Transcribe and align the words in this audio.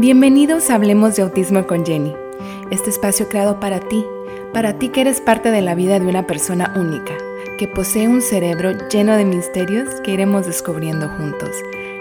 Bienvenidos 0.00 0.70
a 0.70 0.76
Hablemos 0.76 1.16
de 1.16 1.22
Autismo 1.22 1.66
con 1.66 1.84
Jenny, 1.84 2.14
este 2.70 2.88
espacio 2.88 3.28
creado 3.28 3.58
para 3.58 3.80
ti, 3.80 4.06
para 4.52 4.78
ti 4.78 4.90
que 4.90 5.00
eres 5.00 5.20
parte 5.20 5.50
de 5.50 5.60
la 5.60 5.74
vida 5.74 5.98
de 5.98 6.06
una 6.06 6.24
persona 6.24 6.72
única, 6.76 7.14
que 7.58 7.66
posee 7.66 8.06
un 8.06 8.22
cerebro 8.22 8.70
lleno 8.88 9.16
de 9.16 9.24
misterios 9.24 10.00
que 10.04 10.12
iremos 10.12 10.46
descubriendo 10.46 11.08
juntos, 11.08 11.50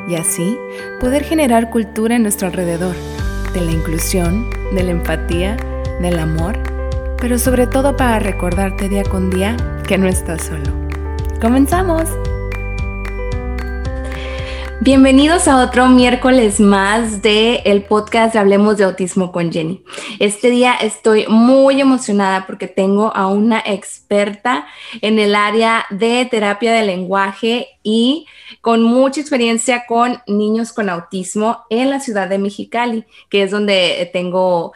y 0.07 0.13
así 0.13 0.60
poder 0.99 1.23
generar 1.23 1.71
cultura 1.71 2.17
en 2.17 2.21
nuestro 2.21 2.49
alrededor, 2.49 2.96
de 3.55 3.62
la 3.62 3.71
inclusión, 3.71 4.47
de 4.75 4.83
la 4.83 4.91
empatía, 4.91 5.57
del 5.99 6.19
amor, 6.19 6.59
pero 7.19 7.39
sobre 7.39 7.65
todo 7.65 7.97
para 7.97 8.19
recordarte 8.19 8.89
día 8.89 9.05
con 9.05 9.31
día 9.31 9.57
que 9.87 9.97
no 9.97 10.07
estás 10.07 10.43
solo. 10.43 10.71
¡Comenzamos! 11.41 12.07
Bienvenidos 14.81 15.47
a 15.47 15.63
otro 15.63 15.87
miércoles 15.87 16.59
más 16.59 17.23
de 17.23 17.63
el 17.65 17.81
podcast 17.83 18.35
Hablemos 18.35 18.77
de 18.77 18.83
Autismo 18.83 19.31
con 19.31 19.52
Jenny. 19.52 19.83
Este 20.19 20.52
día 20.52 20.75
estoy 20.75 21.25
muy 21.27 21.81
emocionada 21.81 22.45
porque 22.45 22.67
tengo 22.67 23.11
a 23.16 23.25
una 23.25 23.59
experta 23.66 24.67
en 25.02 25.17
el 25.17 25.33
área 25.33 25.88
de 25.89 26.25
terapia 26.29 26.71
de 26.73 26.85
lenguaje 26.85 27.67
y 27.81 28.27
con 28.61 28.83
mucha 28.83 29.19
experiencia 29.19 29.85
con 29.88 30.21
niños 30.27 30.71
con 30.73 30.89
autismo 30.89 31.66
en 31.71 31.89
la 31.89 31.99
ciudad 31.99 32.30
de 32.30 32.38
Mexicali, 32.38 33.03
que 33.30 33.41
es 33.44 33.52
donde 33.52 34.09
tengo 34.13 34.73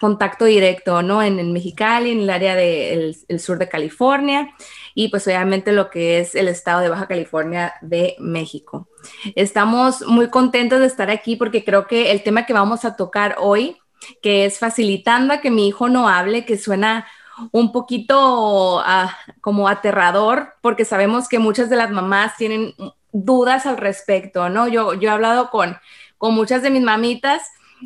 contacto 0.00 0.44
directo, 0.44 1.00
¿no? 1.02 1.22
En, 1.22 1.52
Mexicali, 1.52 2.10
en 2.10 2.20
el 2.20 2.30
área 2.30 2.54
del 2.54 3.16
sur 3.38 3.58
de 3.58 3.68
California 3.68 4.54
y 5.00 5.08
pues 5.08 5.26
obviamente 5.26 5.72
lo 5.72 5.88
que 5.88 6.20
es 6.20 6.34
el 6.34 6.46
estado 6.46 6.80
de 6.80 6.90
Baja 6.90 7.08
California 7.08 7.72
de 7.80 8.16
México. 8.18 8.86
Estamos 9.34 10.02
muy 10.02 10.28
contentos 10.28 10.78
de 10.78 10.84
estar 10.84 11.10
aquí 11.10 11.36
porque 11.36 11.64
creo 11.64 11.86
que 11.86 12.10
el 12.10 12.22
tema 12.22 12.44
que 12.44 12.52
vamos 12.52 12.84
a 12.84 12.96
tocar 12.96 13.36
hoy, 13.38 13.78
que 14.20 14.44
es 14.44 14.58
facilitando 14.58 15.32
a 15.32 15.40
que 15.40 15.50
mi 15.50 15.66
hijo 15.66 15.88
no 15.88 16.06
hable, 16.06 16.44
que 16.44 16.58
suena 16.58 17.06
un 17.50 17.72
poquito 17.72 18.82
ah, 18.84 19.16
como 19.40 19.68
aterrador, 19.68 20.52
porque 20.60 20.84
sabemos 20.84 21.28
que 21.28 21.38
muchas 21.38 21.70
de 21.70 21.76
las 21.76 21.90
mamás 21.90 22.36
tienen 22.36 22.74
dudas 23.10 23.64
al 23.64 23.78
respecto, 23.78 24.50
¿no? 24.50 24.68
Yo, 24.68 24.92
yo 24.92 25.08
he 25.08 25.12
hablado 25.12 25.48
con, 25.48 25.78
con 26.18 26.34
muchas 26.34 26.60
de 26.60 26.68
mis 26.68 26.82
mamitas 26.82 27.40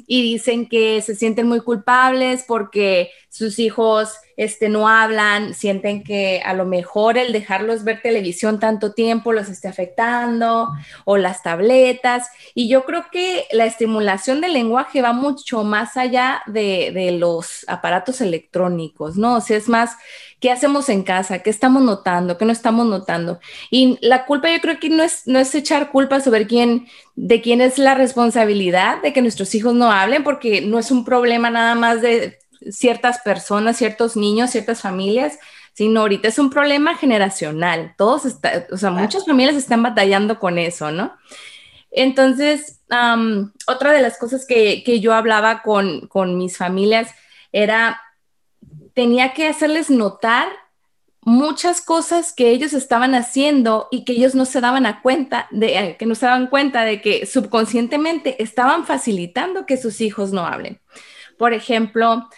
y 0.08 0.22
dicen 0.22 0.68
que 0.68 1.00
se 1.00 1.14
sienten 1.14 1.46
muy 1.46 1.60
culpables 1.60 2.44
porque 2.48 3.12
sus 3.28 3.60
hijos 3.60 4.16
este, 4.36 4.68
no 4.68 4.88
hablan, 4.88 5.54
sienten 5.54 6.02
que 6.04 6.42
a 6.44 6.54
lo 6.54 6.64
mejor 6.64 7.18
el 7.18 7.32
dejarlos 7.32 7.84
ver 7.84 8.02
televisión 8.02 8.60
tanto 8.60 8.92
tiempo 8.92 9.32
los 9.32 9.48
esté 9.48 9.68
afectando 9.68 10.68
o 11.04 11.16
las 11.16 11.42
tabletas. 11.42 12.28
Y 12.54 12.68
yo 12.68 12.84
creo 12.84 13.06
que 13.10 13.46
la 13.52 13.66
estimulación 13.66 14.40
del 14.40 14.52
lenguaje 14.52 15.02
va 15.02 15.12
mucho 15.12 15.64
más 15.64 15.96
allá 15.96 16.42
de, 16.46 16.90
de 16.92 17.12
los 17.12 17.64
aparatos 17.68 18.20
electrónicos, 18.20 19.16
¿no? 19.16 19.36
O 19.36 19.40
sea, 19.40 19.56
es 19.56 19.68
más 19.68 19.96
¿Qué 20.44 20.50
hacemos 20.50 20.90
en 20.90 21.04
casa? 21.04 21.38
¿Qué 21.38 21.48
estamos 21.48 21.82
notando? 21.82 22.36
¿Qué 22.36 22.44
no 22.44 22.52
estamos 22.52 22.86
notando? 22.86 23.40
Y 23.70 23.96
la 24.02 24.26
culpa 24.26 24.52
yo 24.52 24.60
creo 24.60 24.78
que 24.78 24.90
no 24.90 25.02
es, 25.02 25.22
no 25.24 25.38
es 25.38 25.54
echar 25.54 25.90
culpa 25.90 26.20
sobre 26.20 26.46
quién, 26.46 26.86
de 27.14 27.40
quién 27.40 27.62
es 27.62 27.78
la 27.78 27.94
responsabilidad 27.94 29.00
de 29.00 29.14
que 29.14 29.22
nuestros 29.22 29.54
hijos 29.54 29.72
no 29.72 29.90
hablen, 29.90 30.22
porque 30.22 30.60
no 30.60 30.78
es 30.78 30.90
un 30.90 31.06
problema 31.06 31.48
nada 31.48 31.74
más 31.74 32.02
de 32.02 32.38
ciertas 32.70 33.20
personas, 33.20 33.76
ciertos 33.76 34.16
niños, 34.16 34.50
ciertas 34.50 34.80
familias, 34.80 35.38
sino 35.72 36.00
ahorita 36.00 36.28
es 36.28 36.38
un 36.38 36.50
problema 36.50 36.96
generacional. 36.96 37.94
Todos, 37.98 38.24
está, 38.24 38.66
o 38.70 38.76
sea, 38.76 38.90
muchas 38.90 39.26
familias 39.26 39.56
están 39.56 39.82
batallando 39.82 40.38
con 40.38 40.58
eso, 40.58 40.90
¿no? 40.90 41.14
Entonces, 41.90 42.80
otra 43.66 43.92
de 43.92 44.02
las 44.02 44.18
cosas 44.18 44.46
que, 44.46 44.82
que 44.84 45.00
yo 45.00 45.14
hablaba 45.14 45.62
con, 45.62 46.08
con 46.08 46.36
mis 46.38 46.56
familias 46.56 47.10
era 47.52 48.00
tenía 48.94 49.32
que 49.32 49.48
hacerles 49.48 49.90
notar 49.90 50.48
muchas 51.24 51.80
cosas 51.80 52.32
que 52.32 52.50
ellos 52.50 52.72
estaban 52.72 53.14
haciendo 53.14 53.88
y 53.90 54.04
que 54.04 54.12
ellos 54.12 54.34
no 54.34 54.44
se 54.44 54.60
daban 54.60 54.86
a 54.86 55.02
cuenta 55.02 55.48
de 55.50 55.78
eh, 55.78 55.96
que 55.96 56.06
no 56.06 56.14
se 56.14 56.26
daban 56.26 56.48
cuenta 56.48 56.84
de 56.84 57.00
que 57.00 57.26
subconscientemente 57.26 58.42
estaban 58.42 58.84
facilitando 58.84 59.66
que 59.66 59.76
sus 59.76 60.00
hijos 60.00 60.32
no 60.32 60.46
hablen. 60.46 60.80
Por 61.38 61.52
ejemplo, 61.52 62.28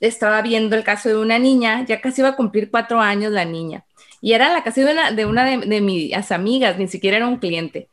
estaba 0.00 0.42
viendo 0.42 0.76
el 0.76 0.84
caso 0.84 1.08
de 1.08 1.16
una 1.16 1.38
niña, 1.38 1.84
ya 1.86 2.00
casi 2.00 2.20
iba 2.20 2.30
a 2.30 2.36
cumplir 2.36 2.70
cuatro 2.70 3.00
años 3.00 3.32
la 3.32 3.44
niña, 3.44 3.84
y 4.20 4.32
era 4.32 4.52
la 4.52 4.62
casa 4.62 4.80
de 4.80 4.92
una 4.92 5.10
de, 5.10 5.26
una 5.26 5.44
de, 5.44 5.58
de 5.58 5.80
mis 5.80 6.32
amigas, 6.32 6.78
ni 6.78 6.88
siquiera 6.88 7.18
era 7.18 7.28
un 7.28 7.38
cliente, 7.38 7.88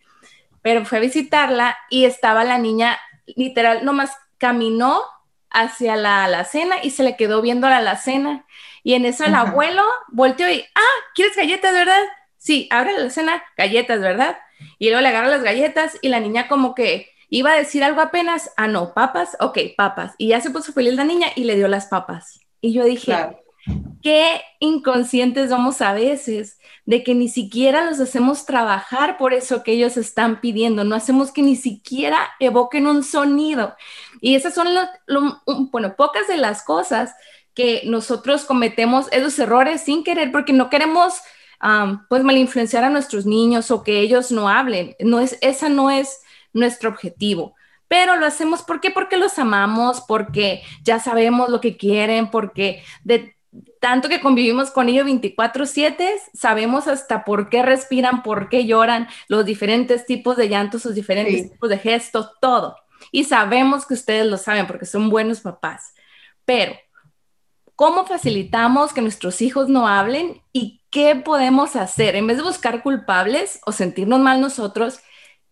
pero 0.62 0.86
fue 0.86 1.00
a 1.00 1.02
visitarla 1.02 1.78
y 1.90 2.06
estaba 2.06 2.44
la 2.44 2.58
niña 2.58 2.98
literal, 3.36 3.84
nomás 3.84 4.12
caminó 4.38 5.02
hacia 5.50 5.96
la 5.96 6.24
alacena 6.24 6.78
y 6.82 6.92
se 6.92 7.04
le 7.04 7.18
quedó 7.18 7.42
viendo 7.42 7.68
a 7.68 7.72
la 7.72 7.78
alacena. 7.78 8.46
Y 8.84 8.94
en 8.94 9.06
eso 9.06 9.26
el 9.26 9.36
abuelo 9.36 9.84
volteó 10.08 10.50
y, 10.50 10.66
ah, 10.74 11.06
¿quieres 11.14 11.36
galletas, 11.36 11.74
verdad? 11.74 12.02
Sí, 12.38 12.68
abre 12.72 12.94
la 12.94 13.00
alacena, 13.02 13.44
galletas, 13.58 14.00
¿verdad? 14.00 14.40
Y 14.80 14.88
luego 14.88 15.02
le 15.02 15.10
agarra 15.10 15.28
las 15.28 15.44
galletas 15.44 16.00
y 16.02 16.10
la 16.10 16.20
niña 16.20 16.48
como 16.48 16.74
que 16.74 17.11
iba 17.32 17.54
a 17.54 17.58
decir 17.58 17.84
algo 17.84 18.02
apenas, 18.02 18.52
ah, 18.58 18.68
no, 18.68 18.94
papas, 18.94 19.38
ok, 19.40 19.58
papas. 19.78 20.14
Y 20.18 20.28
ya 20.28 20.42
se 20.42 20.52
puso 20.52 20.74
feliz 20.74 20.96
la 20.96 21.06
niña 21.06 21.28
y 21.36 21.46
le 21.46 21.56
dio 21.56 21.70
las 21.70 21.88
papas. 21.88 22.42
Y 22.60 22.74
yo 22.74 22.84
dije, 22.84 23.16
qué 24.04 24.42
inconscientes 24.60 25.50
somos 25.50 25.82
a 25.82 25.94
veces 25.94 26.60
de 26.86 27.04
que 27.04 27.16
ni 27.16 27.30
siquiera 27.30 27.86
los 27.86 28.02
hacemos 28.02 28.46
trabajar 28.46 29.18
por 29.18 29.34
eso 29.34 29.64
que 29.64 29.72
ellos 29.72 29.96
están 29.96 30.42
pidiendo, 30.42 30.84
no 30.84 30.94
hacemos 30.94 31.32
que 31.32 31.42
ni 31.42 31.56
siquiera 31.56 32.20
evoquen 32.42 32.86
un 32.86 33.02
sonido. 33.02 33.76
Y 34.20 34.36
esas 34.36 34.54
son, 34.54 34.68
bueno, 35.72 35.96
pocas 35.96 36.28
de 36.28 36.36
las 36.38 36.64
cosas 36.64 37.16
que 37.54 37.84
nosotros 37.86 38.44
cometemos 38.44 39.08
esos 39.14 39.40
errores 39.40 39.82
sin 39.82 40.04
querer 40.04 40.34
porque 40.34 40.52
no 40.52 40.70
queremos 40.70 41.14
pues 42.10 42.24
mal 42.24 42.38
influenciar 42.38 42.84
a 42.84 42.90
nuestros 42.90 43.26
niños 43.26 43.72
o 43.72 43.84
que 43.84 44.02
ellos 44.02 44.34
no 44.34 44.50
hablen. 44.50 44.96
No 45.00 45.22
es, 45.22 45.38
esa 45.42 45.70
no 45.70 45.92
es 45.92 46.20
nuestro 46.54 46.90
objetivo 46.90 47.56
pero 47.92 48.16
lo 48.16 48.26
hacemos 48.26 48.62
¿por 48.62 48.80
qué? 48.80 48.90
Porque 48.90 49.18
los 49.18 49.38
amamos, 49.38 50.00
porque 50.00 50.64
ya 50.82 50.98
sabemos 50.98 51.50
lo 51.50 51.60
que 51.60 51.76
quieren, 51.76 52.32
porque 52.32 52.86
de 53.04 53.36
tanto 53.82 54.08
que 54.08 54.22
convivimos 54.22 54.72
con 54.72 54.88
ellos 54.88 55.06
24/7, 55.06 56.10
sabemos 56.34 56.88
hasta 56.88 57.26
por 57.26 57.50
qué 57.50 57.64
respiran, 57.64 58.24
por 58.24 58.48
qué 58.48 58.66
lloran, 58.66 59.10
los 59.28 59.44
diferentes 59.44 60.06
tipos 60.06 60.38
de 60.38 60.48
llantos, 60.48 60.86
los 60.86 60.96
diferentes 60.96 61.52
tipos 61.52 61.70
de 61.70 61.80
gestos, 61.80 62.32
todo. 62.40 62.78
Y 63.12 63.26
sabemos 63.26 63.86
que 63.86 63.96
ustedes 63.96 64.26
lo 64.26 64.38
saben 64.38 64.68
porque 64.68 64.86
son 64.86 65.10
buenos 65.10 65.42
papás. 65.42 65.94
Pero, 66.46 66.76
¿cómo 67.76 68.06
facilitamos 68.06 68.94
que 68.94 69.02
nuestros 69.02 69.42
hijos 69.42 69.68
no 69.68 69.90
hablen 69.90 70.42
y 70.54 70.82
qué 70.92 71.18
podemos 71.18 71.76
hacer? 71.76 72.16
En 72.16 72.26
vez 72.26 72.38
de 72.38 72.44
buscar 72.44 72.84
culpables 72.84 73.60
o 73.66 73.74
sentirnos 73.74 74.22
mal 74.22 74.40
nosotros, 74.40 75.02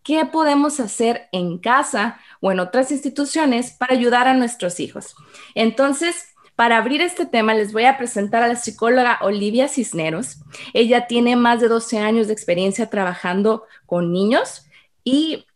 ¿qué 0.02 0.24
podemos 0.26 0.80
hacer 0.80 1.28
en 1.32 1.58
casa 1.58 2.18
o 2.40 2.52
en 2.52 2.60
otras 2.60 2.90
instituciones 2.90 3.72
para 3.72 3.94
ayudar 3.94 4.28
a 4.28 4.34
nuestros 4.34 4.80
hijos? 4.80 5.14
Entonces, 5.54 6.34
para 6.56 6.76
abrir 6.76 7.00
este 7.00 7.24
tema, 7.24 7.54
les 7.54 7.72
voy 7.72 7.84
a 7.84 7.96
presentar 7.96 8.42
a 8.42 8.48
la 8.48 8.56
psicóloga 8.56 9.18
Olivia 9.22 9.66
Cisneros. 9.66 10.42
Ella 10.74 11.06
tiene 11.06 11.34
más 11.34 11.60
de 11.60 11.68
12 11.68 11.98
años 11.98 12.26
de 12.26 12.34
experiencia 12.34 12.90
trabajando 12.90 13.64
con 13.86 14.12
niños 14.12 14.66
y 15.02 15.46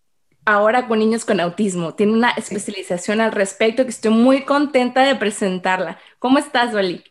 ahora 0.46 0.88
con 0.88 0.98
niños 0.98 1.24
con 1.24 1.40
autismo. 1.40 1.94
Tiene 1.94 2.12
una 2.12 2.30
especialización 2.30 3.20
al 3.20 3.32
respecto 3.32 3.84
que 3.84 3.90
estoy 3.90 4.12
muy 4.12 4.44
contenta 4.44 5.02
de 5.02 5.14
presentarla. 5.14 5.98
¿Cómo 6.18 6.38
estás, 6.38 6.74
Oli? 6.74 7.04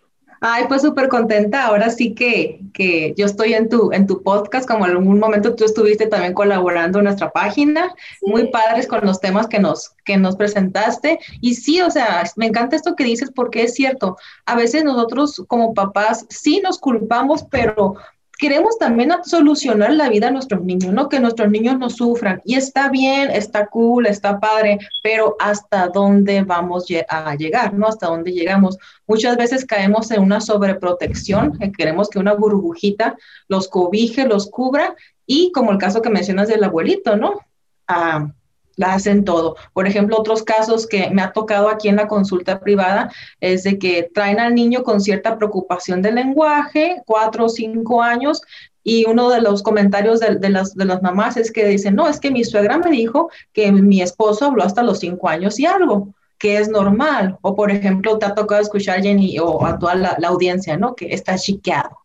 Ay, 0.46 0.66
pues 0.68 0.82
súper 0.82 1.08
contenta. 1.08 1.68
Ahora 1.68 1.90
sí 1.90 2.14
que, 2.14 2.60
que 2.74 3.14
yo 3.16 3.26
estoy 3.26 3.54
en 3.54 3.70
tu, 3.70 3.94
en 3.94 4.08
tu 4.08 4.22
podcast, 4.24 4.68
como 4.68 4.86
en 4.86 4.92
algún 4.92 5.18
momento 5.18 5.56
tú 5.56 5.64
estuviste 5.64 6.08
también 6.08 6.34
colaborando 6.34 7.00
en 7.00 7.06
nuestra 7.06 7.32
página. 7.32 7.96
Muy 8.22 8.50
padres 8.50 8.86
con 8.86 9.06
los 9.06 9.22
temas 9.22 9.48
que 9.48 9.60
nos, 9.60 9.92
que 10.04 10.18
nos 10.18 10.36
presentaste. 10.36 11.20
Y 11.40 11.56
sí, 11.56 11.80
o 11.80 11.90
sea, 11.90 12.24
me 12.36 12.48
encanta 12.48 12.76
esto 12.76 12.94
que 12.98 13.06
dices 13.06 13.32
porque 13.34 13.64
es 13.64 13.74
cierto. 13.74 14.18
A 14.46 14.58
veces 14.58 14.84
nosotros 14.84 15.42
como 15.48 15.74
papás 15.74 16.26
sí 16.28 16.60
nos 16.62 16.78
culpamos, 16.78 17.46
pero 17.50 17.96
queremos 18.38 18.78
también 18.78 19.12
solucionar 19.24 19.94
la 19.94 20.10
vida 20.10 20.28
a 20.28 20.32
nuestros 20.32 20.64
niños, 20.64 20.94
¿no? 20.94 21.08
Que 21.10 21.20
nuestros 21.20 21.50
niños 21.50 21.78
no 21.78 21.90
sufran. 21.90 22.42
Y 22.44 22.56
está 22.56 22.90
bien, 22.90 23.30
está 23.32 23.68
cool, 23.68 24.06
está 24.06 24.40
padre, 24.40 24.80
pero 25.02 25.36
¿hasta 25.40 25.88
dónde 25.88 26.42
vamos 26.44 26.86
a 27.10 27.36
llegar, 27.36 27.74
¿no? 27.74 27.88
¿Hasta 27.88 28.08
dónde 28.08 28.32
llegamos? 28.32 28.78
Muchas 29.08 29.38
veces 29.38 29.66
caemos 29.66 30.12
en 30.12 30.22
una 30.22 30.42
sobreprotección, 30.42 31.58
que 31.58 31.72
queremos 31.72 32.10
que 32.10 32.20
una 32.20 32.34
burbujita 32.34 33.16
los 33.48 33.68
cobije, 33.68 34.28
los 34.28 34.50
cubra, 34.50 34.96
y 35.26 35.52
como 35.52 35.72
el 35.72 35.78
caso 35.78 36.02
que 36.02 36.10
mencionas 36.10 36.48
del 36.48 36.64
abuelito, 36.64 37.16
¿no? 37.16 37.40
Ah, 37.88 38.28
la 38.76 38.94
hacen 38.94 39.24
todo. 39.24 39.56
Por 39.74 39.88
ejemplo, 39.88 40.18
otros 40.20 40.44
casos 40.44 40.88
que 40.88 41.10
me 41.12 41.22
ha 41.22 41.32
tocado 41.32 41.70
aquí 41.70 41.90
en 41.90 41.98
la 41.98 42.08
consulta 42.08 42.60
privada 42.60 43.12
es 43.40 43.64
de 43.64 43.78
que 43.78 44.10
traen 44.14 44.40
al 44.40 44.56
niño 44.56 44.84
con 44.84 45.02
cierta 45.02 45.38
preocupación 45.38 46.02
del 46.02 46.16
lenguaje, 46.16 47.02
cuatro 47.06 47.46
o 47.46 47.50
cinco 47.50 48.02
años, 48.02 48.42
y 48.84 49.06
uno 49.06 49.30
de 49.30 49.42
los 49.42 49.64
comentarios 49.64 50.20
de, 50.20 50.50
las, 50.50 50.76
de 50.76 50.86
las 50.86 51.02
mamás 51.02 51.38
es 51.38 51.52
que 51.52 51.66
dicen, 51.66 51.96
no, 51.96 52.08
es 52.08 52.20
que 52.20 52.32
mi 52.32 52.44
suegra 52.44 52.78
me 52.78 52.92
dijo 52.92 53.30
que 53.54 53.72
mi 53.72 54.02
esposo 54.02 54.46
habló 54.46 54.64
hasta 54.64 54.84
los 54.84 55.00
cinco 55.00 55.30
años 55.30 55.58
y 55.60 55.66
algo 55.66 56.14
que 56.38 56.58
es 56.58 56.68
normal. 56.68 57.38
O, 57.42 57.56
por 57.56 57.72
ejemplo, 57.72 58.18
te 58.18 58.26
ha 58.26 58.36
tocado 58.36 58.62
escuchar, 58.62 59.02
Jenny, 59.02 59.40
o 59.40 59.66
a 59.66 59.80
toda 59.80 59.96
la, 59.96 60.18
audiencia, 60.28 60.76
¿no? 60.76 60.94
Que 60.94 61.14
está 61.14 61.38
chiqueado. 61.38 61.98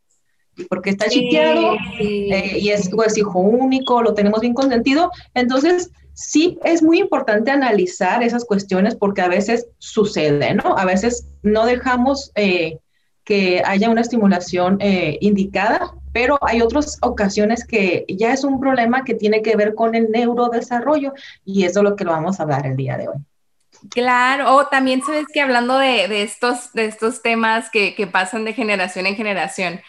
Porque 0.69 0.91
está 0.91 1.09
chiqueado 1.09 1.75
eh, 1.99 2.59
y 2.61 2.69
es 2.69 2.89
pues, 2.91 3.19
hijo 3.19 3.41
único, 3.41 4.01
lo 4.01 4.15
tenemos 4.15 4.41
bien 4.41 4.55
consentido. 4.55 5.11
Entonces, 5.35 5.91
sí 6.19 6.59
es 6.65 6.83
muy 6.83 6.99
importante 6.99 7.53
analizar 7.53 8.25
esas 8.25 8.45
cuestiones 8.45 8.97
porque 8.97 9.23
a 9.23 9.29
veces 9.29 9.69
sucede, 9.79 10.53
¿no? 10.53 10.77
A 10.77 10.85
veces 10.85 11.29
no 11.45 11.65
dejamos 11.65 12.33
eh, 12.35 12.79
que 13.23 13.63
haya 13.65 13.89
una 13.89 14.01
estimulación 14.01 14.79
eh, 14.81 15.17
indicada, 15.21 15.95
pero 16.13 16.37
hay 16.43 16.61
otras 16.61 16.99
ocasiones 17.03 17.65
que 17.65 18.05
ya 18.09 18.33
es 18.33 18.43
un 18.43 18.59
problema 18.59 19.05
que 19.05 19.15
tiene 19.15 19.43
que 19.43 19.55
ver 19.55 19.77
con 19.77 19.95
el 19.95 20.11
neurodesarrollo 20.11 21.13
y 21.45 21.65
eso 21.65 21.81
es 21.81 21.85
lo 21.85 21.95
que 21.95 22.03
lo 22.03 22.11
vamos 22.11 22.41
a 22.41 22.43
hablar 22.43 22.67
el 22.67 22.75
día 22.75 22.97
de 22.97 23.07
hoy. 23.07 23.19
Claro, 23.89 24.57
o 24.57 24.67
también 24.67 25.03
sabes 25.03 25.27
que 25.33 25.41
hablando 25.41 25.79
de, 25.79 26.23
estos, 26.23 26.73
de 26.73 26.87
estos 26.87 27.23
temas 27.23 27.71
que, 27.71 27.95
pasan 28.11 28.45
de 28.45 28.55
generación 28.55 29.07
en 29.07 29.15
generación, 29.15 29.81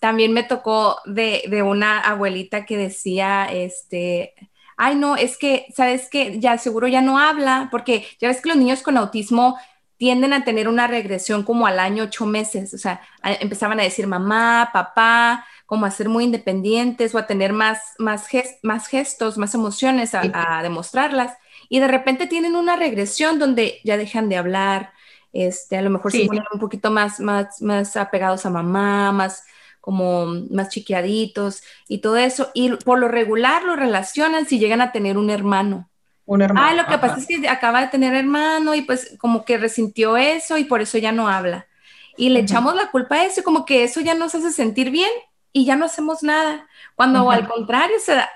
también 0.00 0.34
me 0.34 0.42
tocó 0.42 0.98
de, 1.06 1.44
de, 1.48 1.62
una 1.62 1.98
abuelita 1.98 2.66
que 2.66 2.76
decía, 2.76 3.46
este, 3.50 4.34
ay 4.76 4.94
no, 4.96 5.16
es 5.16 5.38
que, 5.38 5.66
sabes 5.74 6.08
que 6.08 6.38
ya 6.40 6.58
seguro 6.58 6.88
ya 6.88 7.02
no 7.02 7.18
habla, 7.18 7.68
porque 7.70 8.06
ya 8.20 8.28
ves 8.28 8.40
que 8.40 8.48
los 8.48 8.58
niños 8.58 8.82
con 8.82 8.96
autismo 8.96 9.58
tienden 9.96 10.32
a 10.32 10.44
tener 10.44 10.68
una 10.68 10.86
regresión 10.86 11.42
como 11.42 11.66
al 11.66 11.78
año 11.78 12.04
ocho 12.04 12.26
meses, 12.26 12.74
o 12.74 12.78
sea, 12.78 13.00
empezaban 13.22 13.80
a 13.80 13.84
decir 13.84 14.06
mamá, 14.06 14.70
papá, 14.72 15.46
como 15.64 15.86
a 15.86 15.90
ser 15.90 16.08
muy 16.08 16.24
independientes 16.24 17.14
o 17.14 17.18
a 17.18 17.26
tener 17.26 17.52
más, 17.52 17.94
más, 17.98 18.28
más 18.62 18.86
gestos, 18.88 19.38
más 19.38 19.54
emociones, 19.54 20.14
a 20.14 20.62
demostrarlas. 20.62 21.36
Y 21.68 21.80
de 21.80 21.88
repente 21.88 22.26
tienen 22.26 22.54
una 22.54 22.76
regresión 22.76 23.38
donde 23.38 23.80
ya 23.82 23.96
dejan 23.96 24.28
de 24.28 24.36
hablar, 24.36 24.92
este, 25.32 25.76
a 25.76 25.82
lo 25.82 25.90
mejor 25.90 26.12
se 26.12 26.24
ponen 26.24 26.44
un 26.52 26.60
poquito 26.60 26.90
más, 26.90 27.20
más, 27.20 27.60
más 27.60 27.96
apegados 27.96 28.46
a 28.46 28.50
mamá, 28.50 29.12
más 29.12 29.44
como 29.86 30.26
más 30.50 30.70
chiquiaditos 30.70 31.62
y 31.86 31.98
todo 31.98 32.16
eso. 32.16 32.50
Y 32.54 32.70
por 32.70 32.98
lo 32.98 33.06
regular 33.06 33.62
lo 33.62 33.76
relacionan 33.76 34.44
si 34.44 34.58
llegan 34.58 34.80
a 34.80 34.90
tener 34.90 35.16
un 35.16 35.30
hermano. 35.30 35.88
Un 36.24 36.42
hermano. 36.42 36.66
Ah, 36.66 36.74
lo 36.74 36.86
que 36.86 36.98
pasa 36.98 37.18
es 37.20 37.26
que 37.28 37.48
acaba 37.48 37.82
de 37.82 37.86
tener 37.86 38.12
hermano 38.12 38.74
y 38.74 38.82
pues 38.82 39.14
como 39.20 39.44
que 39.44 39.58
resintió 39.58 40.16
eso 40.16 40.58
y 40.58 40.64
por 40.64 40.82
eso 40.82 40.98
ya 40.98 41.12
no 41.12 41.28
habla. 41.28 41.68
Y 42.16 42.30
le 42.30 42.40
echamos 42.40 42.74
la 42.74 42.90
culpa 42.90 43.14
a 43.14 43.26
eso, 43.26 43.44
como 43.44 43.64
que 43.64 43.84
eso 43.84 44.00
ya 44.00 44.14
nos 44.14 44.34
hace 44.34 44.50
sentir 44.50 44.90
bien 44.90 45.10
y 45.52 45.64
ya 45.66 45.76
no 45.76 45.84
hacemos 45.84 46.24
nada. 46.24 46.66
Cuando 46.96 47.30
al 47.30 47.46
contrario, 47.46 47.94
se 48.00 48.16
da, 48.16 48.28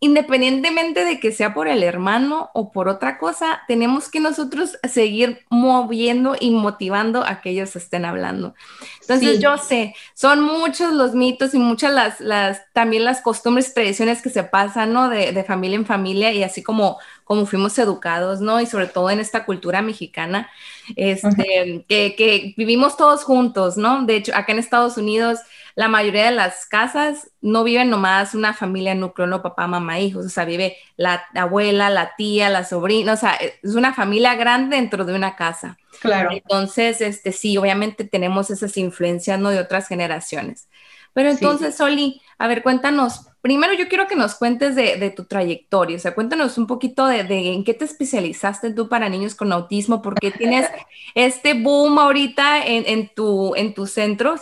independientemente 0.00 1.04
de 1.04 1.18
que 1.18 1.32
sea 1.32 1.54
por 1.54 1.66
el 1.66 1.82
hermano 1.82 2.50
o 2.54 2.70
por 2.70 2.88
otra 2.88 3.18
cosa, 3.18 3.62
tenemos 3.66 4.08
que 4.08 4.20
nosotros 4.20 4.78
seguir 4.88 5.40
moviendo 5.50 6.36
y 6.38 6.52
motivando 6.52 7.24
a 7.24 7.40
que 7.40 7.50
ellos 7.50 7.74
estén 7.74 8.04
hablando. 8.04 8.54
Entonces 9.00 9.40
yo 9.40 9.58
sé, 9.58 9.96
son 10.14 10.40
muchos 10.42 10.92
los 10.92 11.14
mitos 11.14 11.52
y 11.54 11.58
muchas 11.58 11.92
las, 11.92 12.20
las 12.20 12.62
también 12.72 13.04
las 13.04 13.22
costumbres 13.22 13.70
y 13.70 13.74
tradiciones 13.74 14.22
que 14.22 14.30
se 14.30 14.44
pasan, 14.44 14.92
¿no? 14.92 15.08
De, 15.08 15.32
de, 15.32 15.44
familia 15.44 15.76
en 15.76 15.86
familia 15.86 16.32
y 16.32 16.44
así 16.44 16.62
como, 16.62 16.98
como 17.24 17.44
fuimos 17.46 17.76
educados, 17.78 18.40
¿no? 18.40 18.60
Y 18.60 18.66
sobre 18.66 18.86
todo 18.86 19.10
en 19.10 19.18
esta 19.18 19.44
cultura 19.44 19.82
mexicana, 19.82 20.48
este, 20.94 21.84
que, 21.88 22.14
que 22.14 22.54
vivimos 22.56 22.96
todos 22.96 23.24
juntos, 23.24 23.76
¿no? 23.76 24.04
De 24.04 24.16
hecho, 24.16 24.32
acá 24.36 24.52
en 24.52 24.60
Estados 24.60 24.96
Unidos 24.96 25.40
la 25.78 25.86
mayoría 25.86 26.24
de 26.24 26.32
las 26.32 26.66
casas 26.66 27.30
no 27.40 27.62
viven 27.62 27.88
nomás 27.88 28.34
una 28.34 28.52
familia 28.52 28.96
núcleo, 28.96 29.28
no 29.28 29.42
papá, 29.42 29.68
mamá, 29.68 30.00
hijos, 30.00 30.26
o 30.26 30.28
sea, 30.28 30.44
vive 30.44 30.76
la 30.96 31.24
abuela, 31.36 31.88
la 31.88 32.16
tía, 32.16 32.48
la 32.48 32.64
sobrina, 32.64 33.12
o 33.12 33.16
sea, 33.16 33.34
es 33.36 33.76
una 33.76 33.94
familia 33.94 34.34
grande 34.34 34.74
dentro 34.74 35.04
de 35.04 35.14
una 35.14 35.36
casa. 35.36 35.78
Claro. 36.00 36.30
Entonces, 36.32 37.00
este, 37.00 37.30
sí, 37.30 37.56
obviamente 37.58 38.02
tenemos 38.02 38.50
esas 38.50 38.76
influencias, 38.76 39.38
¿no? 39.38 39.50
De 39.50 39.60
otras 39.60 39.86
generaciones. 39.86 40.68
Pero 41.12 41.30
entonces, 41.30 41.76
Soli, 41.76 42.20
a 42.38 42.48
ver, 42.48 42.64
cuéntanos, 42.64 43.28
primero 43.40 43.72
yo 43.72 43.86
quiero 43.88 44.08
que 44.08 44.16
nos 44.16 44.34
cuentes 44.34 44.74
de, 44.74 45.12
tu 45.16 45.26
trayectoria, 45.26 45.96
o 45.96 46.00
sea, 46.00 46.12
cuéntanos 46.12 46.58
un 46.58 46.66
poquito 46.66 47.06
de, 47.06 47.20
en 47.20 47.62
qué 47.62 47.72
te 47.72 47.84
especializaste 47.84 48.72
tú 48.72 48.88
para 48.88 49.08
niños 49.08 49.36
con 49.36 49.52
autismo, 49.52 50.02
porque 50.02 50.32
tienes 50.32 50.68
este 51.14 51.54
boom 51.54 52.00
ahorita 52.00 52.66
en, 52.66 52.82
en, 52.84 53.14
tu, 53.14 53.54
en 53.54 53.74
tu 53.74 53.86
centro. 53.86 54.34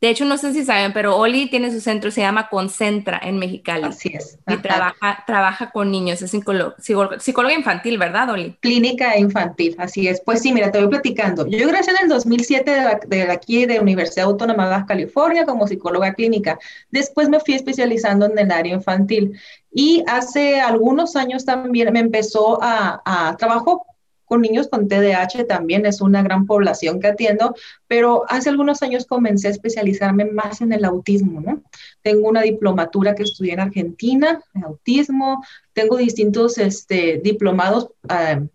De 0.00 0.10
hecho, 0.10 0.24
no 0.24 0.38
sé 0.38 0.52
si 0.52 0.64
saben, 0.64 0.92
pero 0.92 1.16
Oli 1.16 1.50
tiene 1.50 1.72
su 1.72 1.80
centro, 1.80 2.12
se 2.12 2.20
llama 2.20 2.48
Concentra 2.48 3.20
en 3.20 3.36
Mexicali. 3.36 3.84
Así 3.84 4.12
es. 4.14 4.38
Y 4.46 4.56
trabaja, 4.58 5.24
trabaja 5.26 5.70
con 5.70 5.90
niños, 5.90 6.22
es 6.22 6.30
psicóloga 6.30 7.54
infantil, 7.54 7.98
¿verdad, 7.98 8.30
Oli? 8.30 8.56
Clínica 8.60 9.18
infantil, 9.18 9.74
así 9.78 10.06
es. 10.06 10.20
Pues 10.20 10.40
sí, 10.40 10.52
mira, 10.52 10.70
te 10.70 10.78
voy 10.78 10.88
platicando. 10.88 11.48
Yo 11.48 11.58
ingresé 11.58 11.90
en 11.90 11.96
el 12.02 12.08
2007 12.10 12.76
de, 13.08 13.22
aquí 13.22 13.66
de 13.66 13.80
Universidad 13.80 14.26
Autónoma 14.26 14.66
de 14.66 14.70
Baja 14.70 14.86
California 14.86 15.44
como 15.44 15.66
psicóloga 15.66 16.14
clínica. 16.14 16.60
Después 16.90 17.28
me 17.28 17.40
fui 17.40 17.54
especializando 17.54 18.26
en 18.26 18.38
el 18.38 18.52
área 18.52 18.74
infantil. 18.74 19.36
Y 19.72 20.04
hace 20.06 20.60
algunos 20.60 21.16
años 21.16 21.44
también 21.44 21.92
me 21.92 22.00
empezó 22.00 22.62
a, 22.62 23.02
a 23.04 23.36
trabajo 23.36 23.84
con 24.28 24.42
niños 24.42 24.68
con 24.68 24.86
TDAH 24.86 25.46
también 25.48 25.86
es 25.86 26.00
una 26.00 26.22
gran 26.22 26.46
población 26.46 27.00
que 27.00 27.08
atiendo, 27.08 27.54
pero 27.86 28.24
hace 28.28 28.50
algunos 28.50 28.82
años 28.82 29.06
comencé 29.06 29.48
a 29.48 29.52
especializarme 29.52 30.26
más 30.26 30.60
en 30.60 30.72
el 30.72 30.84
autismo, 30.84 31.40
¿no? 31.40 31.62
Tengo 32.02 32.28
una 32.28 32.42
diplomatura 32.42 33.14
que 33.14 33.22
estudié 33.22 33.54
en 33.54 33.60
Argentina, 33.60 34.40
en 34.54 34.64
autismo, 34.64 35.42
tengo 35.72 35.96
distintos 35.96 36.58
este, 36.58 37.20
diplomados 37.22 37.88
eh, 38.10 38.46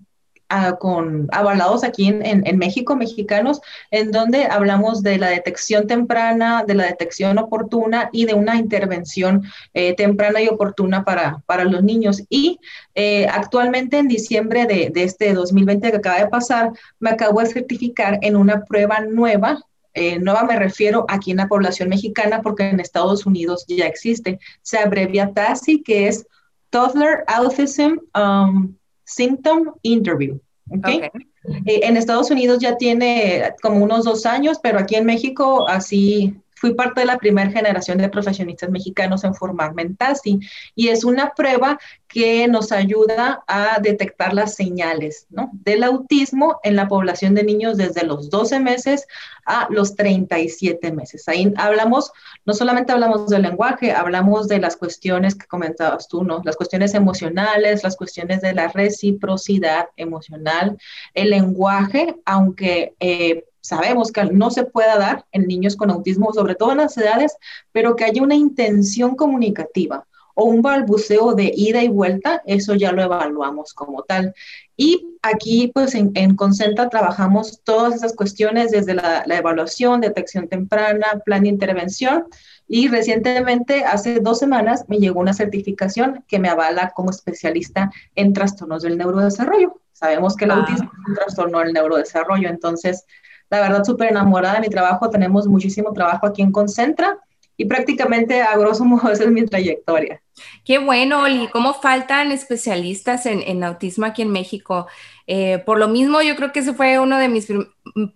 con 0.79 1.27
avalados 1.31 1.83
aquí 1.83 2.07
en, 2.07 2.23
en, 2.23 2.57
México, 2.57 2.95
mexicanos, 2.95 3.61
en 3.91 4.11
donde 4.11 4.45
hablamos 4.45 5.01
de 5.01 5.17
la 5.17 5.29
detección 5.29 5.87
temprana, 5.87 6.63
de 6.65 6.75
la 6.75 6.85
detección 6.85 7.37
oportuna 7.37 8.09
y 8.11 8.25
de 8.25 8.33
una 8.33 8.57
intervención 8.57 9.43
eh, 9.73 9.95
temprana 9.95 10.41
y 10.41 10.47
oportuna 10.47 11.03
para, 11.03 11.41
para 11.45 11.65
los 11.65 11.83
niños. 11.83 12.23
Y 12.29 12.59
eh, 12.95 13.27
actualmente 13.27 13.97
en 13.97 14.07
diciembre 14.07 14.65
de, 14.65 14.91
de, 14.93 15.03
este 15.03 15.33
2020 15.33 15.91
que 15.91 15.97
acaba 15.97 16.19
de 16.19 16.27
pasar, 16.27 16.71
me 16.99 17.11
acabo 17.11 17.39
de 17.39 17.47
certificar 17.47 18.19
en 18.21 18.35
una 18.35 18.63
prueba 18.63 18.99
nueva 19.01 19.59
eh, 19.95 20.17
nueva 20.17 20.43
me 20.43 20.57
refiero 20.57 21.05
aquí 21.07 21.29
en 21.31 21.37
la 21.37 21.47
población 21.47 21.87
mexicana 21.89 22.41
porque 22.41 22.67
en 22.67 22.79
Estados 22.79 23.27
Unidos 23.27 23.63
ya 23.67 23.85
existe. 23.85 24.39
Se 24.63 24.79
abrevia 24.79 25.31
TASI, 25.33 25.83
que 25.83 26.07
es 26.07 26.25
Toddler 26.71 27.23
Autism 27.27 27.99
um, 28.15 28.75
Symptom 29.03 29.73
Interview. 29.83 30.39
¿Okay? 30.69 31.09
Eh, 31.65 31.81
en 31.83 31.97
Estados 31.97 32.31
Unidos 32.31 32.59
ya 32.59 32.77
tiene 32.77 33.53
como 33.61 33.83
unos 33.83 34.05
dos 34.05 34.25
años, 34.25 34.59
pero 34.61 34.79
aquí 34.79 34.95
en 34.95 35.05
México 35.05 35.67
así 35.67 36.35
fui 36.63 36.75
parte 36.75 37.01
de 37.01 37.07
la 37.07 37.17
primera 37.17 37.51
generación 37.51 37.97
de 37.97 38.07
profesionistas 38.07 38.69
mexicanos 38.69 39.25
en 39.25 39.35
formarme 39.35 39.81
en 39.81 39.97
y 40.75 40.87
es 40.87 41.03
una 41.03 41.33
prueba 41.33 41.77
que 42.07 42.47
nos 42.47 42.71
ayuda 42.71 43.43
a 43.47 43.81
detectar 43.81 44.33
las 44.33 44.55
señales 44.55 45.27
¿no? 45.29 45.49
del 45.51 45.83
autismo 45.83 46.61
en 46.63 46.77
la 46.77 46.87
población 46.87 47.35
de 47.35 47.43
niños 47.43 47.75
desde 47.75 48.05
los 48.05 48.29
12 48.29 48.61
meses 48.61 49.07
a 49.45 49.67
los 49.71 49.97
37 49.97 50.93
meses. 50.93 51.27
Ahí 51.27 51.51
hablamos, 51.57 52.13
no 52.45 52.53
solamente 52.53 52.93
hablamos 52.93 53.27
del 53.27 53.41
lenguaje, 53.41 53.91
hablamos 53.91 54.47
de 54.47 54.59
las 54.59 54.77
cuestiones 54.77 55.35
que 55.35 55.47
comentabas 55.47 56.07
tú, 56.07 56.23
¿no? 56.23 56.41
Las 56.45 56.55
cuestiones 56.55 56.93
emocionales, 56.93 57.83
las 57.83 57.97
cuestiones 57.97 58.39
de 58.39 58.53
la 58.53 58.69
reciprocidad 58.69 59.87
emocional, 59.97 60.77
el 61.13 61.31
lenguaje, 61.31 62.15
aunque 62.23 62.93
eh, 63.01 63.43
sabemos 63.63 64.11
que 64.11 64.25
no 64.25 64.51
se 64.51 64.65
pueda 64.65 64.97
dar 64.97 65.25
en 65.31 65.47
niños 65.47 65.75
con 65.75 65.89
autismo, 65.89 66.33
sobre 66.33 66.55
todo 66.55 66.73
en 66.73 66.79
las 66.79 66.97
edades, 66.97 67.37
pero 67.71 67.95
que 67.95 68.03
haya 68.03 68.21
una 68.21 68.35
intención 68.35 69.15
comunicativa 69.15 70.05
o 70.35 70.45
un 70.45 70.61
balbuceo 70.61 71.33
de 71.33 71.51
ida 71.55 71.81
y 71.81 71.87
vuelta, 71.87 72.41
eso 72.45 72.75
ya 72.75 72.91
lo 72.91 73.03
evaluamos 73.03 73.73
como 73.73 74.03
tal. 74.03 74.33
Y 74.75 75.17
aquí, 75.21 75.71
pues 75.73 75.95
en, 75.95 76.11
en 76.15 76.35
Concentra 76.35 76.89
trabajamos 76.89 77.61
todas 77.63 77.95
esas 77.95 78.15
cuestiones 78.15 78.71
desde 78.71 78.95
la, 78.95 79.23
la, 79.25 79.37
evaluación, 79.37 80.01
detección 80.01 80.47
temprana, 80.47 81.21
plan 81.23 81.43
de 81.43 81.49
intervención. 81.49 82.25
Y 82.67 82.87
recientemente, 82.87 83.85
hace 83.85 84.19
dos 84.19 84.39
semanas, 84.39 84.85
me 84.87 84.97
llegó 84.97 85.19
una 85.19 85.33
certificación 85.33 86.23
que 86.27 86.39
me 86.39 86.49
avala 86.49 86.91
como 86.95 87.11
especialista 87.11 87.91
en 88.15 88.33
trastornos 88.33 88.81
del 88.81 88.97
neurodesarrollo. 88.97 89.79
Sabemos 89.91 90.35
que 90.35 90.45
el 90.45 90.51
autismo 90.51 90.91
es 90.91 91.07
un 91.09 91.15
trastorno 91.15 91.59
del 91.59 91.73
neurodesarrollo, 91.73 92.49
entonces 92.49 93.05
la 93.53 93.61
verdad 93.61 93.83
súper 93.83 94.09
enamorada 94.09 94.55
de 94.55 94.61
mi 94.61 94.69
trabajo, 94.69 95.11
tenemos 95.11 95.47
muchísimo 95.47 95.93
trabajo 95.93 96.25
aquí 96.25 96.41
en 96.41 96.51
Concentra 96.51 97.19
y 97.55 97.65
prácticamente 97.65 98.41
a 98.41 98.57
grosso 98.57 98.83
modo 98.83 99.11
esa 99.11 99.25
es 99.25 99.29
mi 99.29 99.45
trayectoria. 99.45 100.19
Qué 100.65 100.79
bueno, 100.79 101.21
Oli. 101.21 101.47
¿Cómo 101.49 101.75
faltan 101.75 102.31
especialistas 102.31 103.27
en, 103.27 103.63
autismo 103.63 104.07
aquí 104.07 104.23
en 104.23 104.31
México? 104.31 104.87
Eh, 105.27 105.61
por 105.63 105.77
lo 105.77 105.87
mismo, 105.87 106.23
yo 106.23 106.35
creo 106.35 106.51
que 106.51 106.61
ese 106.61 106.73
fue 106.73 106.97
uno 106.97 107.19
de 107.19 107.29
mis, 107.29 107.47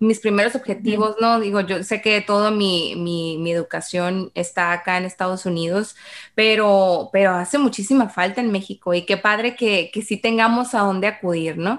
mis 0.00 0.18
primeros 0.18 0.56
objetivos, 0.56 1.14
¿no? 1.20 1.38
Digo, 1.38 1.60
yo 1.60 1.84
sé 1.84 2.02
que 2.02 2.20
toda 2.20 2.50
mi, 2.50 2.96
mi, 2.96 3.52
educación 3.52 4.32
está 4.34 4.72
acá 4.72 4.98
en 4.98 5.04
Estados 5.04 5.46
Unidos, 5.46 5.94
pero, 6.34 7.10
pero 7.12 7.30
hace 7.30 7.58
muchísima 7.58 8.08
falta 8.08 8.40
en 8.40 8.50
México 8.50 8.92
y 8.92 9.02
qué 9.02 9.16
padre 9.16 9.54
que, 9.54 9.90
que 9.92 10.02
sí 10.02 10.16
tengamos 10.16 10.74
a 10.74 10.80
dónde 10.80 11.06
acudir, 11.06 11.56
¿no? 11.56 11.78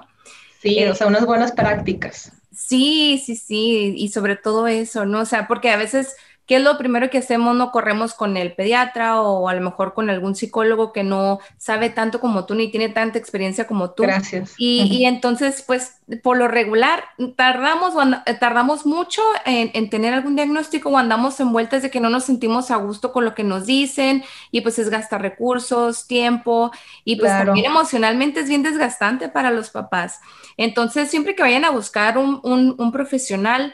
Sí, 0.62 0.82
o 0.84 0.94
sea, 0.94 1.08
unas 1.08 1.26
buenas 1.26 1.52
prácticas. 1.52 2.32
Sí, 2.62 3.18
sí, 3.24 3.36
sí, 3.36 3.94
y 3.96 4.08
sobre 4.10 4.36
todo 4.36 4.66
eso, 4.68 5.06
¿no? 5.06 5.20
O 5.22 5.24
sea, 5.24 5.48
porque 5.48 5.70
a 5.70 5.76
veces 5.76 6.14
¿qué 6.50 6.56
es 6.56 6.62
lo 6.64 6.76
primero 6.78 7.10
que 7.10 7.18
hacemos? 7.18 7.54
No 7.54 7.70
corremos 7.70 8.12
con 8.12 8.36
el 8.36 8.54
pediatra 8.54 9.22
o 9.22 9.48
a 9.48 9.54
lo 9.54 9.60
mejor 9.60 9.94
con 9.94 10.10
algún 10.10 10.34
psicólogo 10.34 10.92
que 10.92 11.04
no 11.04 11.38
sabe 11.58 11.90
tanto 11.90 12.18
como 12.18 12.44
tú 12.44 12.56
ni 12.56 12.72
tiene 12.72 12.88
tanta 12.88 13.20
experiencia 13.20 13.68
como 13.68 13.92
tú. 13.92 14.02
Gracias. 14.02 14.54
Y, 14.58 15.04
entonces, 15.04 15.62
pues, 15.64 16.00
por 16.24 16.36
lo 16.36 16.48
regular, 16.48 17.04
tardamos, 17.36 17.94
tardamos 18.40 18.84
mucho 18.84 19.22
en, 19.46 19.90
tener 19.90 20.12
algún 20.12 20.34
diagnóstico 20.34 20.88
o 20.88 20.98
andamos 20.98 21.38
envueltas 21.38 21.82
de 21.82 21.90
que 21.92 22.00
no 22.00 22.10
nos 22.10 22.24
sentimos 22.24 22.72
a 22.72 22.76
gusto 22.78 23.12
con 23.12 23.24
lo 23.24 23.32
que 23.36 23.44
nos 23.44 23.64
dicen 23.66 24.24
y 24.50 24.62
pues 24.62 24.80
es 24.80 24.90
gastar 24.90 25.22
recursos, 25.22 26.08
tiempo 26.08 26.72
y 27.04 27.14
pues 27.14 27.30
también 27.30 27.66
emocionalmente 27.66 28.40
es 28.40 28.48
bien 28.48 28.64
desgastante 28.64 29.28
para 29.28 29.52
los 29.52 29.70
papás. 29.70 30.18
Entonces, 30.56 31.12
siempre 31.12 31.36
que 31.36 31.44
vayan 31.44 31.64
a 31.64 31.70
buscar 31.70 32.18
un, 32.18 32.40
un 32.42 32.90
profesional, 32.90 33.72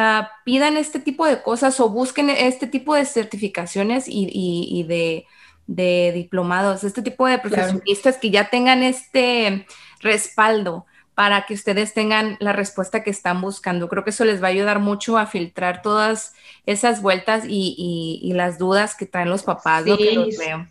Ah, 0.00 0.30
pidan 0.44 0.76
este 0.76 1.00
tipo 1.00 1.26
de 1.26 1.42
cosas 1.42 1.80
o 1.80 1.88
busquen 1.88 2.30
este 2.30 2.68
tipo 2.68 2.94
de 2.94 3.04
certificaciones 3.04 4.04
y, 4.06 4.84
de, 4.86 6.12
diplomados, 6.14 6.84
este 6.84 7.02
tipo 7.02 7.26
de 7.26 7.40
profesionistas 7.40 8.16
que 8.16 8.30
ya 8.30 8.48
tengan 8.48 8.84
este 8.84 9.66
respaldo 9.98 10.86
para 11.16 11.46
que 11.46 11.54
ustedes 11.54 11.94
tengan 11.94 12.36
la 12.38 12.52
respuesta 12.52 13.02
que 13.02 13.10
están 13.10 13.40
buscando. 13.40 13.88
Creo 13.88 14.04
que 14.04 14.10
eso 14.10 14.24
les 14.24 14.40
va 14.40 14.46
a 14.46 14.50
ayudar 14.50 14.78
mucho 14.78 15.18
a 15.18 15.26
filtrar 15.26 15.82
todas 15.82 16.32
esas 16.64 17.02
vueltas 17.02 17.42
y, 17.48 18.30
las 18.36 18.56
dudas 18.56 18.94
que 18.94 19.04
traen 19.04 19.30
los 19.30 19.42
papás, 19.42 19.84
lo 19.84 19.98
que 19.98 20.12
los 20.12 20.38
veo. 20.38 20.68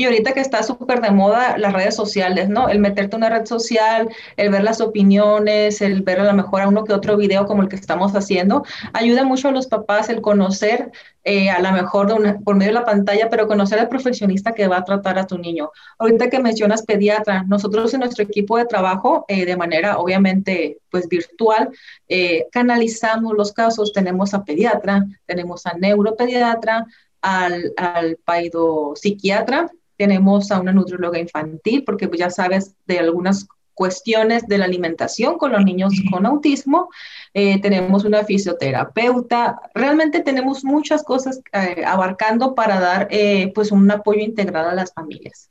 Y 0.00 0.06
ahorita 0.06 0.32
que 0.32 0.40
está 0.40 0.62
súper 0.62 1.02
de 1.02 1.10
moda 1.10 1.58
las 1.58 1.74
redes 1.74 1.94
sociales, 1.94 2.48
¿no? 2.48 2.70
El 2.70 2.78
meterte 2.78 3.16
en 3.16 3.22
una 3.22 3.28
red 3.28 3.44
social, 3.44 4.08
el 4.38 4.48
ver 4.48 4.64
las 4.64 4.80
opiniones, 4.80 5.82
el 5.82 6.00
ver 6.00 6.20
a 6.20 6.24
lo 6.24 6.32
mejor 6.32 6.62
a 6.62 6.68
uno 6.68 6.84
que 6.84 6.94
otro 6.94 7.18
video 7.18 7.44
como 7.44 7.60
el 7.60 7.68
que 7.68 7.76
estamos 7.76 8.16
haciendo, 8.16 8.64
ayuda 8.94 9.24
mucho 9.24 9.48
a 9.48 9.52
los 9.52 9.66
papás 9.66 10.08
el 10.08 10.22
conocer, 10.22 10.90
eh, 11.24 11.50
a 11.50 11.60
lo 11.60 11.70
mejor 11.72 12.40
por 12.42 12.56
medio 12.56 12.72
de 12.72 12.78
la 12.78 12.86
pantalla, 12.86 13.28
pero 13.28 13.46
conocer 13.46 13.78
al 13.78 13.90
profesionista 13.90 14.52
que 14.52 14.68
va 14.68 14.78
a 14.78 14.84
tratar 14.86 15.18
a 15.18 15.26
tu 15.26 15.36
niño. 15.36 15.70
Ahorita 15.98 16.30
que 16.30 16.38
mencionas 16.38 16.82
pediatra, 16.82 17.44
nosotros 17.46 17.92
en 17.92 18.00
nuestro 18.00 18.24
equipo 18.24 18.56
de 18.56 18.64
trabajo, 18.64 19.26
eh, 19.28 19.44
de 19.44 19.58
manera 19.58 19.98
obviamente 19.98 20.78
pues 20.88 21.08
virtual, 21.08 21.68
eh, 22.08 22.46
canalizamos 22.52 23.34
los 23.36 23.52
casos, 23.52 23.92
tenemos 23.92 24.32
a 24.32 24.44
pediatra, 24.44 25.04
tenemos 25.26 25.66
a 25.66 25.74
neuropediatra, 25.76 26.86
al, 27.22 27.74
al 27.76 28.16
paido 28.24 28.94
psiquiatra, 28.96 29.70
tenemos 30.00 30.50
a 30.50 30.58
una 30.58 30.72
nutrióloga 30.72 31.18
infantil, 31.18 31.84
porque 31.84 32.08
pues, 32.08 32.20
ya 32.20 32.30
sabes 32.30 32.74
de 32.86 32.98
algunas 33.00 33.46
cuestiones 33.74 34.48
de 34.48 34.56
la 34.56 34.64
alimentación 34.64 35.36
con 35.36 35.52
los 35.52 35.62
niños 35.62 35.92
con 36.10 36.24
autismo. 36.24 36.88
Eh, 37.34 37.60
tenemos 37.60 38.04
una 38.04 38.24
fisioterapeuta. 38.24 39.60
Realmente 39.74 40.20
tenemos 40.20 40.64
muchas 40.64 41.02
cosas 41.02 41.42
eh, 41.52 41.84
abarcando 41.86 42.54
para 42.54 42.80
dar 42.80 43.08
eh, 43.10 43.52
pues 43.54 43.72
un 43.72 43.90
apoyo 43.90 44.20
integral 44.20 44.70
a 44.70 44.74
las 44.74 44.90
familias. 44.94 45.50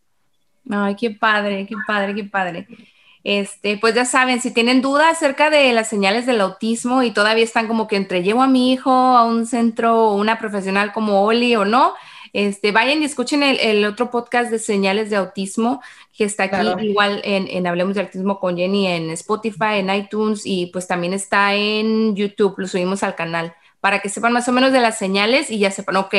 Ay, 0.67 0.95
qué 0.95 1.11
padre, 1.11 1.67
qué 1.67 1.75
padre, 1.85 2.15
qué 2.15 2.23
padre. 2.23 2.67
Este, 3.23 3.77
pues 3.77 3.93
ya 3.93 4.05
saben, 4.05 4.41
si 4.41 4.51
tienen 4.51 4.81
dudas 4.81 5.11
acerca 5.11 5.51
de 5.51 5.71
las 5.73 5.89
señales 5.89 6.25
del 6.25 6.41
autismo 6.41 7.03
y 7.03 7.11
todavía 7.11 7.43
están 7.43 7.67
como 7.67 7.87
que 7.87 7.97
entre 7.97 8.23
llevo 8.23 8.41
a 8.41 8.47
mi 8.47 8.71
hijo 8.71 8.91
a 8.91 9.25
un 9.25 9.45
centro 9.45 10.09
o 10.09 10.15
una 10.15 10.39
profesional 10.39 10.91
como 10.91 11.23
Oli 11.23 11.55
o 11.55 11.65
no, 11.65 11.93
este, 12.33 12.71
vayan 12.71 13.01
y 13.01 13.05
escuchen 13.05 13.43
el, 13.43 13.85
otro 13.85 14.11
podcast 14.11 14.51
de 14.51 14.59
señales 14.59 15.09
de 15.09 15.15
autismo 15.15 15.81
que 16.15 16.25
está 16.25 16.43
aquí 16.43 16.85
igual 16.85 17.21
en, 17.23 17.65
Hablemos 17.67 17.95
de 17.95 18.01
Autismo 18.01 18.39
con 18.39 18.57
Jenny 18.57 18.87
en 18.87 19.09
Spotify, 19.11 19.75
en 19.77 19.89
iTunes 19.93 20.41
y 20.45 20.67
pues 20.67 20.87
también 20.87 21.13
está 21.13 21.55
en 21.55 22.15
YouTube, 22.15 22.55
lo 22.57 22.67
subimos 22.67 23.03
al 23.03 23.15
canal 23.15 23.53
para 23.79 23.99
que 23.99 24.09
sepan 24.09 24.33
más 24.33 24.47
o 24.47 24.51
menos 24.51 24.73
de 24.73 24.81
las 24.81 24.97
señales 24.97 25.49
y 25.49 25.59
ya 25.59 25.71
sepan, 25.71 25.95
ok, 25.97 26.15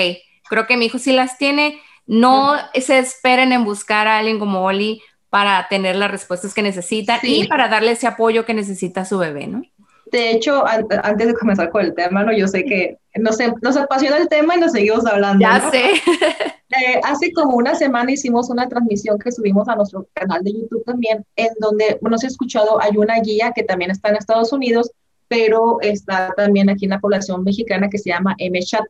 creo 0.49 0.67
que 0.67 0.77
mi 0.77 0.87
hijo 0.87 0.99
sí 0.99 1.13
las 1.13 1.39
tiene, 1.39 1.81
no 2.07 2.57
se 2.75 2.99
esperen 2.99 3.53
en 3.53 3.65
buscar 3.65 4.09
a 4.09 4.19
alguien 4.19 4.39
como 4.39 4.65
Oli 4.65 5.03
para 5.29 5.69
tener 5.69 5.97
las 5.97 6.11
respuestas 6.11 6.55
que 6.55 6.63
necesita 6.63 7.21
y 7.23 7.47
para 7.47 7.69
darle 7.69 7.93
ese 7.93 8.07
apoyo 8.07 8.45
que 8.45 8.55
necesita 8.55 9.05
su 9.05 9.19
bebé, 9.19 9.47
¿no? 9.47 9.63
De 10.11 10.33
hecho, 10.33 10.65
antes 10.67 11.29
de 11.29 11.35
comenzar 11.35 11.71
con 11.71 11.85
el 11.85 11.95
tema, 11.95 12.25
¿no? 12.25 12.33
yo 12.33 12.49
sé 12.49 12.65
que 12.65 12.99
nos, 13.17 13.39
nos 13.63 13.77
apasiona 13.77 14.17
el 14.17 14.29
tema 14.29 14.57
y 14.57 14.61
nos 14.61 14.73
seguimos 14.73 15.07
hablando. 15.07 15.43
Ya 15.43 15.71
sé. 15.71 15.93
Eh, 16.71 17.01
hace 17.03 17.33
como 17.33 17.57
una 17.57 17.75
semana 17.75 18.13
hicimos 18.13 18.49
una 18.49 18.69
transmisión 18.69 19.19
que 19.19 19.33
subimos 19.33 19.69
a 19.69 19.75
nuestro 19.75 20.07
canal 20.13 20.45
de 20.45 20.53
YouTube 20.53 20.85
también, 20.85 21.27
en 21.35 21.49
donde, 21.59 21.99
bueno, 22.01 22.17
se 22.17 22.27
ha 22.27 22.29
escuchado, 22.29 22.81
hay 22.81 22.97
una 22.97 23.19
guía 23.19 23.51
que 23.53 23.65
también 23.65 23.91
está 23.91 24.11
en 24.11 24.15
Estados 24.15 24.53
Unidos, 24.53 24.93
pero 25.27 25.81
está 25.81 26.33
también 26.37 26.71
aquí 26.71 26.85
en 26.85 26.93
la 26.93 27.01
población 27.01 27.43
mexicana 27.43 27.89
que 27.89 27.99
se 27.99 28.11
llama 28.11 28.37
MChat. 28.39 28.85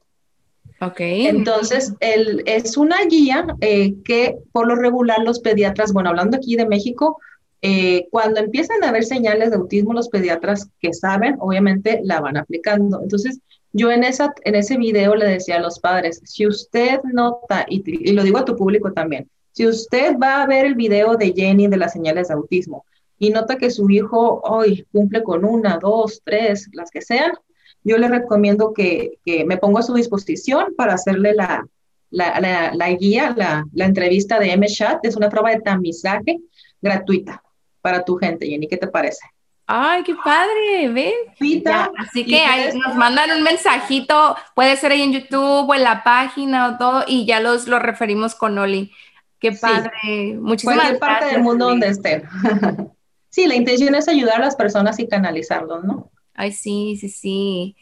Ok. 0.82 1.00
Entonces, 1.00 1.94
el, 2.00 2.42
es 2.44 2.76
una 2.76 2.98
guía 3.08 3.46
eh, 3.62 3.94
que 4.04 4.36
por 4.52 4.66
lo 4.66 4.74
regular 4.74 5.20
los 5.20 5.40
pediatras, 5.40 5.94
bueno, 5.94 6.10
hablando 6.10 6.36
aquí 6.36 6.56
de 6.56 6.66
México, 6.66 7.18
eh, 7.62 8.08
cuando 8.10 8.40
empiezan 8.40 8.82
a 8.82 8.88
haber 8.88 9.04
señales 9.04 9.50
de 9.50 9.56
autismo, 9.56 9.92
los 9.92 10.08
pediatras 10.08 10.70
que 10.80 10.94
saben, 10.94 11.36
obviamente 11.40 12.00
la 12.04 12.20
van 12.20 12.38
aplicando. 12.38 13.00
Entonces, 13.02 13.40
yo 13.72 13.90
en, 13.90 14.02
esa, 14.02 14.32
en 14.44 14.54
ese 14.54 14.78
video 14.78 15.14
le 15.14 15.26
decía 15.26 15.56
a 15.56 15.60
los 15.60 15.78
padres, 15.78 16.20
si 16.24 16.46
usted 16.46 17.00
nota, 17.12 17.66
y, 17.68 18.12
lo 18.12 18.22
digo 18.22 18.38
a 18.38 18.44
tu 18.44 18.56
público 18.56 18.92
también, 18.92 19.28
si 19.52 19.66
usted 19.66 20.16
va 20.18 20.42
a 20.42 20.46
ver 20.46 20.64
el 20.64 20.74
video 20.74 21.16
de 21.16 21.32
Jenny 21.32 21.68
de 21.68 21.76
las 21.76 21.92
señales 21.92 22.28
de 22.28 22.34
autismo 22.34 22.84
y 23.18 23.30
nota 23.30 23.56
que 23.56 23.70
su 23.70 23.90
hijo 23.90 24.40
hoy 24.42 24.86
cumple 24.92 25.22
con 25.22 25.44
una, 25.44 25.78
dos, 25.78 26.22
tres, 26.24 26.68
las 26.72 26.90
que 26.90 27.02
sean, 27.02 27.32
yo 27.84 27.98
le 27.98 28.08
recomiendo 28.08 28.72
que, 28.72 29.18
que 29.24 29.44
me 29.44 29.58
ponga 29.58 29.80
a 29.80 29.84
su 29.84 29.94
disposición 29.94 30.74
para 30.76 30.94
hacerle 30.94 31.34
la, 31.34 31.66
la, 32.10 32.72
la, 32.74 32.90
guía, 32.92 33.34
la, 33.36 33.84
entrevista 33.84 34.38
de 34.38 34.56
MChat. 34.56 35.04
Es 35.04 35.16
una 35.16 35.28
prueba 35.28 35.50
de 35.50 35.60
tamizaje 35.60 36.40
gratuita 36.80 37.42
para 37.80 38.04
tu 38.04 38.16
gente, 38.16 38.46
Jenny. 38.46 38.68
¿Qué 38.68 38.76
te 38.76 38.86
parece? 38.86 39.20
Ay, 39.66 40.02
qué 40.02 40.14
padre, 40.16 40.88
ven. 40.88 41.12
así 41.98 42.24
que 42.24 42.40
ahí 42.40 42.76
nos 42.76 42.96
mandan 42.96 43.30
un 43.30 43.44
mensajito, 43.44 44.36
puede 44.56 44.76
ser 44.76 44.90
ahí 44.90 45.02
en 45.02 45.12
YouTube 45.12 45.68
o 45.68 45.74
en 45.74 45.84
la 45.84 46.02
página 46.02 46.68
o 46.68 46.76
todo, 46.76 47.04
y 47.06 47.24
ya 47.24 47.38
los 47.38 47.68
lo 47.68 47.78
referimos 47.78 48.34
con 48.34 48.58
Oli. 48.58 48.90
Qué 49.38 49.52
padre. 49.52 49.92
Sí. 50.02 50.34
Muchísimas 50.34 50.76
Cualquier 50.76 50.98
parte 50.98 51.26
del 51.26 51.42
mundo 51.42 51.68
donde 51.68 51.86
estén. 51.86 52.24
sí, 53.30 53.46
la 53.46 53.54
intención 53.54 53.94
es 53.94 54.08
ayudar 54.08 54.36
a 54.36 54.46
las 54.46 54.56
personas 54.56 54.98
y 54.98 55.06
canalizarlos, 55.06 55.84
¿no? 55.84 56.10
Ay, 56.34 56.50
sí, 56.50 56.96
sí, 57.00 57.08
sí 57.08 57.76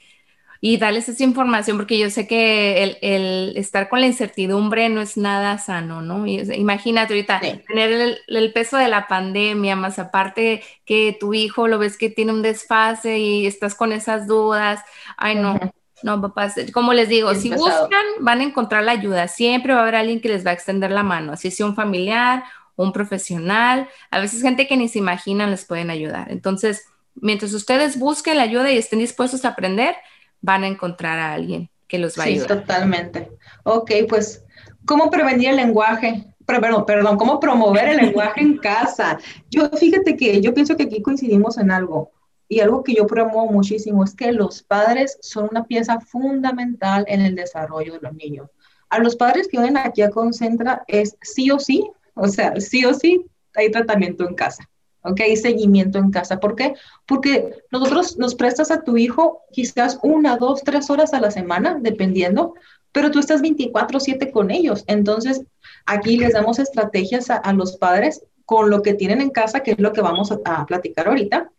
y 0.61 0.77
darles 0.77 1.09
esa 1.09 1.23
información, 1.23 1.77
porque 1.77 1.99
yo 1.99 2.11
sé 2.11 2.27
que 2.27 2.97
el, 3.01 3.57
estar 3.57 3.89
con 3.89 4.01
la 4.01 4.07
incertidumbre 4.07 4.89
no 4.89 5.01
es 5.01 5.17
nada 5.17 5.59
sano, 5.59 6.03
¿no? 6.03 6.27
imagínate 6.27 7.15
ahorita 7.15 7.41
tener 7.67 8.19
el, 8.27 8.53
peso 8.53 8.77
de 8.77 8.89
la 8.89 9.07
pandemia, 9.07 9.77
más 9.77 9.99
aparte 9.99 10.63
que 10.85 11.17
tu 11.19 11.35
hijo 11.35 11.69
lo 11.69 11.79
ves 11.79 11.97
que 11.97 12.11
tiene 12.11 12.33
un 12.33 12.43
desfase 12.43 13.19
y 13.19 13.47
estás 13.47 13.75
con 13.75 13.93
esas 13.93 14.27
dudas. 14.27 14.81
Ay, 15.17 15.37
no. 15.37 15.59
No, 16.05 16.21
papás, 16.21 16.55
como 16.73 16.93
les 16.93 17.09
digo, 17.09 17.35
si 17.35 17.51
buscan, 17.51 18.05
van 18.21 18.41
a 18.41 18.45
encontrar 18.45 18.85
la 18.85 18.93
ayuda. 18.93 19.27
Siempre 19.27 19.73
va 19.73 19.81
a 19.81 19.83
haber 19.83 19.97
alguien 19.97 20.21
que 20.21 20.29
les 20.29 20.47
va 20.47 20.51
a 20.51 20.55
extender 20.55 20.93
la 20.93 21.03
mano, 21.03 21.33
así 21.33 21.51
sea 21.51 21.67
un 21.67 21.75
familiar, 21.75 22.45
un 22.77 22.93
profesional, 22.93 23.89
a 24.11 24.21
veces 24.21 24.41
gente 24.41 24.69
que 24.69 24.77
ni 24.77 24.89
se 24.89 25.01
imaginan 25.01 25.51
les 25.51 25.65
pueden 25.65 25.91
ayudar. 25.91 26.31
Entonces, 26.31 26.87
mientras 27.17 27.53
ustedes 27.53 27.99
busquen 27.99 28.37
la 28.37 28.45
ayuda 28.45 28.71
y 28.71 28.79
estén 28.79 29.01
dispuestos 29.01 29.45
a 29.45 29.49
aprender, 29.49 29.97
van 30.41 30.65
a 30.65 30.69
encontrar 30.69 31.19
a 31.19 31.33
alguien 31.33 31.71
que 31.87 31.99
los 31.99 32.19
va 32.19 32.25
a 32.25 32.27
ayudar. 32.27 32.49
Sí, 32.49 32.55
totalmente. 32.55 33.31
Ok, 33.65 33.91
pues, 34.09 34.45
¿cómo 34.85 35.11
prevenir 35.11 35.51
el 35.51 35.57
lenguaje? 35.57 36.25
Perdón, 36.47 36.87
perdón, 36.87 37.17
¿cómo 37.19 37.41
promover 37.41 37.89
el 37.89 37.97
lenguaje 37.99 38.41
en 38.41 38.57
casa? 38.57 39.19
Yo 39.51 39.69
fíjate 39.71 40.17
que 40.17 40.41
yo 40.41 40.55
pienso 40.55 40.77
que 40.77 40.85
aquí 40.85 41.03
coincidimos 41.03 41.59
en 41.59 41.71
algo 41.71 42.11
y 42.49 42.61
algo 42.61 42.83
que 42.83 42.95
yo 42.95 43.07
promuevo 43.07 43.53
muchísimo 43.53 44.03
es 44.03 44.15
que 44.15 44.33
los 44.33 44.63
padres 44.63 45.19
son 45.21 45.49
una 45.51 45.65
pieza 45.65 46.01
fundamental 46.01 47.05
en 47.07 47.21
el 47.21 47.35
desarrollo 47.35 47.93
de 47.95 48.01
los 48.01 48.15
niños. 48.15 48.49
A 48.89 48.99
los 48.99 49.17
padres 49.17 49.49
que 49.49 49.59
vienen 49.59 49.77
aquí 49.77 50.01
a 50.01 50.11
Concentra 50.11 50.83
es 50.87 51.17
sí 51.21 51.51
o 51.51 51.59
sí, 51.59 51.91
o 52.15 52.27
sea, 52.29 52.59
sí 52.59 52.87
o 52.87 52.95
sí 52.95 53.27
hay 53.55 53.71
tratamiento 53.71 54.27
en 54.27 54.35
casa. 54.35 54.67
¿Ok? 55.03 55.21
Seguimiento 55.41 55.99
en 55.99 56.11
casa. 56.11 56.41
¿Por 56.41 56.55
qué? 56.57 56.75
Porque 57.07 57.63
nosotros 57.71 58.19
nos 58.19 58.35
prestas 58.35 58.71
a 58.71 58.83
tu 58.83 58.97
hijo 58.97 59.43
quizás 59.53 59.99
una, 60.03 60.37
dos, 60.37 60.63
tres 60.63 60.91
horas 60.91 61.15
a 61.15 61.21
la 61.21 61.31
semana, 61.31 61.79
dependiendo, 61.81 62.55
pero 62.93 63.11
tú 63.11 63.19
estás 63.19 63.43
24/7 63.43 64.31
con 64.31 64.51
ellos. 64.51 64.85
Entonces, 64.87 65.43
aquí 65.87 66.19
les 66.19 66.33
damos 66.33 66.59
estrategias 66.59 67.31
a, 67.31 67.53
los 67.53 67.77
padres 67.77 68.23
con 68.45 68.71
lo 68.71 68.83
que 68.83 68.95
tienen 68.95 69.21
en 69.21 69.31
casa, 69.31 69.61
que 69.61 69.73
es 69.73 69.79
lo 69.79 69.93
que 69.93 70.01
vamos 70.01 70.33
a, 70.33 70.67
platicar 70.67 71.09
ahorita, 71.09 71.51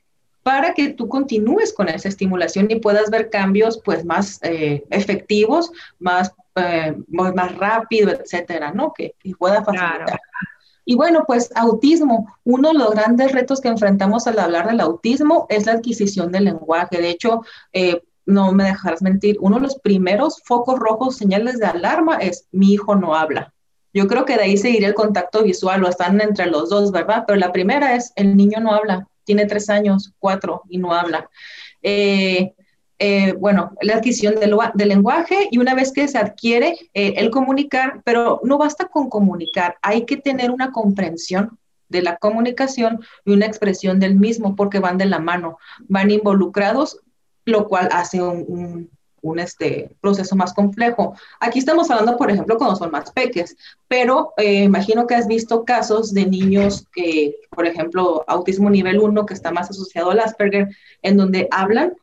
para 0.44 0.74
que 0.74 0.90
tú 0.90 1.08
continúes 1.08 1.74
con 1.74 1.90
esa 1.90 2.10
estimulación 2.10 2.68
y 2.70 2.80
puedas 2.80 3.10
ver 3.12 3.30
cambios 3.30 3.80
pues 3.84 4.06
más 4.06 4.40
eh, 4.42 4.84
efectivos, 4.90 5.72
más, 6.00 6.34
eh, 6.56 6.96
más 7.08 7.56
rápido, 7.58 8.12
etcétera, 8.12 8.72
¿no? 8.72 8.94
Que, 8.94 9.14
pueda 9.38 9.64
facilitar. 9.64 10.20
Y 10.90 10.96
bueno, 10.96 11.24
pues 11.28 11.52
autismo, 11.54 12.36
uno 12.46 12.70
de 12.70 12.80
los 12.80 12.90
grandes 12.90 13.32
retos 13.32 13.62
que 13.62 13.68
enfrentamos 13.68 14.26
al 14.26 14.40
hablar 14.40 14.68
del 14.68 14.80
autismo 14.80 15.46
es 15.48 15.68
la 15.68 15.74
adquisición 15.74 16.32
del 16.32 16.46
lenguaje. 16.46 17.00
De 17.00 17.12
hecho, 17.12 17.44
eh, 17.74 18.02
no 18.26 18.52
me 18.54 18.64
dejarás 18.64 19.04
mentir, 19.04 19.38
uno 19.40 19.58
de 19.58 19.62
los 19.62 19.78
primeros 19.78 20.42
focos 20.46 20.80
rojos, 20.80 21.16
señales 21.16 21.60
de 21.60 21.68
alarma 21.68 22.18
es 22.18 22.48
mi 22.52 22.74
hijo 22.74 22.96
no 22.96 23.14
habla. 23.14 23.54
Yo 23.94 24.08
creo 24.08 24.26
que 24.26 24.36
de 24.36 24.42
ahí 24.42 24.58
seguiría 24.58 24.88
el 24.88 24.96
contacto 24.96 25.44
visual 25.44 25.84
o 25.84 25.90
están 25.90 26.20
entre 26.22 26.48
los 26.48 26.72
dos, 26.72 26.92
¿verdad? 26.92 27.24
Pero 27.28 27.38
la 27.38 27.52
primera 27.52 27.96
es 27.96 28.12
el 28.16 28.36
niño 28.36 28.60
no 28.60 28.74
habla, 28.74 29.08
tiene 29.26 29.46
tres 29.46 29.70
años, 29.70 30.12
cuatro 30.18 30.64
y 30.70 30.80
no 30.80 30.96
habla. 30.96 31.30
Eh, 31.84 32.56
eh, 33.02 33.34
bueno, 33.40 33.72
la 33.82 33.96
adquisición 33.96 34.36
del, 34.36 34.58
lenguaje 34.76 35.48
y 35.52 35.58
una 35.58 35.74
vez 35.74 35.94
que 35.94 36.08
se 36.10 36.18
adquiere 36.18 36.76
eh, 36.94 37.14
el 37.16 37.30
comunicar, 37.30 38.02
pero 38.04 38.42
no 38.44 38.58
basta 38.58 38.88
con 38.88 39.10
comunicar, 39.10 39.78
hay 39.82 40.06
que 40.06 40.18
tener 40.18 40.52
una 40.52 40.74
comprensión 40.74 41.58
de 41.88 42.02
la 42.02 42.18
comunicación 42.18 43.00
y 43.24 43.32
una 43.32 43.46
expresión 43.46 44.02
del 44.02 44.16
mismo 44.16 44.56
porque 44.56 44.80
van 44.80 44.98
de 44.98 45.06
la 45.06 45.20
mano, 45.20 45.58
van 45.88 46.12
involucrados, 46.12 47.00
lo 47.46 47.70
cual 47.70 47.88
hace 47.94 48.22
un, 48.22 48.90
este, 49.38 49.96
proceso 50.02 50.36
más 50.36 50.54
complejo. 50.54 51.14
Aquí 51.40 51.60
estamos 51.60 51.90
hablando, 51.90 52.18
por 52.18 52.30
ejemplo, 52.30 52.58
cuando 52.58 52.76
son 52.76 52.92
más 52.92 53.12
peques, 53.12 53.56
pero 53.88 54.34
eh, 54.36 54.64
imagino 54.64 55.08
que 55.08 55.16
has 55.16 55.28
visto 55.28 55.64
casos 55.64 56.14
de 56.14 56.26
niños 56.26 56.86
que, 56.94 57.36
por 57.50 57.66
ejemplo, 57.66 58.26
autismo 58.28 58.70
nivel 58.70 59.00
1, 59.00 59.26
que 59.26 59.34
está 59.34 59.52
más 59.52 59.70
asociado 59.70 60.12
al 60.12 60.20
Asperger, 60.20 60.68
en 61.02 61.16
donde 61.16 61.48
hablan 61.50 61.94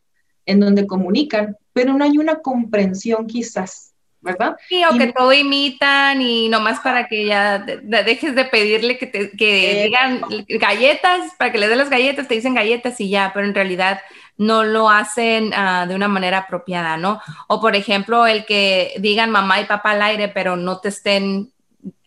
en 0.47 0.61
donde 0.61 0.87
comunican, 0.87 1.57
pero 1.73 1.93
no 1.93 2.05
hay 2.05 2.17
una 2.19 2.37
comprensión 2.37 3.27
quizás, 3.27 3.93
¿verdad? 4.21 4.57
Sí, 4.69 4.83
o 4.85 4.97
que 4.97 5.13
todo 5.13 5.33
imitan 5.33 6.23
y 6.23 6.49
nomás 6.49 6.81
para 6.81 7.09
que 7.09 7.27
ya 7.27 7.59
dejes 7.59 8.35
de 8.35 8.45
pedirle 8.47 8.97
que, 8.97 9.07
te, 9.07 9.31
que 9.33 9.85
digan 9.85 10.23
galletas, 10.49 11.35
para 11.37 11.53
que 11.53 11.59
le 11.59 11.69
den 11.69 11.79
las 11.79 11.91
galletas, 11.91 12.29
te 12.29 12.35
dicen 12.35 12.55
galletas 12.55 13.01
y 13.01 13.11
ya, 13.11 13.33
pero 13.35 13.47
en 13.47 13.55
realidad 13.55 14.01
no 14.39 14.65
lo 14.65 14.89
hacen 14.89 15.53
ah, 15.55 15.87
de 15.89 15.95
una 15.95 16.09
manera 16.09 16.39
apropiada, 16.39 16.97
¿no? 16.97 17.21
O 17.49 17.61
por 17.61 17.75
ejemplo, 17.75 18.27
el 18.27 18.45
que 18.45 18.95
digan 18.99 19.31
mamá 19.31 19.61
y 19.61 19.65
papá 19.65 19.93
al 19.93 20.03
aire, 20.03 20.29
pero 20.29 20.57
no 20.57 20.79
te 20.79 20.89
estén 20.89 21.51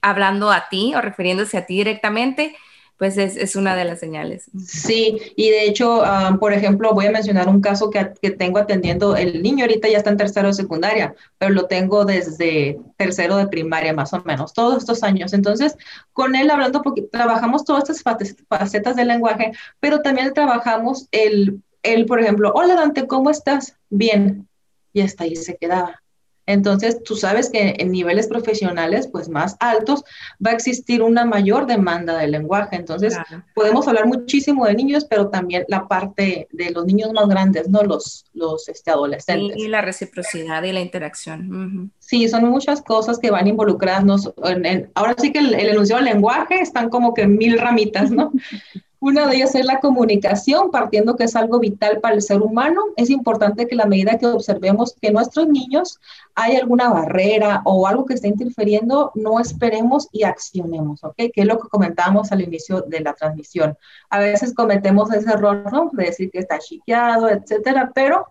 hablando 0.02 0.52
a 0.52 0.70
ti 0.70 0.94
o 0.96 1.02
refiriéndose 1.02 1.58
a 1.58 1.66
ti 1.66 1.76
directamente, 1.76 2.56
pues 3.00 3.18
es, 3.18 3.56
una 3.56 3.78
de 3.78 3.86
las 3.86 4.02
señales. 4.02 4.52
Sí, 4.68 5.18
y 5.38 5.50
de 5.50 5.64
hecho, 5.64 6.04
ah, 6.04 6.36
por 6.38 6.52
ejemplo, 6.52 6.94
voy 6.94 7.06
a 7.06 7.12
mencionar 7.12 7.48
un 7.48 7.62
caso 7.62 7.90
que, 7.90 8.04
tengo 8.32 8.60
atendiendo, 8.60 9.16
el 9.16 9.42
niño 9.42 9.64
ahorita 9.64 9.88
ya 9.88 10.00
está 10.00 10.10
en 10.10 10.18
tercero 10.18 10.50
de 10.50 10.54
secundaria, 10.54 11.16
pero 11.38 11.54
lo 11.54 11.66
tengo 11.68 12.04
desde 12.04 12.78
tercero 12.98 13.38
de 13.38 13.48
primaria 13.48 13.94
más 13.94 14.12
o 14.12 14.22
menos, 14.26 14.52
todos 14.52 14.80
estos 14.80 15.02
años. 15.04 15.32
Entonces, 15.32 15.78
con 16.12 16.36
él 16.36 16.52
hablando, 16.52 16.82
porque 16.82 17.04
trabajamos 17.04 17.64
todas 17.64 17.90
estas 17.90 18.36
facetas 18.50 18.98
del 18.98 19.08
lenguaje, 19.08 19.54
pero 19.80 20.02
también 20.02 20.34
trabajamos 20.34 21.08
el, 21.12 21.64
el, 21.84 22.06
por 22.06 22.20
ejemplo, 22.20 22.52
hola 22.54 22.76
Dante, 22.76 23.08
¿cómo 23.08 23.30
estás? 23.30 23.78
Bien. 23.90 24.46
Y 24.92 25.00
hasta 25.00 25.24
ahí 25.24 25.38
se 25.38 25.56
quedaba. 25.56 26.04
Entonces, 26.50 27.04
tú 27.04 27.16
sabes 27.16 27.52
que 27.52 27.76
en 27.78 27.92
niveles 27.92 28.26
profesionales, 28.26 29.08
pues 29.08 29.30
más 29.30 29.56
altos, 29.60 30.04
va 30.44 30.50
a 30.50 30.56
existir 30.56 31.04
una 31.04 31.24
mayor 31.24 31.68
demanda 31.68 32.18
de 32.18 32.28
lenguaje. 32.28 32.76
Entonces, 32.76 33.16
podemos 33.54 33.88
hablar 33.88 34.08
muchísimo 34.08 34.66
de 34.66 34.74
niños, 34.74 35.06
pero 35.06 35.30
también 35.30 35.66
la 35.68 35.88
parte 35.88 36.48
de 36.52 36.72
los 36.72 36.88
niños 36.88 37.14
más 37.14 37.28
grandes, 37.28 37.70
¿no? 37.70 37.84
Los, 37.84 38.26
los 38.34 38.68
este, 38.68 38.90
adolescentes. 38.90 39.58
Y, 39.58 39.68
la 39.68 39.82
reciprocidad 39.82 40.64
y 40.64 40.72
la 40.72 40.82
interacción. 40.82 41.92
Sí, 42.00 42.28
son 42.28 42.46
muchas 42.50 42.82
cosas 42.82 43.20
que 43.20 43.30
van 43.30 43.46
a 43.46 43.50
involucrarnos. 43.50 44.34
En, 44.44 44.90
ahora 44.96 45.14
sí 45.20 45.32
que 45.32 45.38
el, 45.38 45.54
el 45.54 45.70
enunciado 45.70 46.04
del 46.04 46.14
lenguaje 46.14 46.62
están 46.62 46.90
como 46.90 47.14
que 47.14 47.28
mil 47.28 47.60
ramitas, 47.60 48.10
¿no? 48.10 48.32
Una 49.02 49.28
de 49.28 49.38
ellas 49.38 49.56
es 49.56 49.66
la 49.66 49.80
comunicación, 49.80 50.72
partiendo 50.72 51.16
que 51.16 51.24
es 51.24 51.36
algo 51.38 51.60
vital 51.60 52.02
para 52.02 52.16
el 52.16 52.22
ser 52.22 52.42
humano. 52.42 52.82
Es 52.98 53.10
importante 53.10 53.66
que 53.66 53.76
la 53.76 53.86
medida 53.86 54.18
que 54.18 54.28
observemos 54.28 54.94
que 55.02 55.12
nuestros 55.12 55.48
niños 55.48 56.00
hay 56.36 56.58
alguna 56.58 56.90
barrera 56.90 57.62
o 57.64 57.88
algo 57.88 58.06
que 58.06 58.16
está 58.16 58.28
interfiriendo, 58.28 59.12
no 59.16 59.40
esperemos 59.40 60.10
y 60.12 60.24
accionemos, 60.24 61.02
¿ok? 61.04 61.16
Que 61.16 61.42
es 61.42 61.46
lo 61.46 61.60
que 61.60 61.70
comentábamos 61.70 62.34
al 62.34 62.42
inicio 62.42 62.82
de 62.82 63.00
la 63.00 63.14
transmisión. 63.14 63.78
A 64.10 64.20
veces 64.20 64.54
cometemos 64.54 65.14
ese 65.14 65.32
error, 65.32 65.72
¿no? 65.72 65.90
De 65.94 66.06
decir 66.06 66.30
que 66.30 66.40
está 66.40 66.60
chiqueado, 66.60 67.30
etcétera, 67.30 67.92
pero 67.96 68.28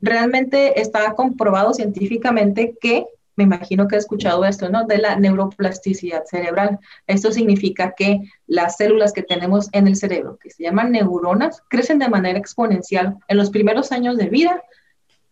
realmente 0.00 0.80
está 0.80 1.14
comprobado 1.14 1.74
científicamente 1.74 2.76
que 2.80 3.06
me 3.36 3.44
imagino 3.44 3.88
que 3.88 3.96
he 3.96 3.98
escuchado 3.98 4.44
esto, 4.44 4.68
¿no? 4.68 4.84
De 4.84 4.98
la 4.98 5.16
neuroplasticidad 5.16 6.24
cerebral. 6.24 6.78
Esto 7.06 7.32
significa 7.32 7.94
que 7.96 8.20
las 8.46 8.76
células 8.76 9.12
que 9.12 9.22
tenemos 9.22 9.68
en 9.72 9.86
el 9.86 9.96
cerebro, 9.96 10.38
que 10.38 10.50
se 10.50 10.64
llaman 10.64 10.92
neuronas, 10.92 11.62
crecen 11.68 11.98
de 11.98 12.08
manera 12.08 12.38
exponencial 12.38 13.16
en 13.28 13.36
los 13.36 13.50
primeros 13.50 13.92
años 13.92 14.16
de 14.16 14.28
vida 14.28 14.62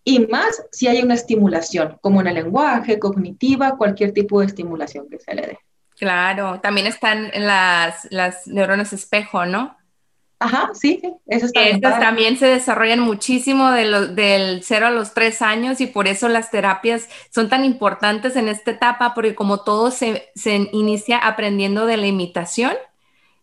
y 0.05 0.27
más 0.27 0.63
si 0.73 0.89
hay 0.89 1.03
una 1.03 1.15
estimulación, 1.15 1.99
como 2.01 2.21
en 2.21 2.29
el 2.29 2.35
lenguaje, 2.35 2.99
cognitiva, 2.99 3.77
cualquier 3.77 4.13
tipo 4.13 4.41
de 4.41 4.47
estimulación 4.47 5.09
que 5.11 5.19
se 5.19 5.35
le 5.35 5.43
dé. 5.43 5.59
Claro, 5.99 6.61
también 6.61 6.87
están 6.87 7.31
las, 7.35 8.09
las 8.11 8.47
neuronas 8.47 8.95
espejo, 8.95 9.45
¿no? 9.45 9.77
Ajá, 10.43 10.71
sí, 10.73 11.03
eso 11.27 11.45
está 11.45 11.69
Estas 11.69 12.01
también 12.01 12.39
se 12.39 12.47
desarrollan 12.47 13.01
muchísimo 13.01 13.71
de 13.71 14.09
del 14.15 14.63
0 14.65 14.87
a 14.87 14.91
los 14.91 15.13
3 15.13 15.43
años 15.43 15.83
y 15.83 15.87
por 15.87 16.09
eso 16.09 16.31
las 16.31 16.51
terapias 16.51 17.11
son 17.29 17.51
tan 17.51 17.63
importantes 17.67 18.37
en 18.37 18.49
esta 18.49 18.71
etapa, 18.71 19.13
porque 19.13 19.35
como 19.35 19.61
todo 19.61 19.91
se, 19.91 20.31
inicia 20.73 21.19
aprendiendo 21.19 21.85
de 21.85 21.99
la 21.99 22.07
imitación, 22.07 22.73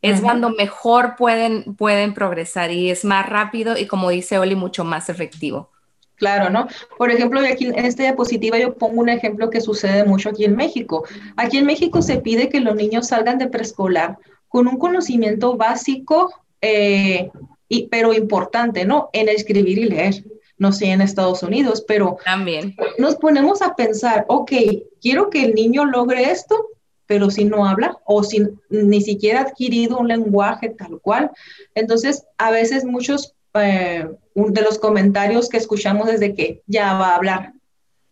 es 0.01 0.21
cuando 0.21 0.49
mejor 0.49 1.15
pueden, 1.17 1.75
pueden 1.75 2.15
progresar 2.15 2.71
y 2.71 2.89
es 2.89 3.05
más 3.05 3.29
rápido 3.29 3.77
y 3.77 3.86
como 3.86 4.10
dice 4.10 4.39
Oli, 4.39 4.55
mucho 4.55 4.83
más 4.83 5.10
efectivo. 5.10 5.69
Claro, 6.15 6.49
¿no? 6.49 6.67
Por 6.97 7.12
ejemplo, 7.12 7.39
aquí 7.41 7.65
en 7.65 7.86
esta 7.86 8.01
diapositiva 8.01 8.57
yo 8.57 8.73
pongo 8.73 9.01
un 9.01 9.10
ejemplo 9.10 9.51
que 9.51 9.62
sucede 9.62 10.03
mucho 10.03 10.29
aquí 10.29 10.45
en 10.45 10.55
México. 10.55 11.03
Aquí 11.36 11.57
en 11.60 11.67
México 11.67 12.01
se 12.01 12.17
pide 12.17 12.49
que 12.49 12.60
los 12.60 12.75
niños 12.75 13.10
salgan 13.10 13.38
de 13.38 13.47
preescolar 13.47 14.17
con 14.47 14.67
un 14.67 14.79
conocimiento 14.79 15.57
básico 15.57 16.33
eh, 16.62 17.30
y, 17.70 17.88
pero 17.88 18.13
importante, 18.13 18.86
¿no? 18.86 19.10
En 19.13 19.30
escribir 19.30 19.78
y 19.78 19.86
leer. 19.86 20.24
No 20.58 20.72
sé 20.72 20.88
en 20.88 21.02
Estados 21.02 21.43
Unidos, 21.43 21.84
pero 21.88 22.17
también 22.26 22.76
nos 22.98 23.15
ponemos 23.15 23.62
a 23.62 23.76
pensar, 23.76 24.26
ok, 24.28 24.52
quiero 25.00 25.30
que 25.30 25.43
el 25.43 25.54
niño 25.54 25.86
logre 25.86 26.32
esto, 26.32 26.70
pero 27.06 27.30
si 27.30 27.46
no 27.46 27.67
habla 27.67 27.98
o 28.06 28.24
si 28.24 28.43
ni 28.70 29.02
siquiera 29.02 29.39
ha 29.39 29.43
adquirido 29.43 30.00
un 30.00 30.08
lenguaje 30.08 30.70
tal 30.70 31.00
cual. 31.00 31.30
Entonces, 31.76 32.26
a 32.39 32.50
veces 32.50 32.86
muchos 32.86 33.36
eh, 33.54 34.08
de 34.36 34.62
los 34.62 34.80
comentarios 34.80 35.48
que 35.50 35.58
escuchamos 35.58 36.08
desde 36.08 36.34
que 36.34 36.62
ya 36.65 36.93
va 36.93 37.10
a 37.10 37.15
hablar 37.15 37.54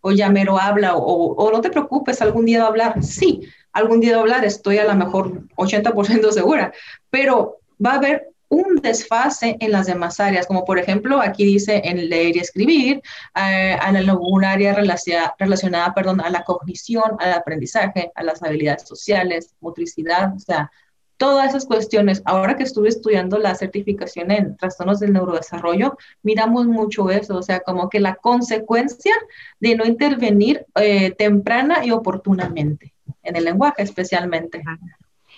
o 0.01 0.11
ya 0.11 0.29
mero 0.29 0.59
habla 0.59 0.95
o, 0.95 1.33
o, 1.33 1.51
no 1.51 1.61
te 1.61 1.71
preocupes, 1.71 2.21
algún 2.21 2.45
día 2.45 2.59
va 2.59 2.65
a 2.65 2.69
hablar. 2.69 3.03
Sí, 3.03 3.41
algún 3.73 4.01
día 4.01 4.11
va 4.11 4.17
a 4.17 4.21
hablar, 4.21 4.45
estoy 4.45 4.77
a 4.77 4.85
lo 4.85 4.93
mejor 4.93 5.47
80% 5.55 6.31
segura, 6.31 6.73
pero 7.09 7.57
va 7.83 7.93
a 7.93 7.95
haber 7.95 8.29
un 8.55 8.75
desfase 8.77 9.57
en 9.59 9.71
las 9.71 9.87
demás 9.87 10.19
áreas, 10.19 10.47
como 10.47 10.63
por 10.63 10.79
ejemplo 10.79 11.21
aquí 11.21 11.43
dice 11.45 11.81
en 11.83 12.09
leer 12.09 12.37
y 12.37 12.39
escribir, 12.39 13.01
eh, 13.35 13.77
en 13.87 13.95
algún 13.97 14.45
área 14.45 14.73
relacionada, 14.73 15.35
relacionada 15.37 15.93
perdón, 15.93 16.21
a 16.21 16.29
la 16.29 16.43
cognición, 16.43 17.17
al 17.19 17.33
aprendizaje, 17.33 18.11
a 18.15 18.23
las 18.23 18.41
habilidades 18.41 18.87
sociales, 18.87 19.53
motricidad, 19.59 20.33
o 20.35 20.39
sea, 20.39 20.71
todas 21.17 21.49
esas 21.49 21.65
cuestiones. 21.65 22.21
Ahora 22.25 22.55
que 22.55 22.63
estuve 22.63 22.89
estudiando 22.89 23.37
la 23.39 23.55
certificación 23.55 24.31
en 24.31 24.57
trastornos 24.57 24.99
del 24.99 25.13
neurodesarrollo, 25.13 25.97
miramos 26.23 26.65
mucho 26.65 27.09
eso, 27.09 27.37
o 27.37 27.43
sea, 27.43 27.59
como 27.59 27.89
que 27.89 27.99
la 27.99 28.15
consecuencia 28.15 29.15
de 29.59 29.75
no 29.75 29.85
intervenir 29.85 30.65
eh, 30.75 31.11
temprana 31.11 31.85
y 31.85 31.91
oportunamente 31.91 32.93
en 33.23 33.35
el 33.35 33.45
lenguaje 33.45 33.83
especialmente. 33.83 34.63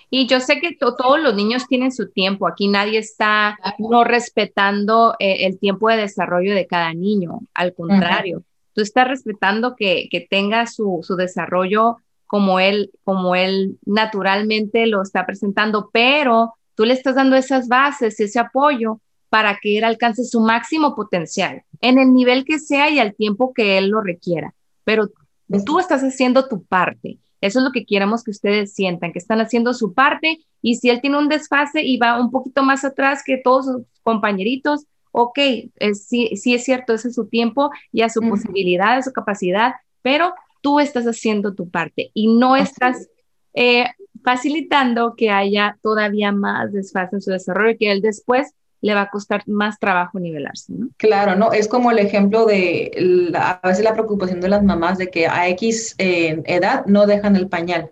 Y 0.10 0.28
yo 0.28 0.40
sé 0.40 0.60
que 0.60 0.76
todos 0.76 1.20
los 1.20 1.36
niños 1.36 1.68
tienen 1.68 1.92
su 1.92 2.10
tiempo, 2.10 2.48
aquí 2.48 2.68
nadie 2.68 3.00
está 3.00 3.58
no 3.78 4.04
respetando 4.04 5.16
eh, 5.20 5.46
el 5.46 5.60
tiempo 5.60 5.90
de 5.90 5.98
desarrollo 5.98 6.56
de 6.56 6.66
cada 6.66 6.94
niño, 6.94 7.40
al 7.54 7.74
contrario, 7.74 8.44
tú 8.74 8.82
estás 8.82 9.08
respetando 9.08 9.76
que, 9.76 10.08
tenga 10.30 10.68
su, 10.68 11.02
desarrollo 11.18 11.98
como 12.26 12.60
él, 12.60 12.92
como 13.04 13.36
él 13.36 13.80
naturalmente 13.86 14.86
lo 14.86 15.02
está 15.02 15.26
presentando, 15.26 15.90
pero 15.92 16.54
tú 16.76 16.86
le 16.86 16.94
estás 16.94 17.16
dando 17.16 17.36
esas 17.36 17.68
bases, 17.68 18.20
ese 18.20 18.40
apoyo 18.40 19.02
para 19.30 19.58
que 19.62 19.78
él 19.78 19.84
alcance 19.84 20.24
su 20.24 20.40
máximo 20.42 20.96
potencial 20.96 21.64
en 21.82 21.98
el 21.98 22.14
nivel 22.14 22.46
que 22.46 22.60
sea 22.60 22.90
y 22.90 23.00
al 23.00 23.16
tiempo 23.16 23.52
que 23.54 23.78
él 23.78 23.90
lo 23.90 24.02
requiera. 24.02 24.54
Pero 24.84 25.10
tú 25.66 25.80
estás 25.80 26.02
haciendo 26.02 26.48
tu 26.48 26.64
parte. 26.64 27.18
Eso 27.42 27.60
es 27.60 27.66
lo 27.66 27.72
que 27.72 27.86
queremos 27.86 28.24
que 28.24 28.32
ustedes 28.32 28.74
sientan, 28.74 29.12
que 29.12 29.20
están 29.20 29.40
haciendo 29.42 29.74
su 29.74 29.94
parte 29.94 30.40
y 30.62 30.76
si 30.76 30.90
él 30.90 31.02
tiene 31.02 31.18
un 31.18 31.30
desfase 31.30 31.84
y 31.84 31.98
va 31.98 32.20
un 32.20 32.32
poquito 32.32 32.64
más 32.64 32.84
atrás 32.84 33.22
que 33.26 33.38
todos 33.38 33.66
sus 33.66 33.82
compañeritos, 34.04 34.86
ok, 35.12 35.40
sí, 35.94 36.36
sí 36.36 36.54
es 36.56 36.64
cierto, 36.64 36.94
ese 36.94 37.10
es 37.10 37.16
su 37.16 37.28
tiempo 37.28 37.72
y 37.92 38.02
a 38.02 38.10
su 38.10 38.22
posibilidad, 38.22 38.98
a 38.98 39.02
su 39.02 39.12
capacidad, 39.12 39.74
pero 40.02 40.34
tú 40.62 40.80
estás 40.80 41.06
haciendo 41.06 41.54
tu 41.54 41.70
parte 41.70 42.12
y 42.14 42.28
no 42.28 42.56
estás 42.56 43.08
eh, 43.54 43.86
facilitando 44.24 45.16
que 45.16 45.30
haya 45.30 45.78
todavía 45.82 46.32
más 46.32 46.72
desfase 46.74 47.16
en 47.16 47.22
su 47.22 47.32
desarrollo, 47.32 47.78
que 47.80 47.92
él 47.92 48.02
después 48.02 48.54
le 48.82 48.94
va 48.94 49.02
a 49.02 49.10
costar 49.10 49.44
más 49.48 49.80
trabajo 49.80 50.20
nivelarse. 50.20 50.74
¿no? 50.74 50.90
Claro, 50.98 51.36
¿no? 51.36 51.52
Es 51.52 51.68
como 51.68 51.92
el 51.92 52.00
ejemplo 52.00 52.46
de 52.46 53.32
a 53.36 53.60
veces 53.68 53.84
la 53.84 53.94
preocupación 53.94 54.40
de 54.40 54.50
las 54.50 54.64
mamás 54.64 54.98
de 54.98 55.10
que 55.10 55.28
a 55.28 55.48
X 55.50 55.96
eh, 55.98 56.42
edad 56.46 56.86
no 56.86 57.06
dejan 57.08 57.36
el 57.36 57.48
pañal. 57.48 57.92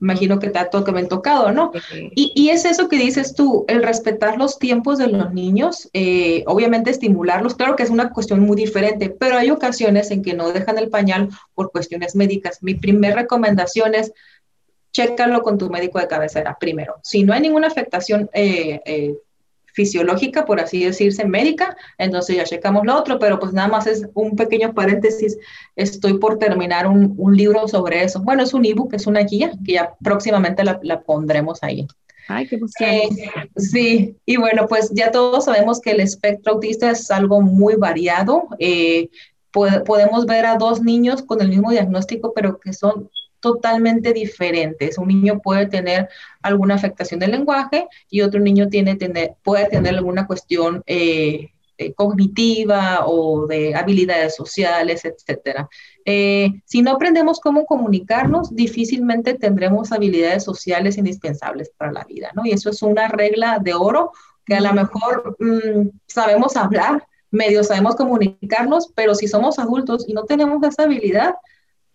Imagino 0.00 0.40
que 0.40 0.50
te 0.50 0.58
ha 0.58 0.68
tocado, 0.68 1.52
¿no? 1.52 1.70
Y, 2.16 2.32
y, 2.34 2.48
es 2.48 2.64
eso 2.64 2.88
que 2.88 2.96
dices 2.96 3.36
tú, 3.36 3.64
el 3.68 3.84
respetar 3.84 4.36
los 4.36 4.58
tiempos 4.58 4.98
de 4.98 5.06
los 5.06 5.32
niños, 5.32 5.88
eh, 5.92 6.42
obviamente 6.48 6.90
estimularlos, 6.90 7.54
claro 7.54 7.76
que 7.76 7.84
es 7.84 7.90
una 7.90 8.10
cuestión 8.10 8.40
muy 8.40 8.56
diferente, 8.56 9.10
pero 9.10 9.36
hay 9.36 9.52
ocasiones 9.52 10.10
en 10.10 10.22
que 10.22 10.34
no 10.34 10.50
dejan 10.50 10.76
el 10.78 10.88
pañal 10.88 11.28
por 11.54 11.70
cuestiones 11.70 12.16
médicas. 12.16 12.64
Mi 12.64 12.74
primer 12.74 13.14
recomendación 13.14 13.94
es, 13.94 14.12
chécalo 14.92 15.42
con 15.42 15.56
tu 15.56 15.70
médico 15.70 16.00
de 16.00 16.08
cabecera 16.08 16.56
primero. 16.58 16.96
Si 17.04 17.22
no 17.22 17.32
hay 17.32 17.40
ninguna 17.40 17.68
afectación 17.68 18.28
eh, 18.32 18.80
eh 18.84 19.14
fisiológica, 19.72 20.44
por 20.44 20.60
así 20.60 20.84
decirse, 20.84 21.24
médica, 21.24 21.76
entonces 21.98 22.36
ya 22.36 22.44
checamos 22.44 22.84
lo 22.84 22.96
otro, 22.96 23.18
pero 23.18 23.38
pues 23.38 23.52
nada 23.52 23.68
más 23.68 23.86
es 23.86 24.06
un 24.14 24.36
pequeño 24.36 24.74
paréntesis, 24.74 25.38
estoy 25.76 26.18
por 26.18 26.38
terminar 26.38 26.86
un, 26.86 27.14
un 27.16 27.36
libro 27.36 27.66
sobre 27.68 28.04
eso. 28.04 28.20
Bueno, 28.20 28.42
es 28.42 28.54
un 28.54 28.64
ebook, 28.64 28.94
es 28.94 29.06
una 29.06 29.20
guía 29.20 29.52
que 29.64 29.72
ya 29.72 29.94
próximamente 30.02 30.64
la, 30.64 30.78
la 30.82 31.00
pondremos 31.02 31.62
ahí. 31.62 31.86
Ay, 32.28 32.46
qué 32.46 32.58
eh, 32.80 33.08
Sí, 33.56 34.16
y 34.24 34.36
bueno, 34.36 34.66
pues 34.68 34.90
ya 34.94 35.10
todos 35.10 35.46
sabemos 35.46 35.80
que 35.80 35.90
el 35.90 36.00
espectro 36.00 36.54
autista 36.54 36.90
es 36.90 37.10
algo 37.10 37.40
muy 37.40 37.74
variado. 37.74 38.48
Eh, 38.58 39.10
podemos 39.50 40.24
ver 40.24 40.46
a 40.46 40.56
dos 40.56 40.80
niños 40.80 41.22
con 41.22 41.40
el 41.42 41.48
mismo 41.48 41.70
diagnóstico, 41.70 42.32
pero 42.34 42.58
que 42.58 42.72
son 42.72 43.10
totalmente 43.42 44.12
diferentes. 44.12 44.96
Un 44.96 45.08
niño 45.08 45.40
puede 45.40 45.66
tener 45.66 46.08
alguna 46.42 46.76
afectación 46.76 47.20
del 47.20 47.32
lenguaje 47.32 47.88
y 48.08 48.22
otro 48.22 48.40
niño 48.40 48.68
tiene, 48.68 48.94
tener, 48.94 49.34
puede 49.42 49.68
tener 49.68 49.94
alguna 49.96 50.26
cuestión 50.28 50.82
eh, 50.86 51.50
eh, 51.76 51.92
cognitiva 51.94 53.00
o 53.06 53.46
de 53.48 53.74
habilidades 53.74 54.36
sociales, 54.36 55.04
etc. 55.04 55.66
Eh, 56.04 56.50
si 56.64 56.82
no 56.82 56.92
aprendemos 56.92 57.40
cómo 57.40 57.66
comunicarnos, 57.66 58.54
difícilmente 58.54 59.34
tendremos 59.34 59.90
habilidades 59.90 60.44
sociales 60.44 60.96
indispensables 60.96 61.70
para 61.76 61.90
la 61.90 62.04
vida, 62.04 62.30
¿no? 62.34 62.46
Y 62.46 62.52
eso 62.52 62.70
es 62.70 62.80
una 62.82 63.08
regla 63.08 63.58
de 63.60 63.74
oro 63.74 64.12
que 64.46 64.54
a 64.54 64.60
lo 64.60 64.72
mejor 64.72 65.36
mm, 65.40 65.88
sabemos 66.06 66.56
hablar, 66.56 67.04
medio 67.32 67.64
sabemos 67.64 67.96
comunicarnos, 67.96 68.92
pero 68.94 69.16
si 69.16 69.26
somos 69.26 69.58
adultos 69.58 70.04
y 70.06 70.12
no 70.12 70.24
tenemos 70.24 70.62
esa 70.62 70.84
habilidad, 70.84 71.34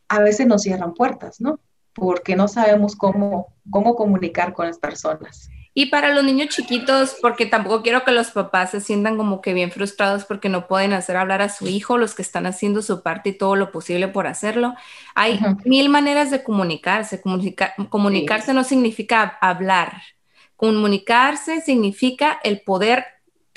a 0.10 0.20
veces 0.20 0.48
nos 0.48 0.64
cierran 0.64 0.94
puertas, 0.94 1.42
¿no? 1.42 1.60
Porque 1.94 2.36
no 2.36 2.48
sabemos 2.48 2.96
cómo, 2.96 3.56
cómo 3.70 3.96
comunicar 3.96 4.54
con 4.54 4.68
las 4.68 4.78
personas. 4.78 5.50
Y 5.74 5.88
para 5.88 6.12
los 6.12 6.24
niños 6.24 6.50
chiquitos, 6.50 7.18
porque 7.22 7.46
tampoco 7.46 7.84
quiero 7.84 8.04
que 8.04 8.10
los 8.10 8.32
papás 8.32 8.72
se 8.72 8.82
sientan 8.82 9.16
como 9.16 9.42
que 9.42 9.54
bien 9.54 9.70
frustrados 9.70 10.26
porque 10.26 10.50
no 10.50 10.68
pueden 10.68 10.92
hacer 10.94 11.18
hablar 11.18 11.44
a 11.44 11.50
su 11.50 11.68
hijo, 11.68 12.00
los 12.00 12.16
que 12.16 12.24
están 12.24 12.48
haciendo 12.48 12.82
su 12.82 13.04
parte 13.04 13.30
y 13.30 13.38
todo 13.38 13.56
lo 13.56 13.72
posible 13.72 14.08
por 14.08 14.26
hacerlo. 14.26 14.74
Hay 15.14 15.40
mil 15.66 15.90
maneras 15.90 16.32
de 16.32 16.42
comunicarse. 16.42 17.22
comunicarse 17.90 18.56
no 18.56 18.64
significa 18.64 19.38
hablar. 19.40 20.02
Comunicarse 20.56 21.62
significa 21.62 22.40
el 22.44 22.62
poder 22.62 23.06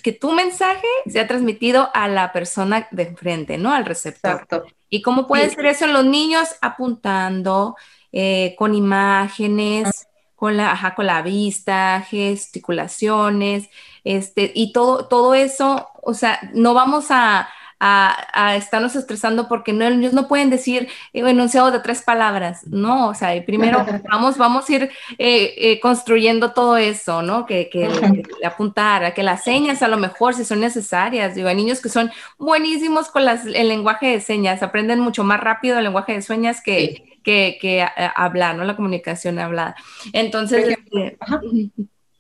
que 0.03 0.13
tu 0.13 0.33
mensaje 0.33 0.87
sea 1.07 1.27
transmitido 1.27 1.91
a 1.95 2.09
la 2.09 2.33
persona 2.33 2.89
de 2.91 3.05
enfrente, 3.05 3.59
¿no? 3.59 3.73
Al 3.73 3.85
receptor. 3.85 4.33
Exacto. 4.33 4.65
¿Y 4.89 5.03
cómo 5.03 5.27
puede 5.27 5.51
ser 5.51 5.67
eso 5.67 5.85
en 5.85 5.93
los 5.93 6.05
niños? 6.05 6.49
Apuntando, 6.61 7.77
eh, 8.13 8.55
con 8.59 8.75
imágenes, 8.75 10.09
con 10.35 10.57
la, 10.57 10.95
con 10.97 11.07
la 11.07 11.23
vista, 11.23 12.05
gesticulaciones, 12.09 13.69
este, 14.05 14.51
y 14.55 14.73
todo, 14.73 15.07
todo 15.07 15.35
eso, 15.35 15.89
o 16.03 16.15
sea, 16.15 16.41
no 16.55 16.75
vamos 16.75 17.07
a, 17.11 17.49
a, 17.81 18.57
estarnos 18.57 18.95
estresando 18.95 19.49
porque 19.49 19.73
no, 19.73 19.87
ellos 19.87 20.13
no 20.13 20.29
pueden 20.29 20.51
decir 20.51 20.89
enunciado 21.13 21.71
de 21.71 21.81
tres 21.81 22.03
palabras, 22.03 22.67
¿no? 22.67 23.09
O 23.09 23.15
sea, 23.15 23.43
primero 23.45 23.85
vamos, 24.11 24.37
vamos 24.37 24.69
a 24.69 24.73
ir 24.73 24.83
eh, 25.19 25.55
eh, 25.57 25.81
construyendo 25.81 26.53
todo 26.53 26.77
eso, 26.77 27.23
¿no? 27.23 27.47
Que, 27.47 27.71
que, 27.71 27.89
apuntar, 28.45 29.05
a 29.05 29.15
que 29.15 29.23
las 29.23 29.43
señas 29.43 29.83
a 29.83 29.89
lo 29.89 29.97
mejor 29.97 30.35
si 30.35 30.45
son 30.45 30.61
necesarias, 30.61 31.35
digo, 31.35 31.49
hay 31.49 31.57
niños 31.57 31.81
que 31.81 31.89
son 31.89 32.11
buenísimos 32.39 33.09
con 33.09 33.25
las, 33.25 33.47
el 33.47 33.69
lenguaje 33.69 34.09
de 34.09 34.21
señas, 34.21 34.63
aprenden 34.63 35.01
mucho 35.01 35.25
más 35.25 35.41
rápido 35.41 35.79
el 35.79 35.85
lenguaje 35.85 36.13
de 36.13 36.23
señas 36.23 36.61
que... 36.63 37.07
Que, 37.23 37.59
que 37.61 37.87
hablar, 38.17 38.57
¿no? 38.57 38.65
La 38.65 38.77
comunicación 38.77 39.39
hablada. 39.39 39.77
Entonces, 40.15 40.69
este, 40.69 41.19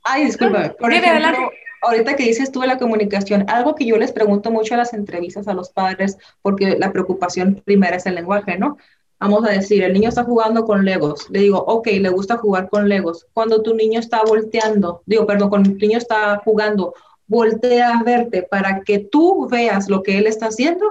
Ay, 0.05 0.27
disculpa. 0.27 0.75
Por 0.79 0.93
ejemplo, 0.93 1.51
ahorita 1.83 2.17
que 2.17 2.25
dices 2.25 2.53
tú 2.53 2.61
de 2.61 2.67
la 2.67 2.79
comunicación, 2.79 3.45
algo 3.49 3.75
que 3.75 3.87
yo 3.87 3.97
les 3.97 4.13
pregunto 4.13 4.51
mucho 4.51 4.75
a 4.75 4.79
las 4.79 4.93
entrevistas 4.93 5.49
a 5.49 5.55
los 5.55 5.71
padres, 5.71 6.19
porque 6.43 6.77
la 6.79 6.93
preocupación 6.93 7.63
primera 7.65 7.97
es 7.97 8.07
el 8.07 8.15
lenguaje, 8.15 8.59
¿no? 8.59 8.77
Vamos 9.19 9.45
a 9.45 9.51
decir, 9.51 9.83
el 9.83 9.93
niño 9.93 10.09
está 10.09 10.25
jugando 10.25 10.65
con 10.65 10.85
Legos. 10.85 11.29
Le 11.31 11.41
digo, 11.41 11.59
ok, 11.59 11.89
le 11.89 12.09
gusta 12.09 12.39
jugar 12.39 12.71
con 12.71 12.89
Legos. 12.89 13.27
Cuando 13.35 13.63
tu 13.63 13.75
niño 13.75 14.01
está 14.01 14.23
volteando, 14.23 15.03
digo, 15.05 15.27
perdón, 15.27 15.51
cuando 15.51 15.71
tu 15.71 15.77
niño 15.77 15.99
está 15.99 16.41
jugando, 16.43 16.95
voltea 17.27 17.99
a 17.99 18.03
verte 18.03 18.43
para 18.43 18.81
que 18.81 18.99
tú 18.99 19.47
veas 19.49 19.89
lo 19.89 20.03
que 20.03 20.19
él 20.19 20.27
está 20.27 20.47
haciendo 20.47 20.87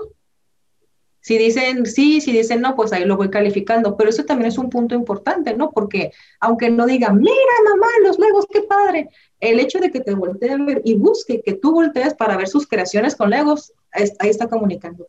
si 1.21 1.37
dicen 1.37 1.85
sí, 1.85 2.21
si 2.21 2.31
dicen 2.31 2.61
no, 2.61 2.75
pues 2.75 2.93
ahí 2.93 3.05
lo 3.05 3.17
voy 3.17 3.29
calificando. 3.29 3.97
Pero 3.97 4.09
eso 4.09 4.23
también 4.25 4.47
es 4.47 4.57
un 4.57 4.69
punto 4.69 4.95
importante, 4.95 5.55
¿no? 5.55 5.71
Porque 5.71 6.11
aunque 6.39 6.69
no 6.69 6.85
digan, 6.85 7.17
mira 7.17 7.33
mamá, 7.69 7.87
los 8.03 8.19
Legos, 8.19 8.45
qué 8.51 8.61
padre, 8.61 9.09
el 9.39 9.59
hecho 9.59 9.79
de 9.79 9.91
que 9.91 9.99
te 9.99 10.13
voltee 10.13 10.51
a 10.51 10.57
ver 10.57 10.81
y 10.83 10.95
busque 10.95 11.41
que 11.41 11.53
tú 11.53 11.73
voltees 11.73 12.13
para 12.13 12.37
ver 12.37 12.47
sus 12.47 12.67
creaciones 12.67 13.15
con 13.15 13.29
Legos, 13.29 13.73
ahí 13.91 14.29
está 14.29 14.47
comunicando. 14.47 15.07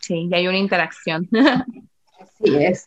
Sí, 0.00 0.28
y 0.30 0.34
hay 0.34 0.46
una 0.46 0.58
interacción. 0.58 1.28
Así 2.20 2.56
es. 2.56 2.84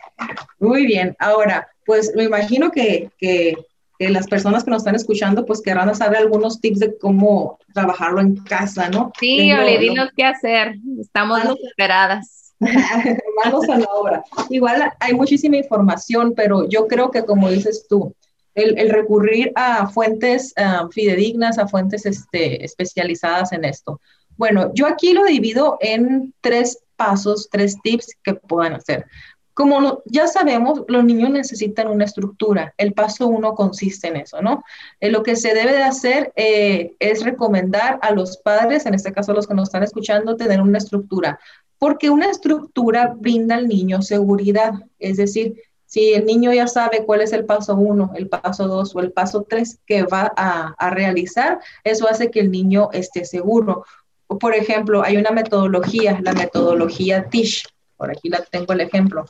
Muy 0.60 0.86
bien. 0.86 1.16
Ahora, 1.20 1.68
pues 1.86 2.14
me 2.16 2.24
imagino 2.24 2.72
que, 2.72 3.10
que, 3.18 3.56
las 3.98 4.28
personas 4.28 4.66
que 4.66 4.72
nos 4.72 4.82
están 4.82 4.96
escuchando, 4.96 5.46
pues 5.46 5.62
querrán 5.62 5.94
saber 5.96 6.20
algunos 6.20 6.60
tips 6.60 6.80
de 6.80 6.98
cómo 6.98 7.60
trabajarlo 7.74 8.20
en 8.20 8.36
casa, 8.36 8.90
¿no? 8.90 9.14
Sí, 9.18 9.50
le 9.50 9.78
dinos 9.80 10.10
qué 10.16 10.26
hacer. 10.26 10.76
Estamos 11.00 11.42
desesperadas. 11.44 12.45
Vamos 13.44 13.70
a 13.70 13.78
la 13.78 13.88
obra. 13.94 14.24
Igual 14.50 14.92
hay 15.00 15.14
muchísima 15.14 15.58
información, 15.58 16.34
pero 16.36 16.68
yo 16.68 16.88
creo 16.88 17.12
que 17.12 17.26
como 17.26 17.50
dices 17.50 17.86
tú, 17.90 18.14
el, 18.56 18.90
recurrir 18.90 19.52
a 19.56 19.88
fuentes 19.88 20.54
ah, 20.56 20.88
fidedignas, 20.92 21.58
a 21.58 21.68
fuentes 21.68 22.06
este, 22.06 22.64
especializadas 22.64 23.52
en 23.52 23.66
esto. 23.66 24.00
Bueno, 24.38 24.72
yo 24.74 24.88
aquí 24.88 25.14
lo 25.14 25.26
divido 25.26 25.78
en 25.82 26.34
tres 26.42 26.80
pasos, 26.96 27.50
tres 27.52 27.78
tips 27.84 28.16
que 28.24 28.34
puedan 28.34 28.74
hacer. 28.74 29.06
Como 29.54 30.02
ya 30.06 30.28
sabemos, 30.28 30.82
los 30.90 31.06
niños 31.06 31.30
necesitan 31.30 31.88
una 31.88 32.04
estructura. 32.04 32.74
El 32.78 32.94
paso 32.94 33.28
uno 33.28 33.56
consiste 33.56 34.10
en 34.10 34.18
eso, 34.18 34.42
¿no? 34.42 34.66
Eh, 35.00 35.10
lo 35.10 35.24
que 35.24 35.38
se 35.38 35.54
debe 35.54 35.72
de 35.72 35.84
hacer 35.84 36.34
eh, 36.36 36.94
es 37.00 37.24
recomendar 37.24 37.98
a 38.02 38.12
los 38.12 38.38
padres, 38.38 38.86
en 38.86 38.96
este 38.96 39.14
caso 39.14 39.32
los 39.32 39.48
que 39.48 39.54
nos 39.54 39.70
están 39.70 39.84
escuchando, 39.84 40.36
tener 40.36 40.60
una 40.60 40.78
estructura 40.78 41.40
porque 41.86 42.10
una 42.10 42.32
estructura 42.32 43.14
brinda 43.16 43.54
al 43.54 43.68
niño 43.68 44.02
seguridad, 44.02 44.74
es 44.98 45.18
decir, 45.18 45.62
si 45.86 46.16
el 46.16 46.26
niño 46.26 46.52
ya 46.52 46.66
sabe 46.66 47.06
cuál 47.06 47.22
es 47.22 47.32
el 47.32 47.46
paso 47.46 47.76
uno, 47.76 48.12
el 48.16 48.28
paso 48.28 48.68
dos 48.68 48.96
o 48.96 49.02
el 49.02 49.12
paso 49.12 49.46
tres 49.48 49.78
que 49.86 50.02
va 50.02 50.34
a, 50.36 50.74
a, 50.80 50.90
realizar, 50.90 51.60
eso 51.84 52.10
hace 52.10 52.32
que 52.32 52.40
el 52.40 52.50
niño 52.50 52.90
esté 52.92 53.24
seguro. 53.24 53.86
Por 54.26 54.56
ejemplo, 54.56 55.04
hay 55.04 55.18
una 55.18 55.30
metodología, 55.30 56.20
la 56.24 56.34
metodología 56.34 57.30
TISH, 57.30 57.68
por 57.98 58.12
aquí 58.12 58.30
la 58.30 58.44
tengo 58.44 58.74
el 58.74 58.82
ejemplo, 58.82 59.26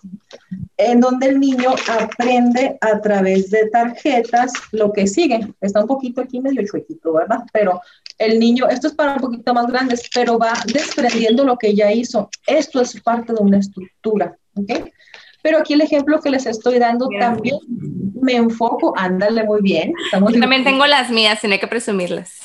en 0.78 1.00
donde 1.00 1.28
el 1.28 1.40
niño 1.40 1.76
aprende 1.88 2.78
a 2.82 3.00
través 3.00 3.52
de 3.52 3.70
tarjetas 3.70 4.52
lo 4.72 4.92
que 4.92 5.08
sigue. 5.08 5.40
Está 5.62 5.82
un 5.82 5.88
poquito 5.88 6.22
aquí 6.22 6.40
medio 6.40 6.66
chuequito, 6.66 7.14
¿verdad? 7.14 7.40
Pero 7.54 7.82
el 8.18 8.40
niño, 8.40 8.68
esto 8.68 8.88
es 8.88 8.94
para 8.94 9.14
un 9.14 9.22
poquito 9.22 9.54
más 9.54 9.68
grandes, 9.68 10.10
pero 10.14 10.38
va 10.40 10.54
desprendiendo 10.66 11.44
lo 11.44 11.58
que 11.58 11.76
ya 11.76 11.92
hizo. 11.92 12.30
Esto 12.48 12.82
es 12.82 13.00
parte 13.02 13.34
de 13.34 13.40
una 13.40 13.60
estructura, 13.60 14.36
¿ok? 14.56 14.90
Pero 15.42 15.60
aquí 15.60 15.74
el 15.74 15.82
ejemplo 15.82 16.20
que 16.22 16.32
les 16.32 16.48
estoy 16.48 16.80
dando 16.80 17.08
también 17.20 17.58
me 18.20 18.36
enfoco, 18.36 18.94
ándale 18.98 19.44
muy 19.44 19.62
bien. 19.62 19.94
Yo 20.12 20.40
también 20.40 20.64
tengo 20.64 20.88
las 20.88 21.12
mías, 21.12 21.40
tiene 21.40 21.60
que 21.60 21.68
presumirlas. 21.68 22.40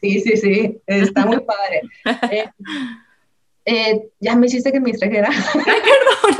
Sí, 0.00 0.20
sí, 0.20 0.36
sí, 0.36 0.78
está 0.86 1.26
muy 1.26 1.40
padre. 1.40 1.82
Eh, 2.32 2.48
eh, 3.64 4.10
ya 4.20 4.36
me 4.36 4.46
hiciste 4.46 4.72
que 4.72 4.80
me 4.80 4.90
distrajera. 4.90 5.30
Perdón. 5.52 6.36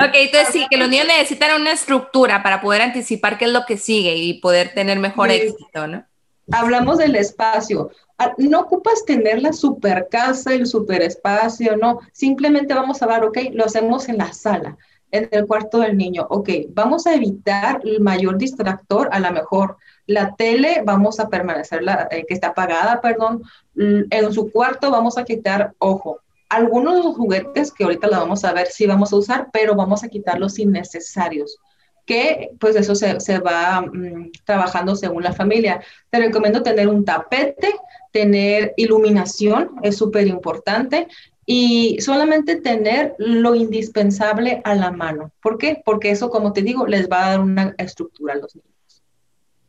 ok, 0.00 0.14
entonces 0.14 0.48
sí, 0.52 0.66
que 0.70 0.76
los 0.76 0.88
niños 0.88 1.06
necesitan 1.06 1.60
una 1.60 1.72
estructura 1.72 2.42
para 2.42 2.60
poder 2.60 2.82
anticipar 2.82 3.38
qué 3.38 3.46
es 3.46 3.52
lo 3.52 3.64
que 3.66 3.76
sigue 3.76 4.16
y 4.16 4.40
poder 4.40 4.74
tener 4.74 4.98
mejor 4.98 5.30
éxito, 5.30 5.86
¿no? 5.86 6.04
Hablamos 6.52 6.98
del 6.98 7.16
espacio. 7.16 7.90
Ah, 8.18 8.32
no 8.38 8.60
ocupas 8.60 9.04
tener 9.04 9.42
la 9.42 9.52
super 9.52 10.08
casa, 10.10 10.54
el 10.54 10.66
super 10.66 11.02
espacio, 11.02 11.76
no. 11.76 12.00
Simplemente 12.12 12.72
vamos 12.72 13.02
a 13.02 13.06
ver, 13.06 13.24
ok, 13.24 13.38
lo 13.52 13.64
hacemos 13.64 14.08
en 14.08 14.18
la 14.18 14.32
sala, 14.32 14.76
en 15.10 15.28
el 15.32 15.46
cuarto 15.46 15.80
del 15.80 15.96
niño. 15.96 16.26
Ok, 16.30 16.48
vamos 16.70 17.06
a 17.06 17.14
evitar 17.14 17.80
el 17.84 18.00
mayor 18.00 18.38
distractor, 18.38 19.08
a 19.12 19.20
lo 19.20 19.30
mejor 19.32 19.76
la 20.06 20.34
tele, 20.36 20.82
vamos 20.84 21.20
a 21.20 21.28
permanecer 21.28 21.82
la, 21.82 22.08
eh, 22.10 22.24
que 22.26 22.34
está 22.34 22.48
apagada, 22.48 23.00
perdón. 23.00 23.42
En 23.74 24.32
su 24.32 24.50
cuarto 24.50 24.90
vamos 24.90 25.18
a 25.18 25.24
quitar, 25.24 25.74
ojo, 25.78 26.20
algunos 26.48 26.94
de 26.94 27.02
los 27.02 27.16
juguetes 27.16 27.72
que 27.72 27.84
ahorita 27.84 28.06
lo 28.06 28.18
vamos 28.18 28.44
a 28.44 28.52
ver 28.52 28.68
si 28.68 28.86
vamos 28.86 29.12
a 29.12 29.16
usar, 29.16 29.48
pero 29.52 29.74
vamos 29.74 30.04
a 30.04 30.08
quitar 30.08 30.38
los 30.38 30.58
innecesarios 30.58 31.58
que 32.06 32.52
pues 32.60 32.76
eso 32.76 32.94
se, 32.94 33.18
se 33.18 33.40
va 33.40 33.80
mm, 33.80 34.30
trabajando 34.44 34.94
según 34.94 35.24
la 35.24 35.32
familia. 35.32 35.82
Te 36.08 36.20
recomiendo 36.20 36.62
tener 36.62 36.88
un 36.88 37.04
tapete, 37.04 37.74
tener 38.12 38.72
iluminación, 38.76 39.72
es 39.82 39.96
súper 39.96 40.28
importante, 40.28 41.08
y 41.46 41.98
solamente 42.00 42.56
tener 42.56 43.14
lo 43.18 43.54
indispensable 43.54 44.60
a 44.64 44.74
la 44.74 44.90
mano. 44.90 45.30
¿Por 45.40 45.58
qué? 45.58 45.80
Porque 45.84 46.10
eso, 46.10 46.28
como 46.28 46.52
te 46.52 46.62
digo, 46.62 46.86
les 46.86 47.08
va 47.08 47.26
a 47.26 47.30
dar 47.30 47.40
una 47.40 47.74
estructura 47.78 48.34
a 48.34 48.36
los 48.36 48.54
niños. 48.56 48.75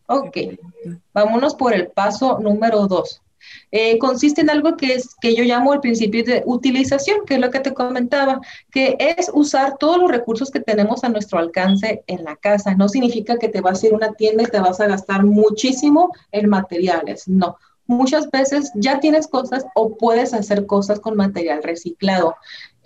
Ok, 0.07 0.37
vámonos 1.13 1.53
por 1.55 1.73
el 1.73 1.87
paso 1.87 2.39
número 2.39 2.87
dos. 2.87 3.21
Eh, 3.71 3.97
consiste 3.97 4.41
en 4.41 4.49
algo 4.49 4.77
que, 4.77 4.93
es, 4.93 5.15
que 5.21 5.35
yo 5.35 5.43
llamo 5.43 5.73
el 5.73 5.81
principio 5.81 6.23
de 6.23 6.43
utilización, 6.45 7.25
que 7.25 7.35
es 7.35 7.39
lo 7.39 7.51
que 7.51 7.59
te 7.59 7.73
comentaba, 7.73 8.39
que 8.71 8.95
es 8.99 9.29
usar 9.33 9.77
todos 9.77 9.97
los 9.97 10.09
recursos 10.09 10.51
que 10.51 10.59
tenemos 10.59 11.03
a 11.03 11.09
nuestro 11.09 11.39
alcance 11.39 12.03
en 12.07 12.23
la 12.23 12.35
casa. 12.35 12.75
No 12.75 12.87
significa 12.87 13.37
que 13.37 13.49
te 13.49 13.61
vas 13.61 13.83
a 13.83 13.87
ir 13.87 13.93
a 13.93 13.97
una 13.97 14.13
tienda 14.13 14.43
y 14.43 14.47
te 14.47 14.59
vas 14.59 14.79
a 14.79 14.87
gastar 14.87 15.23
muchísimo 15.23 16.11
en 16.31 16.49
materiales, 16.49 17.27
no. 17.27 17.57
Muchas 17.85 18.29
veces 18.29 18.71
ya 18.75 18.99
tienes 18.99 19.27
cosas 19.27 19.65
o 19.73 19.95
puedes 19.95 20.33
hacer 20.33 20.65
cosas 20.65 20.99
con 20.99 21.15
material 21.15 21.63
reciclado. 21.63 22.35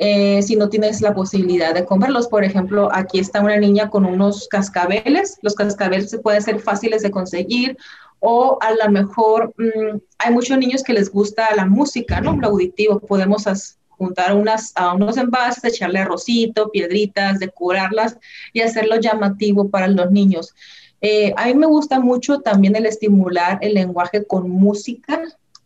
Eh, 0.03 0.41
si 0.41 0.55
no 0.55 0.67
tienes 0.67 0.99
la 0.99 1.13
posibilidad 1.13 1.75
de 1.75 1.85
comprarlos. 1.85 2.27
Por 2.27 2.43
ejemplo, 2.43 2.89
aquí 2.91 3.19
está 3.19 3.39
una 3.39 3.57
niña 3.57 3.91
con 3.91 4.03
unos 4.03 4.47
cascabeles. 4.47 5.37
Los 5.43 5.53
cascabeles 5.53 6.19
pueden 6.23 6.41
ser 6.41 6.59
fáciles 6.59 7.03
de 7.03 7.11
conseguir 7.11 7.77
o 8.19 8.57
a 8.61 8.71
lo 8.73 8.91
mejor 8.91 9.53
mm, 9.57 9.99
hay 10.17 10.33
muchos 10.33 10.57
niños 10.57 10.81
que 10.81 10.93
les 10.93 11.11
gusta 11.11 11.55
la 11.55 11.65
música, 11.65 12.19
¿no? 12.19 12.35
Lo 12.35 12.47
auditivo, 12.47 12.99
podemos 12.99 13.45
juntar 13.89 14.35
unas, 14.35 14.71
a 14.75 14.93
unos 14.95 15.17
envases, 15.17 15.63
echarle 15.63 15.99
arrocito, 15.99 16.71
piedritas, 16.71 17.37
decorarlas 17.37 18.17
y 18.53 18.61
hacerlo 18.61 18.99
llamativo 18.99 19.69
para 19.69 19.87
los 19.87 20.09
niños. 20.09 20.55
Eh, 21.01 21.31
a 21.37 21.45
mí 21.45 21.53
me 21.53 21.67
gusta 21.67 21.99
mucho 21.99 22.39
también 22.39 22.75
el 22.75 22.87
estimular 22.87 23.59
el 23.61 23.75
lenguaje 23.75 24.25
con 24.25 24.49
música. 24.49 25.21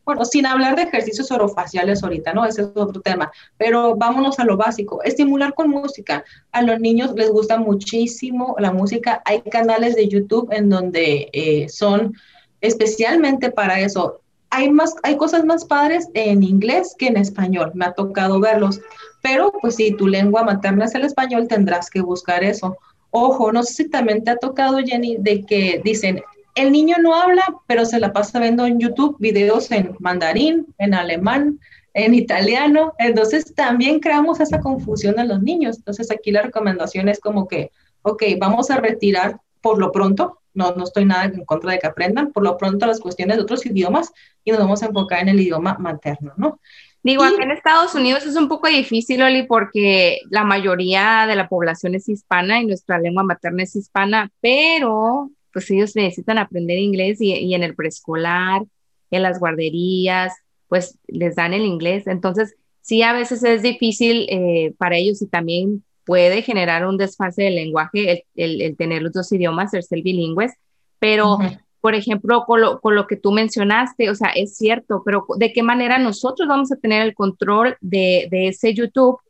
Bueno, 0.06 0.24
sin 0.24 0.46
hablar 0.46 0.76
de 0.76 0.84
ejercicios 0.84 1.32
orofaciales 1.32 2.04
ahorita, 2.04 2.34
¿no? 2.34 2.46
Ese 2.46 2.62
es 2.62 2.68
otro 2.76 3.02
tema. 3.02 3.32
Pero 3.58 3.96
vámonos 3.96 4.40
a 4.40 4.46
lo 4.46 4.56
básico. 4.56 5.02
Estimular 5.04 5.54
con 5.56 5.70
música. 5.70 6.24
A 6.52 6.62
los 6.62 6.80
niños 6.80 7.14
les 7.16 7.32
gusta 7.32 7.58
muchísimo 7.58 8.56
la 8.60 8.72
música. 8.72 9.22
Hay 9.26 9.42
canales 9.42 9.96
de 9.96 10.08
YouTube 10.08 10.50
en 10.52 10.70
donde 10.70 11.30
eh, 11.34 11.68
son 11.70 12.14
especialmente 12.62 13.52
para 13.52 13.80
eso. 13.80 14.22
Hay, 14.52 14.70
más, 14.70 14.96
hay 15.04 15.18
cosas 15.18 15.44
más 15.44 15.66
padres 15.66 16.08
en 16.14 16.44
inglés 16.44 16.96
que 16.98 17.08
en 17.08 17.18
español, 17.18 17.72
me 17.74 17.86
ha 17.86 17.94
tocado 17.94 18.40
verlos, 18.40 18.80
pero 19.22 19.52
pues 19.60 19.76
si 19.76 19.92
tu 19.92 20.08
lengua 20.08 20.44
materna 20.44 20.86
es 20.86 20.96
el 20.96 21.04
español, 21.04 21.48
tendrás 21.48 21.90
que 21.90 22.02
buscar 22.02 22.44
eso. 22.44 22.78
Ojo, 23.10 23.52
no 23.52 23.64
sé 23.64 23.74
si 23.74 23.90
también 23.90 24.24
te 24.24 24.32
ha 24.32 24.38
tocado, 24.38 24.78
Jenny, 24.78 25.18
de 25.20 25.44
que 25.44 25.82
dicen, 25.84 26.22
el 26.56 26.72
niño 26.72 26.96
no 27.02 27.16
habla, 27.16 27.44
pero 27.68 27.86
se 27.86 28.00
la 28.00 28.14
pasa 28.14 28.40
viendo 28.40 28.66
en 28.66 28.80
YouTube 28.80 29.18
videos 29.20 29.72
en 29.72 29.96
mandarín, 30.00 30.66
en 30.78 30.94
alemán, 30.94 31.60
en 31.94 32.14
italiano. 32.14 32.94
Entonces 32.98 33.54
también 33.54 34.00
creamos 34.00 34.40
esa 34.40 34.60
confusión 34.60 35.20
en 35.20 35.28
los 35.28 35.42
niños. 35.42 35.78
Entonces 35.78 36.10
aquí 36.12 36.32
la 36.32 36.42
recomendación 36.42 37.10
es 37.10 37.20
como 37.20 37.48
que, 37.48 37.72
ok, 38.02 38.24
vamos 38.40 38.72
a 38.72 38.78
retirar 38.78 39.40
por 39.62 39.78
lo 39.78 39.92
pronto 39.92 40.40
no, 40.56 40.74
no 40.74 40.86
estoy 40.86 41.06
nada 41.06 41.26
en 41.26 41.46
contra 41.46 41.74
de 41.74 41.80
que 41.80 41.88
aprendan, 41.88 42.32
por 42.32 42.44
lo 42.44 42.58
pronto 42.58 42.88
las 42.88 43.00
cuestiones 43.00 43.38
de 43.38 43.44
otros 43.44 43.66
idiomas 43.66 44.12
y 44.44 44.52
nos 44.52 44.60
vamos 44.60 44.82
a 44.82 44.88
enfocar 44.88 45.20
en 45.20 45.30
el 45.30 45.40
idioma 45.40 45.78
materno, 45.80 46.34
¿no? 46.38 46.60
Digo, 47.04 47.24
aquí 47.24 47.40
en 47.40 47.52
Estados 47.52 47.94
Unidos 47.94 48.26
es 48.26 48.36
un 48.36 48.48
poco 48.48 48.68
difícil, 48.68 49.22
Oli, 49.22 49.44
porque 49.44 50.22
la 50.32 50.44
mayoría 50.44 51.28
de 51.28 51.36
la 51.36 51.48
población 51.48 51.94
es 51.94 52.10
hispana 52.10 52.60
y 52.60 52.66
nuestra 52.66 52.98
lengua 52.98 53.22
materna 53.22 53.62
es 53.62 53.76
hispana, 53.76 54.32
pero 54.42 55.30
pues 55.56 55.72
ellos 55.72 55.96
necesitan 55.96 56.38
aprender 56.38 56.78
inglés 56.78 57.22
y, 57.22 57.54
en 57.54 57.64
el 57.64 57.76
preescolar, 57.76 58.64
en 59.10 59.24
las 59.24 59.40
guarderías, 59.40 60.34
pues 60.68 61.00
les 61.08 61.38
dan 61.38 61.54
el 61.54 61.62
inglés. 61.62 62.08
Entonces, 62.08 62.58
sí, 62.82 63.04
a 63.04 63.14
veces 63.14 63.42
es 63.46 63.62
difícil 63.62 64.28
eh, 64.30 64.74
para 64.78 64.98
ellos 64.98 65.22
y 65.22 65.28
también 65.28 65.82
puede 66.04 66.42
generar 66.42 66.86
un 66.86 66.98
desfase 66.98 67.44
del 67.44 67.56
lenguaje 67.56 68.26
el, 68.36 68.76
tener 68.76 69.02
los 69.02 69.14
dos 69.14 69.32
idiomas, 69.32 69.74
el 69.74 69.84
ser 69.84 70.02
bilingües, 70.02 70.52
pero, 71.00 71.38
por 71.80 71.96
ejemplo, 71.96 72.44
con 72.44 72.60
lo, 72.60 73.08
que 73.08 73.16
tú 73.16 73.32
mencionaste, 73.32 74.10
o 74.10 74.16
sea, 74.16 74.32
es 74.36 74.58
cierto, 74.58 75.04
pero 75.06 75.26
¿de 75.38 75.54
qué 75.54 75.64
manera 75.64 76.00
nosotros 76.00 76.50
vamos 76.50 76.70
a 76.74 76.76
tener 76.76 77.02
el 77.02 77.16
control 77.16 77.78
de, 77.80 78.28
ese 78.30 78.74
YouTube 78.74 79.22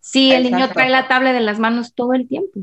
si 0.00 0.32
el 0.32 0.44
niño 0.44 0.70
trae 0.70 0.88
la 0.88 1.06
tablet 1.06 1.34
de 1.34 1.40
las 1.40 1.58
manos 1.58 1.92
todo 1.94 2.14
el 2.14 2.26
tiempo? 2.26 2.60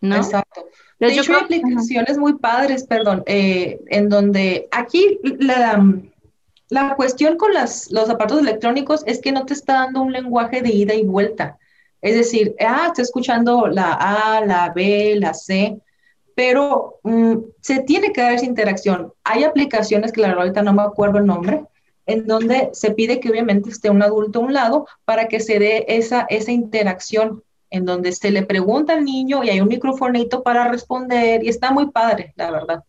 ¿no? 0.00 0.16
Exacto. 0.16 0.64
De 0.98 1.08
hecho, 1.08 1.34
hay 1.34 1.42
aplicaciones 1.42 2.16
muy 2.16 2.34
padres, 2.38 2.84
perdón, 2.84 3.22
eh, 3.26 3.80
en 3.88 4.08
donde 4.08 4.68
aquí 4.70 5.18
la, 5.22 5.84
la 6.70 6.94
cuestión 6.96 7.36
con 7.36 7.52
las, 7.52 7.90
los 7.90 8.08
aparatos 8.08 8.40
electrónicos 8.40 9.02
es 9.06 9.20
que 9.20 9.32
no 9.32 9.44
te 9.44 9.54
está 9.54 9.74
dando 9.74 10.02
un 10.02 10.12
lenguaje 10.12 10.62
de 10.62 10.70
ida 10.70 10.94
y 10.94 11.04
vuelta. 11.04 11.58
Es 12.00 12.14
decir, 12.14 12.54
ah, 12.60 12.86
estoy 12.88 13.02
escuchando 13.02 13.66
la 13.66 13.92
A, 13.92 14.44
la 14.44 14.72
B, 14.74 15.16
la 15.18 15.34
C, 15.34 15.78
pero 16.34 17.00
mm, 17.02 17.36
se 17.60 17.82
tiene 17.82 18.12
que 18.12 18.20
dar 18.20 18.32
esa 18.32 18.44
interacción. 18.44 19.12
Hay 19.24 19.44
aplicaciones 19.44 20.12
que 20.12 20.20
la 20.20 20.28
verdad 20.28 20.42
ahorita 20.44 20.62
no 20.62 20.72
me 20.72 20.82
acuerdo 20.82 21.18
el 21.18 21.26
nombre, 21.26 21.64
en 22.04 22.26
donde 22.26 22.70
se 22.72 22.92
pide 22.92 23.20
que 23.20 23.30
obviamente 23.30 23.70
esté 23.70 23.90
un 23.90 24.02
adulto 24.02 24.38
a 24.38 24.42
un 24.42 24.52
lado 24.52 24.86
para 25.04 25.28
que 25.28 25.40
se 25.40 25.58
dé 25.58 25.84
esa, 25.88 26.26
esa 26.28 26.52
interacción, 26.52 27.42
en 27.70 27.84
donde 27.84 28.12
se 28.12 28.30
le 28.30 28.42
pregunta 28.42 28.94
al 28.94 29.04
niño 29.04 29.42
y 29.42 29.50
hay 29.50 29.60
un 29.60 29.68
microfonito 29.68 30.42
para 30.42 30.68
responder 30.68 31.44
y 31.44 31.48
está 31.48 31.70
muy 31.72 31.90
padre, 31.90 32.32
la 32.36 32.50
verdad. 32.50 32.84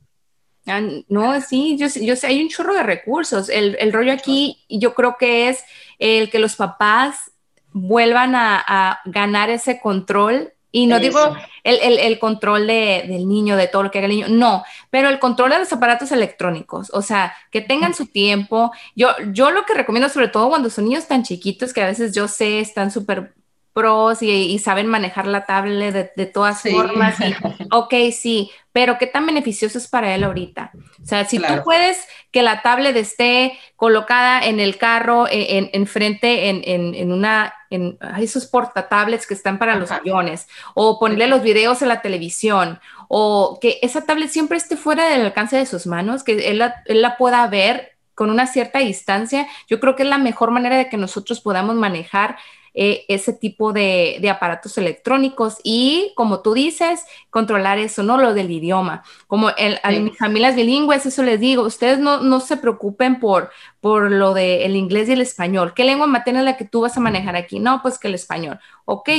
Ah, 0.68 0.82
no, 1.08 1.40
sí, 1.42 1.78
yo, 1.78 1.88
yo 1.88 2.16
sé, 2.16 2.28
hay 2.28 2.42
un 2.42 2.50
chorro 2.50 2.74
de 2.74 2.84
recursos. 2.84 3.48
El, 3.50 3.78
el 3.80 3.94
rollo 3.94 4.12
aquí, 4.12 4.66
yo 4.70 4.94
creo 4.94 5.16
que 5.18 5.48
es 5.48 5.64
el 5.98 6.30
que 6.30 6.40
los 6.40 6.58
papás 6.58 7.32
vuelvan 7.72 8.34
a, 8.36 9.00
ganar 9.06 9.50
ese 9.50 9.80
control. 9.80 10.54
Y 10.70 10.86
no 10.86 11.00
digo 11.00 11.20
el, 11.64 12.20
control 12.20 12.68
del 12.68 13.28
niño, 13.28 13.56
de 13.56 13.68
todo 13.68 13.84
lo 13.84 13.92
que 13.92 14.00
haga 14.00 14.08
el 14.08 14.14
niño, 14.14 14.28
no, 14.30 14.64
pero 14.92 15.10
el 15.10 15.18
control 15.18 15.52
de 15.52 15.60
los 15.60 15.72
aparatos 15.74 16.12
electrónicos, 16.12 16.92
o 16.94 17.02
sea, 17.02 17.34
que 17.52 17.62
tengan 17.62 17.94
su 17.94 18.06
tiempo. 18.06 18.72
Yo, 18.96 19.10
yo 19.32 19.50
lo 19.52 19.66
que 19.66 19.74
recomiendo, 19.74 20.10
sobre 20.10 20.28
todo 20.28 20.50
cuando 20.50 20.70
son 20.70 20.86
niños 20.86 21.08
tan 21.08 21.24
chiquitos, 21.24 21.74
que 21.74 21.82
a 21.82 21.88
veces 21.88 22.14
yo 22.14 22.28
sé 22.28 22.60
están 22.60 22.92
súper 22.92 23.34
pros 23.78 24.24
y, 24.24 24.58
saben 24.58 24.88
manejar 24.88 25.28
la 25.28 25.46
tablet 25.46 26.16
de, 26.16 26.26
todas 26.26 26.64
formas. 26.64 27.16
ok, 27.72 27.94
sí, 28.12 28.50
pero 28.72 28.98
¿qué 28.98 29.06
tan 29.06 29.28
beneficioso 29.28 29.78
es 29.78 29.88
para 29.88 30.16
él 30.16 30.24
ahorita? 30.24 30.72
O 30.74 31.06
sea, 31.06 31.26
si 31.26 31.38
tú 31.38 31.62
puedes 31.64 32.04
que 32.32 32.42
la 32.42 32.64
tablet 32.64 32.96
esté 32.96 33.60
colocada 33.76 34.44
en 34.44 34.60
el 34.60 34.80
carro, 34.80 35.28
e, 35.28 35.60
en, 35.60 35.70
en, 35.74 35.86
frente, 35.86 36.50
en, 36.50 36.64
en, 36.96 37.12
una, 37.12 37.54
en 37.70 38.00
esos 38.18 38.48
portatablets 38.48 39.28
que 39.28 39.36
están 39.36 39.60
para 39.60 39.76
los 39.76 39.92
aviones, 39.92 40.48
o 40.74 40.98
ponerle 41.00 41.28
los 41.28 41.44
videos 41.44 41.84
en 41.84 41.90
la 41.90 42.02
televisión, 42.02 42.80
o 43.10 43.60
que 43.62 43.78
esa 43.84 44.08
tablet 44.08 44.32
siempre 44.32 44.58
esté 44.58 44.76
fuera 44.76 45.08
del 45.08 45.22
alcance 45.22 45.56
de 45.56 45.68
sus 45.68 45.86
manos, 45.86 46.24
que 46.24 46.50
él 46.50 46.64
él 46.86 47.02
la 47.04 47.16
pueda 47.16 47.46
ver 47.46 47.96
con 48.16 48.32
una 48.32 48.48
cierta 48.48 48.80
distancia, 48.80 49.46
yo 49.68 49.80
creo 49.80 49.96
que 49.96 50.02
es 50.02 50.10
la 50.10 50.18
mejor 50.18 50.50
manera 50.50 50.76
de 50.76 50.90
que 50.90 50.98
nosotros 50.98 51.40
podamos 51.40 51.76
manejar 51.76 52.38
eh, 52.80 53.06
ese 53.08 53.34
tipo 53.34 53.74
de, 53.74 54.22
aparatos 54.32 54.78
electrónicos 54.78 55.58
y, 55.64 56.14
como 56.16 56.42
tú 56.42 56.54
dices, 56.54 57.04
controlar 57.32 57.80
eso, 57.80 58.04
¿no? 58.04 58.20
Lo 58.20 58.36
del 58.36 58.52
idioma. 58.52 59.04
Como 59.26 59.48
a 59.48 59.92
mis 59.92 60.16
familias 60.16 60.56
bilingües, 60.56 61.08
eso 61.08 61.24
les 61.24 61.40
digo, 61.40 61.64
ustedes 61.64 61.98
no, 61.98 62.40
se 62.40 62.56
preocupen 62.56 63.20
por, 63.20 63.50
por 63.82 64.12
lo 64.12 64.36
del 64.36 64.76
inglés 64.76 65.10
y 65.10 65.14
el 65.14 65.22
español. 65.22 65.74
¿Qué 65.74 65.86
lengua 65.86 66.06
materna 66.06 66.42
es 66.42 66.46
la 66.46 66.56
que 66.56 66.66
tú 66.66 66.82
vas 66.82 66.96
a 66.96 67.00
manejar 67.00 67.36
aquí? 67.36 67.58
No, 67.60 67.82
pues 67.82 67.98
que 67.98 68.10
el 68.10 68.14
español. 68.14 68.60
Ok, 68.86 69.10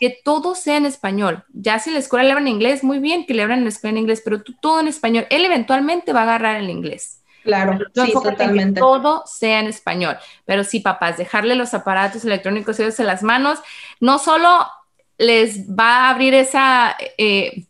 que 0.00 0.18
todo 0.24 0.56
sea 0.56 0.76
en 0.76 0.86
español. 0.86 1.44
Ya 1.52 1.78
si 1.78 1.92
la 1.92 2.00
escuela 2.00 2.24
le 2.24 2.32
hablan 2.32 2.48
inglés, 2.48 2.82
muy 2.82 2.98
bien 2.98 3.24
que 3.24 3.34
le 3.34 3.42
hablan 3.44 3.58
en 3.58 3.64
la 3.66 3.70
escuela 3.70 3.92
en 3.92 4.02
inglés, 4.02 4.20
pero 4.24 4.42
tú 4.42 4.54
todo 4.60 4.80
en 4.80 4.88
español. 4.88 5.28
Él 5.30 5.44
eventualmente 5.44 6.12
va 6.12 6.20
a 6.20 6.24
agarrar 6.24 6.56
el 6.56 6.70
inglés. 6.70 7.22
Claro, 7.46 7.78
sí, 7.94 8.12
totalmente. 8.12 8.74
Que 8.74 8.80
todo 8.80 9.22
sea 9.24 9.60
en 9.60 9.68
español. 9.68 10.16
Pero 10.44 10.64
sí, 10.64 10.80
papás, 10.80 11.16
dejarle 11.16 11.54
los 11.54 11.74
aparatos 11.74 12.24
electrónicos 12.24 12.78
ellos 12.80 12.98
en 12.98 13.06
las 13.06 13.22
manos, 13.22 13.60
no 14.00 14.18
solo 14.18 14.66
les 15.16 15.68
va 15.68 16.06
a 16.06 16.10
abrir 16.10 16.34
esa, 16.34 16.96
eh, 17.16 17.64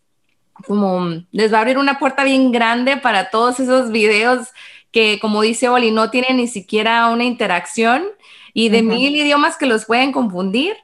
como 0.66 1.22
les 1.30 1.52
va 1.52 1.58
a 1.58 1.60
abrir 1.60 1.76
una 1.76 1.98
puerta 1.98 2.24
bien 2.24 2.52
grande 2.52 2.96
para 2.96 3.28
todos 3.28 3.60
esos 3.60 3.92
videos 3.92 4.48
que, 4.90 5.18
como 5.20 5.42
dice 5.42 5.68
Oli, 5.68 5.90
no 5.90 6.10
tienen 6.10 6.38
ni 6.38 6.48
siquiera 6.48 7.08
una 7.08 7.24
interacción 7.24 8.06
y 8.54 8.70
de 8.70 8.82
mil 8.82 9.14
idiomas 9.14 9.58
que 9.58 9.66
los 9.66 9.84
pueden 9.84 10.10
confundir. 10.10 10.74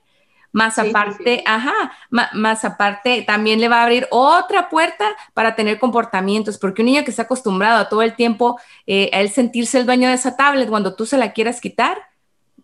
Más 0.52 0.78
aparte, 0.78 1.42
ajá, 1.46 1.92
más 2.10 2.64
aparte, 2.64 3.22
también 3.22 3.58
le 3.60 3.68
va 3.68 3.80
a 3.80 3.82
abrir 3.84 4.06
otra 4.10 4.68
puerta 4.68 5.08
para 5.32 5.54
tener 5.54 5.78
comportamientos, 5.78 6.58
porque 6.58 6.82
un 6.82 6.86
niño 6.86 7.04
que 7.04 7.10
está 7.10 7.22
acostumbrado 7.22 7.78
a 7.78 7.88
todo 7.88 8.02
el 8.02 8.14
tiempo 8.14 8.60
eh, 8.86 9.08
a 9.14 9.20
él 9.20 9.30
sentirse 9.30 9.78
el 9.78 9.86
dueño 9.86 10.08
de 10.08 10.14
esa 10.14 10.36
tablet, 10.36 10.68
cuando 10.68 10.94
tú 10.94 11.06
se 11.06 11.16
la 11.16 11.32
quieras 11.32 11.60
quitar, 11.60 11.96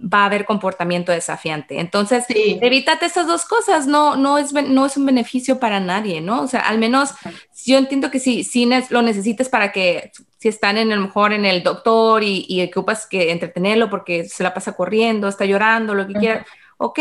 va 0.00 0.22
a 0.22 0.26
haber 0.26 0.44
comportamiento 0.44 1.12
desafiante. 1.12 1.80
Entonces, 1.80 2.24
evítate 2.28 3.06
esas 3.06 3.26
dos 3.26 3.44
cosas, 3.44 3.86
no, 3.86 4.16
no, 4.16 4.38
es, 4.38 4.52
no 4.52 4.86
es 4.86 4.96
un 4.96 5.06
beneficio 5.06 5.58
para 5.58 5.80
nadie, 5.80 6.20
¿no? 6.20 6.42
O 6.42 6.46
sea, 6.46 6.60
al 6.60 6.78
menos 6.78 7.14
yo 7.64 7.78
entiendo 7.78 8.10
que 8.10 8.20
si, 8.20 8.44
si 8.44 8.68
lo 8.90 9.02
necesites 9.02 9.48
para 9.48 9.72
que, 9.72 10.12
si 10.38 10.48
están 10.48 10.78
en 10.78 10.92
el 10.92 11.00
mejor 11.00 11.32
en 11.32 11.44
el 11.44 11.62
doctor 11.62 12.22
y, 12.22 12.46
y 12.48 12.62
ocupas 12.62 13.06
que 13.06 13.32
entretenerlo 13.32 13.90
porque 13.90 14.24
se 14.24 14.44
la 14.44 14.54
pasa 14.54 14.74
corriendo, 14.74 15.26
está 15.26 15.44
llorando, 15.46 15.94
lo 15.94 16.06
que 16.06 16.14
quiera, 16.14 16.46
ok, 16.76 17.00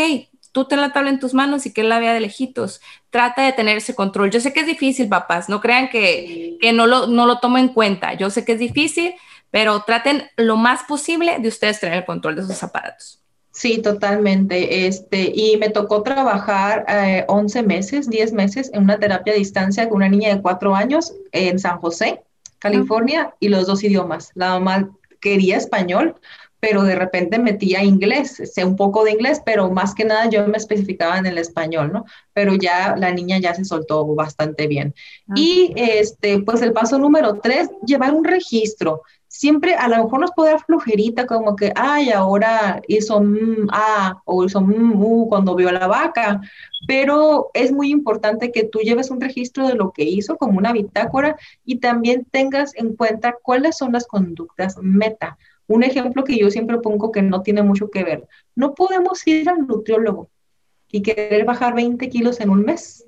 tú 0.52 0.66
ten 0.66 0.80
la 0.80 0.92
tabla 0.92 1.10
en 1.10 1.18
tus 1.18 1.34
manos 1.34 1.66
y 1.66 1.72
que 1.72 1.82
él 1.82 1.88
la 1.88 1.98
vea 1.98 2.14
de 2.14 2.20
lejitos. 2.20 2.80
Trata 3.10 3.42
de 3.42 3.52
tener 3.52 3.78
ese 3.78 3.94
control. 3.94 4.30
Yo 4.30 4.40
sé 4.40 4.52
que 4.52 4.60
es 4.60 4.66
difícil, 4.66 5.08
papás, 5.08 5.48
no 5.48 5.60
crean 5.60 5.88
que, 5.88 6.56
que 6.60 6.72
no, 6.72 6.86
lo, 6.86 7.06
no 7.06 7.26
lo 7.26 7.38
tomo 7.38 7.58
en 7.58 7.68
cuenta. 7.68 8.14
Yo 8.14 8.30
sé 8.30 8.44
que 8.44 8.52
es 8.52 8.58
difícil, 8.58 9.14
pero 9.50 9.82
traten 9.82 10.24
lo 10.36 10.56
más 10.56 10.84
posible 10.84 11.38
de 11.38 11.48
ustedes 11.48 11.80
tener 11.80 11.98
el 11.98 12.04
control 12.04 12.36
de 12.36 12.42
sus 12.42 12.62
aparatos. 12.62 13.22
Sí, 13.58 13.78
totalmente. 13.78 14.86
Este, 14.86 15.32
y 15.34 15.56
me 15.56 15.70
tocó 15.70 16.02
trabajar 16.04 16.86
11 17.26 17.58
eh, 17.58 17.62
meses, 17.64 18.08
10 18.08 18.32
meses 18.32 18.70
en 18.72 18.84
una 18.84 19.00
terapia 19.00 19.32
a 19.32 19.36
distancia 19.36 19.88
con 19.88 19.96
una 19.96 20.08
niña 20.08 20.34
de 20.34 20.40
4 20.40 20.76
años 20.76 21.12
en 21.32 21.58
San 21.58 21.78
José, 21.80 22.22
California, 22.60 23.34
y 23.40 23.48
los 23.48 23.66
dos 23.66 23.82
idiomas. 23.82 24.30
La 24.34 24.50
mamá 24.50 24.88
quería 25.20 25.56
español, 25.56 26.14
pero 26.60 26.82
de 26.82 26.94
repente 26.94 27.38
metía 27.38 27.84
inglés, 27.84 28.42
sé 28.52 28.64
un 28.64 28.76
poco 28.76 29.04
de 29.04 29.12
inglés, 29.12 29.40
pero 29.44 29.70
más 29.70 29.94
que 29.94 30.04
nada 30.04 30.28
yo 30.28 30.46
me 30.46 30.56
especificaba 30.56 31.18
en 31.18 31.26
el 31.26 31.38
español, 31.38 31.92
¿no? 31.92 32.04
Pero 32.32 32.54
ya 32.54 32.96
la 32.96 33.12
niña 33.12 33.38
ya 33.38 33.54
se 33.54 33.64
soltó 33.64 34.04
bastante 34.14 34.66
bien. 34.66 34.94
Ah. 35.28 35.34
Y 35.36 35.72
este, 35.76 36.40
pues 36.40 36.62
el 36.62 36.72
paso 36.72 36.98
número 36.98 37.40
tres, 37.40 37.68
llevar 37.84 38.12
un 38.14 38.24
registro 38.24 39.02
siempre 39.28 39.74
a 39.74 39.88
lo 39.88 40.02
mejor 40.04 40.20
nos 40.20 40.32
puede 40.34 40.52
dar 40.52 40.64
flojerita 40.64 41.26
como 41.26 41.54
que, 41.54 41.72
ay, 41.76 42.10
ahora 42.10 42.80
hizo 42.88 43.20
mm, 43.20 43.68
ah, 43.70 44.20
o 44.24 44.44
hizo 44.44 44.60
mm, 44.60 45.00
uh, 45.00 45.28
cuando 45.28 45.54
vio 45.54 45.68
a 45.68 45.72
la 45.72 45.86
vaca, 45.86 46.40
pero 46.86 47.50
es 47.54 47.70
muy 47.70 47.90
importante 47.90 48.50
que 48.50 48.64
tú 48.64 48.80
lleves 48.80 49.10
un 49.10 49.20
registro 49.20 49.68
de 49.68 49.74
lo 49.74 49.92
que 49.92 50.04
hizo 50.04 50.36
como 50.36 50.58
una 50.58 50.72
bitácora 50.72 51.36
y 51.64 51.78
también 51.78 52.26
tengas 52.30 52.74
en 52.74 52.96
cuenta 52.96 53.36
cuáles 53.42 53.76
son 53.76 53.92
las 53.92 54.06
conductas 54.06 54.76
meta. 54.80 55.38
Un 55.68 55.84
ejemplo 55.84 56.24
que 56.24 56.36
yo 56.36 56.50
siempre 56.50 56.78
pongo 56.78 57.12
que 57.12 57.22
no 57.22 57.42
tiene 57.42 57.62
mucho 57.62 57.90
que 57.90 58.02
ver. 58.02 58.26
No 58.56 58.74
podemos 58.74 59.24
ir 59.26 59.48
al 59.48 59.66
nutriólogo 59.66 60.28
y 60.90 61.02
querer 61.02 61.44
bajar 61.44 61.74
20 61.74 62.08
kilos 62.08 62.40
en 62.40 62.50
un 62.50 62.64
mes. 62.64 63.06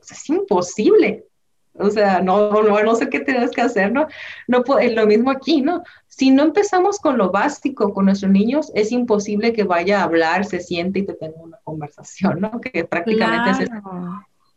Es 0.00 0.30
imposible. 0.30 1.26
O 1.74 1.90
sea, 1.90 2.20
no, 2.20 2.50
no, 2.62 2.82
no 2.82 2.94
sé 2.94 3.08
qué 3.08 3.20
tienes 3.20 3.50
que 3.52 3.60
hacer, 3.60 3.92
¿no? 3.92 4.06
no 4.48 4.64
es 4.78 4.92
lo 4.92 5.06
mismo 5.06 5.30
aquí, 5.30 5.62
¿no? 5.62 5.82
Si 6.08 6.30
no 6.30 6.42
empezamos 6.42 6.98
con 6.98 7.16
lo 7.16 7.30
básico 7.30 7.92
con 7.92 8.06
nuestros 8.06 8.30
niños, 8.30 8.72
es 8.74 8.90
imposible 8.92 9.52
que 9.52 9.62
vaya 9.62 10.00
a 10.00 10.04
hablar, 10.04 10.44
se 10.44 10.60
siente 10.60 10.98
y 10.98 11.06
te 11.06 11.14
tenga 11.14 11.40
una 11.40 11.58
conversación, 11.62 12.40
¿no? 12.40 12.60
Que 12.60 12.84
prácticamente 12.84 13.64
es 13.64 13.70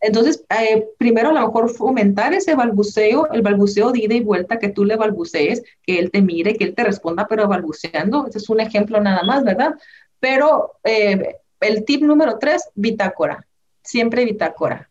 Entonces, 0.03 0.43
eh, 0.49 0.85
primero 0.97 1.29
a 1.29 1.33
lo 1.33 1.47
mejor 1.47 1.69
fomentar 1.69 2.33
ese 2.33 2.55
balbuceo, 2.55 3.31
el 3.31 3.41
balbuceo 3.41 3.93
de 3.93 3.99
ida 3.99 4.15
y 4.15 4.19
vuelta, 4.19 4.59
que 4.59 4.67
tú 4.67 4.83
le 4.83 4.97
balbucees, 4.97 5.63
que 5.81 5.97
él 5.97 6.11
te 6.11 6.21
mire, 6.21 6.57
que 6.57 6.65
él 6.65 6.75
te 6.75 6.83
responda, 6.83 7.25
pero 7.25 7.47
balbuceando. 7.47 8.27
Ese 8.27 8.39
es 8.39 8.49
un 8.49 8.59
ejemplo 8.59 8.99
nada 8.99 9.23
más, 9.23 9.45
¿verdad? 9.45 9.75
Pero 10.19 10.73
eh, 10.83 11.37
el 11.61 11.85
tip 11.85 12.01
número 12.01 12.37
tres, 12.37 12.69
bitácora. 12.75 13.47
Siempre 13.81 14.25
bitácora. 14.25 14.89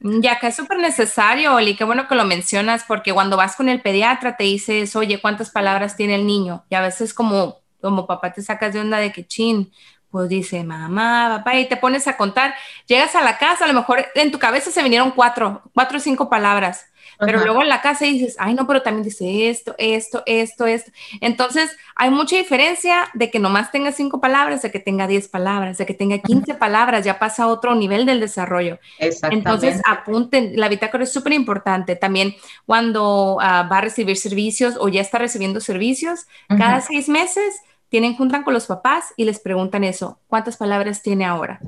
Ya 0.00 0.38
que 0.38 0.46
es 0.46 0.56
súper 0.56 0.78
necesario, 0.78 1.54
Oli, 1.54 1.76
qué 1.76 1.84
bueno 1.84 2.08
que 2.08 2.14
lo 2.14 2.24
mencionas, 2.24 2.84
porque 2.88 3.12
cuando 3.12 3.36
vas 3.36 3.56
con 3.56 3.68
el 3.68 3.82
pediatra 3.82 4.36
te 4.38 4.44
dices, 4.44 4.96
oye, 4.96 5.20
¿cuántas 5.20 5.50
palabras 5.50 5.94
tiene 5.94 6.14
el 6.14 6.26
niño? 6.26 6.64
Y 6.70 6.74
a 6.74 6.80
veces 6.80 7.12
como, 7.12 7.58
como 7.82 8.06
papá 8.06 8.32
te 8.32 8.40
sacas 8.40 8.72
de 8.72 8.80
onda 8.80 8.96
de 8.96 9.12
que 9.12 9.26
chin, 9.26 9.70
pues 10.14 10.28
dice 10.28 10.62
mamá, 10.62 11.38
papá, 11.38 11.58
y 11.58 11.66
te 11.66 11.76
pones 11.76 12.06
a 12.06 12.16
contar. 12.16 12.54
Llegas 12.86 13.16
a 13.16 13.20
la 13.20 13.36
casa, 13.36 13.64
a 13.64 13.66
lo 13.66 13.74
mejor 13.74 14.06
en 14.14 14.30
tu 14.30 14.38
cabeza 14.38 14.70
se 14.70 14.80
vinieron 14.80 15.10
cuatro, 15.10 15.62
cuatro 15.74 15.98
o 15.98 16.00
cinco 16.00 16.30
palabras. 16.30 16.86
Pero 17.18 17.44
luego 17.44 17.62
en 17.62 17.68
la 17.68 17.80
casa 17.80 18.04
dices, 18.04 18.36
ay, 18.38 18.54
no, 18.54 18.64
pero 18.64 18.82
también 18.82 19.02
dice 19.02 19.48
esto, 19.48 19.74
esto, 19.76 20.22
esto, 20.26 20.66
esto. 20.66 20.92
Entonces, 21.20 21.76
hay 21.96 22.10
mucha 22.10 22.36
diferencia 22.36 23.08
de 23.14 23.28
que 23.28 23.40
nomás 23.40 23.72
tenga 23.72 23.90
cinco 23.90 24.20
palabras, 24.20 24.62
de 24.62 24.70
que 24.70 24.78
tenga 24.78 25.08
diez 25.08 25.26
palabras, 25.26 25.78
de 25.78 25.86
que 25.86 25.94
tenga 25.94 26.18
quince 26.18 26.54
palabras, 26.54 27.04
ya 27.04 27.18
pasa 27.18 27.44
a 27.44 27.46
otro 27.48 27.74
nivel 27.74 28.06
del 28.06 28.20
desarrollo. 28.20 28.78
Entonces, 28.98 29.82
apunten, 29.84 30.52
la 30.54 30.68
bitácora 30.68 31.02
es 31.02 31.12
súper 31.12 31.32
importante. 31.32 31.96
También 31.96 32.36
cuando 32.66 33.38
ah, 33.40 33.68
va 33.70 33.78
a 33.78 33.80
recibir 33.80 34.16
servicios 34.16 34.76
o 34.78 34.88
ya 34.88 35.00
está 35.00 35.18
recibiendo 35.18 35.60
servicios, 35.60 36.26
cada 36.48 36.80
seis 36.80 37.08
meses 37.08 37.62
tienen, 37.94 38.16
juntan 38.16 38.42
con 38.42 38.54
los 38.54 38.66
papás 38.66 39.14
y 39.16 39.24
les 39.24 39.38
preguntan 39.38 39.84
eso, 39.84 40.18
¿cuántas 40.26 40.56
palabras 40.56 41.00
tiene 41.00 41.24
ahora? 41.24 41.60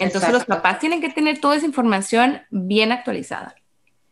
Entonces 0.00 0.32
los 0.32 0.44
papás 0.44 0.80
tienen 0.80 1.00
que 1.00 1.08
tener 1.08 1.40
toda 1.40 1.54
esa 1.54 1.66
información 1.66 2.40
bien 2.50 2.90
actualizada. 2.90 3.54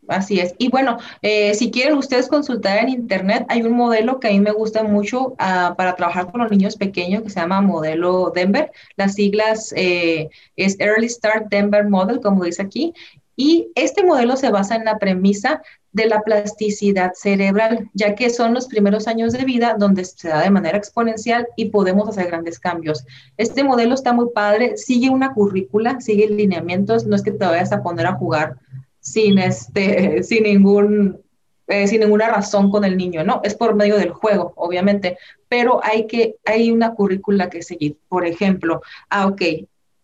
Así 0.07 0.38
es. 0.38 0.55
Y 0.59 0.68
bueno, 0.68 0.98
eh, 1.22 1.55
si 1.55 1.72
quieren 1.72 1.98
ustedes 1.98 2.29
consultar 2.29 2.79
en 2.79 2.90
internet, 2.90 3.46
hay 3.48 3.62
un 3.62 3.72
modelo 3.72 4.20
que 4.20 4.29
a 4.29 4.31
mí 4.31 4.38
me 4.38 4.52
gusta 4.52 4.85
mucho 4.85 5.35
ah, 5.40 5.74
para 5.76 5.96
trabajar 5.96 6.31
con 6.31 6.40
los 6.40 6.52
niños 6.52 6.76
pequeños 6.76 7.24
que 7.24 7.31
se 7.31 7.40
llama 7.40 7.61
modelo 7.61 8.31
Denver. 8.33 8.70
Las 8.96 9.14
siglas 9.14 9.74
eh, 9.76 10.29
es 10.55 10.79
Early 10.79 11.09
Start 11.09 11.48
Denver 11.48 11.88
Model, 11.88 12.20
como 12.20 12.44
dice 12.44 12.62
aquí. 12.62 12.94
Y 13.35 13.72
este 13.74 14.05
modelo 14.05 14.37
se 14.37 14.50
basa 14.50 14.76
en 14.76 14.85
la 14.85 15.00
premisa 15.00 15.62
de 15.96 16.06
la 16.06 16.20
plasticidad 16.20 17.14
cerebral, 17.14 17.88
ya 17.94 18.14
que 18.14 18.28
son 18.28 18.52
los 18.52 18.66
primeros 18.66 19.09
años 19.09 19.32
de 19.32 19.46
vida 19.46 19.76
donde 19.78 20.04
se 20.04 20.28
da 20.28 20.42
de 20.42 20.50
manera 20.50 20.76
exponencial 20.76 21.48
y 21.56 21.70
podemos 21.70 22.06
hacer 22.06 22.26
grandes 22.26 22.61
cambios. 22.61 23.06
Este 23.38 23.64
modelo 23.64 23.94
está 23.94 24.12
muy 24.12 24.26
padre, 24.35 24.76
sigue 24.76 25.09
una 25.09 25.32
currícula, 25.32 25.98
sigue 26.02 26.28
lineamientos, 26.28 27.06
no 27.06 27.16
es 27.16 27.22
que 27.22 27.30
te 27.30 27.46
vayas 27.46 27.72
a 27.72 27.82
poner 27.82 28.06
a 28.06 28.16
jugar 28.16 28.56
sin, 29.00 29.38
este, 29.38 30.22
sin, 30.22 30.42
ningún, 30.42 31.18
eh, 31.66 31.87
sin 31.87 32.00
ninguna 32.00 32.28
razón 32.28 32.70
con 32.70 32.85
el 32.85 32.98
niño, 32.98 33.24
¿no? 33.24 33.40
Es 33.42 33.54
por 33.54 33.74
medio 33.74 33.96
del 33.96 34.11
juego, 34.11 34.52
obviamente, 34.56 35.16
pero 35.48 35.80
hay, 35.82 36.06
que, 36.06 36.37
hay 36.44 36.70
una 36.70 36.92
currícula 36.92 37.48
que 37.48 37.62
seguir. 37.62 37.96
Por 38.11 38.26
ejemplo, 38.26 38.82
ah, 39.09 39.28
ok, 39.28 39.40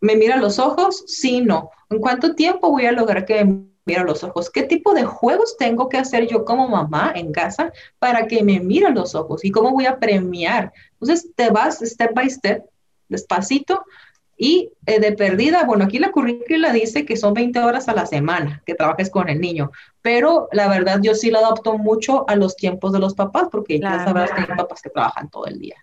¿me 0.00 0.16
mira 0.16 0.38
los 0.38 0.58
ojos? 0.58 1.04
Sí, 1.06 1.42
no. 1.42 1.68
¿En 1.90 1.98
cuánto 1.98 2.34
tiempo 2.34 2.70
voy 2.70 2.86
a 2.86 2.92
lograr 2.92 3.26
que 3.26 3.44
me 3.44 3.71
mire 3.84 4.04
los 4.04 4.22
ojos? 4.24 4.50
¿Qué 4.50 4.62
tipo 4.64 4.94
de 4.94 5.04
juegos 5.04 5.56
tengo 5.56 5.88
que 5.88 5.98
hacer 5.98 6.26
yo 6.26 6.44
como 6.44 6.68
mamá 6.68 7.12
en 7.14 7.32
casa 7.32 7.72
para 7.98 8.26
que 8.26 8.42
me 8.42 8.60
mire 8.60 8.90
los 8.90 9.14
ojos? 9.14 9.44
¿Y 9.44 9.50
cómo 9.50 9.70
voy 9.70 9.86
a 9.86 9.98
premiar? 9.98 10.72
Entonces, 10.92 11.30
te 11.34 11.50
vas 11.50 11.80
step 11.80 12.14
by 12.14 12.30
step, 12.30 12.64
despacito, 13.08 13.84
y 14.36 14.72
eh, 14.86 14.98
de 14.98 15.12
perdida, 15.12 15.64
bueno, 15.64 15.84
aquí 15.84 16.00
la 16.00 16.10
currícula 16.10 16.72
dice 16.72 17.04
que 17.04 17.16
son 17.16 17.32
20 17.32 17.60
horas 17.60 17.88
a 17.88 17.94
la 17.94 18.06
semana 18.06 18.60
que 18.66 18.74
trabajes 18.74 19.08
con 19.08 19.28
el 19.28 19.40
niño, 19.40 19.70
pero 20.00 20.48
la 20.50 20.66
verdad 20.66 20.98
yo 21.00 21.14
sí 21.14 21.30
lo 21.30 21.38
adapto 21.38 21.78
mucho 21.78 22.28
a 22.28 22.34
los 22.34 22.56
tiempos 22.56 22.92
de 22.92 22.98
los 22.98 23.14
papás, 23.14 23.48
porque 23.52 23.78
ya 23.78 24.04
sabrás 24.04 24.32
que 24.32 24.40
hay 24.40 24.46
papás 24.46 24.82
que 24.82 24.90
trabajan 24.90 25.30
todo 25.30 25.46
el 25.46 25.60
día. 25.60 25.76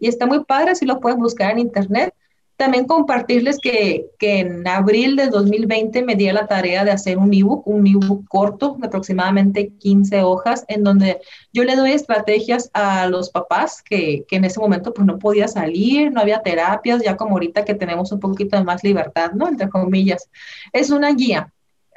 Y 0.00 0.08
está 0.08 0.26
muy 0.26 0.44
padre, 0.44 0.74
si 0.74 0.86
lo 0.86 0.98
pueden 0.98 1.20
buscar 1.20 1.52
en 1.52 1.60
internet. 1.60 2.14
También 2.58 2.86
compartirles 2.86 3.58
que, 3.62 4.06
que, 4.18 4.40
en 4.40 4.66
abril 4.66 5.14
de 5.14 5.28
2020 5.28 6.02
me 6.02 6.16
di 6.16 6.28
la 6.32 6.48
tarea 6.48 6.84
de 6.84 6.90
hacer 6.90 7.16
un 7.16 7.32
ebook, 7.32 7.64
un 7.68 7.86
ebook 7.86 8.26
corto 8.26 8.76
de 8.80 8.88
aproximadamente 8.88 9.68
15 9.78 10.24
hojas, 10.24 10.64
en 10.66 10.82
donde 10.82 11.20
yo 11.52 11.62
le 11.62 11.76
doy 11.76 11.92
estrategias 11.92 12.68
a 12.74 13.06
los 13.06 13.30
papás 13.30 13.80
que, 13.80 14.24
que, 14.26 14.36
en 14.36 14.44
ese 14.44 14.58
momento 14.58 14.92
pues 14.92 15.06
no 15.06 15.20
podía 15.20 15.46
salir, 15.46 16.10
no 16.10 16.20
había 16.20 16.42
terapias, 16.42 17.00
ya 17.00 17.16
como 17.16 17.34
ahorita 17.34 17.64
que 17.64 17.74
tenemos 17.74 18.10
un 18.10 18.18
poquito 18.18 18.56
de 18.56 18.64
más 18.64 18.82
libertad, 18.82 19.30
¿no? 19.34 19.46
Entre 19.46 19.68
comillas. 19.68 20.28
Es 20.72 20.90
una 20.90 21.12
guía 21.12 21.52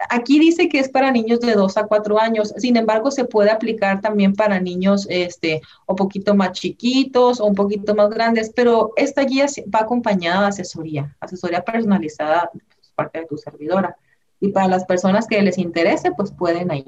Aquí 0.10 0.40
dice 0.40 0.68
que 0.70 0.80
es 0.80 0.90
para 0.90 1.12
niños 1.12 1.40
de 1.40 1.54
2 1.54 1.78
a 1.78 1.84
4 1.84 2.20
años, 2.20 2.54
sin 2.58 2.78
embargo 2.78 3.12
se 3.12 3.26
puede 3.26 3.52
aplicar 3.52 4.02
también 4.02 4.34
para 4.34 4.60
niños 4.60 5.06
este, 5.10 5.62
un 5.88 5.96
poquito 5.96 6.36
más 6.36 6.54
chiquitos 6.54 7.40
o 7.40 7.46
un 7.46 7.56
poquito 7.56 7.96
más 7.96 8.10
grandes, 8.10 8.52
pero 8.56 8.94
esta 8.96 9.24
guía 9.24 9.46
va 9.74 9.82
acompañada 9.82 10.42
de 10.42 10.48
asesoría, 10.48 11.16
asesoría 11.20 11.64
personalizada 11.64 12.50
por 12.52 12.62
parte 12.96 13.20
de 13.20 13.26
tu 13.28 13.38
servidora. 13.38 13.96
Y 14.40 14.50
para 14.50 14.68
las 14.68 14.86
personas 14.86 15.28
que 15.28 15.42
les 15.42 15.58
interese, 15.58 16.12
pues 16.12 16.32
pueden 16.32 16.72
ahí 16.72 16.84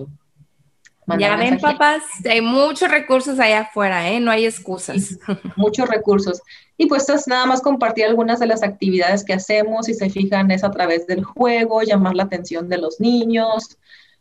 Ya 1.20 1.36
ven, 1.36 1.60
papás, 1.60 2.04
hay 2.30 2.42
muchos 2.42 2.90
recursos 2.90 3.40
allá 3.40 3.62
afuera, 3.62 4.10
¿eh? 4.10 4.20
No 4.20 4.32
hay 4.32 4.46
excusas. 4.46 5.18
muchos 5.56 5.88
recursos. 5.90 6.42
Y 6.78 6.88
pues 6.88 7.08
es 7.10 7.28
nada 7.28 7.46
más 7.46 7.62
compartir 7.62 8.06
algunas 8.06 8.40
de 8.40 8.48
las 8.48 8.64
actividades 8.64 9.24
que 9.24 9.34
hacemos, 9.34 9.86
si 9.86 9.94
se 9.94 10.10
fijan, 10.10 10.52
es 10.52 10.64
a 10.64 10.72
través 10.72 11.08
del 11.08 11.24
juego, 11.24 11.82
llamar 11.82 12.16
la 12.16 12.24
atención 12.24 12.70
de 12.70 12.78
los 12.78 13.00
niños, 13.00 13.78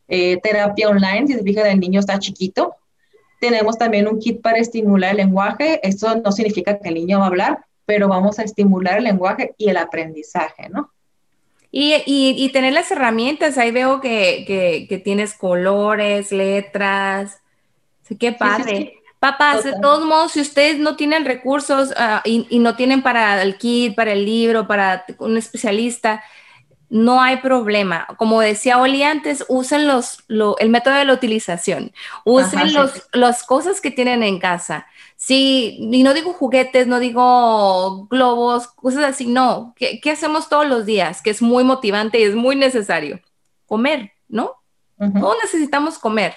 eh, 0.08 0.38
terapia 0.42 0.88
online, 0.88 1.26
si 1.26 1.34
se 1.34 1.42
fijan, 1.42 1.66
el 1.66 1.80
niño 1.80 2.00
está 2.00 2.18
chiquito. 2.18 2.76
Tenemos 3.40 3.78
también 3.78 4.06
un 4.06 4.18
kit 4.18 4.40
para 4.40 4.58
estimular 4.58 5.12
el 5.12 5.16
lenguaje. 5.16 5.80
Esto 5.82 6.14
no 6.16 6.30
significa 6.30 6.78
que 6.78 6.88
el 6.88 6.94
niño 6.94 7.18
va 7.18 7.24
a 7.24 7.28
hablar, 7.28 7.64
pero 7.86 8.06
vamos 8.08 8.38
a 8.38 8.44
estimular 8.44 8.98
el 8.98 9.04
lenguaje 9.04 9.54
y 9.58 9.68
el 9.68 9.76
aprendizaje, 9.76 10.68
¿no? 10.68 10.91
Y, 11.74 12.50
tener 12.52 12.74
las 12.74 12.90
herramientas, 12.90 13.56
ahí 13.56 13.70
veo 13.70 14.00
que, 14.00 15.00
tienes 15.02 15.34
colores, 15.34 16.30
letras. 16.30 17.40
qué 18.20 18.32
padre. 18.32 18.98
Papás, 19.18 19.62
de 19.62 19.74
todos 19.80 20.04
modos, 20.04 20.32
si 20.32 20.40
ustedes 20.40 20.80
no 20.80 20.96
tienen 20.96 21.24
recursos 21.24 21.94
ah, 21.96 22.22
y, 22.24 22.58
no 22.58 22.74
tienen 22.74 23.02
para 23.02 23.40
el 23.40 23.56
kit, 23.56 23.94
para 23.94 24.12
el 24.12 24.26
libro, 24.26 24.66
para 24.66 25.04
un 25.18 25.36
especialista, 25.36 26.22
no 26.90 27.22
hay 27.22 27.36
problema. 27.36 28.06
Como 28.18 28.40
decía 28.40 28.78
Oli 28.78 29.02
antes, 29.02 29.44
usen 29.48 29.86
los, 29.86 30.24
el 30.58 30.68
método 30.68 30.94
de 30.94 31.04
la 31.06 31.14
utilización, 31.14 31.92
usen 32.24 32.74
los, 32.74 33.08
las 33.12 33.44
cosas 33.44 33.80
que 33.80 33.90
tienen 33.90 34.22
en 34.22 34.40
casa. 34.40 34.86
Sí, 35.24 35.76
y 35.78 36.02
no 36.02 36.14
digo 36.14 36.32
juguetes, 36.32 36.88
no 36.88 36.98
digo 36.98 38.08
globos, 38.08 38.66
cosas 38.66 39.04
así, 39.04 39.26
no. 39.26 39.72
¿Qué, 39.76 40.10
hacemos 40.10 40.48
todos 40.48 40.66
los 40.66 40.84
días? 40.84 41.22
Que 41.22 41.30
es 41.30 41.40
muy 41.40 41.62
motivante 41.62 42.18
y 42.18 42.24
es 42.24 42.34
muy 42.34 42.56
necesario. 42.56 43.20
Comer, 43.66 44.14
¿no? 44.26 44.56
Todos 44.98 45.36
necesitamos 45.40 46.00
comer. 46.00 46.34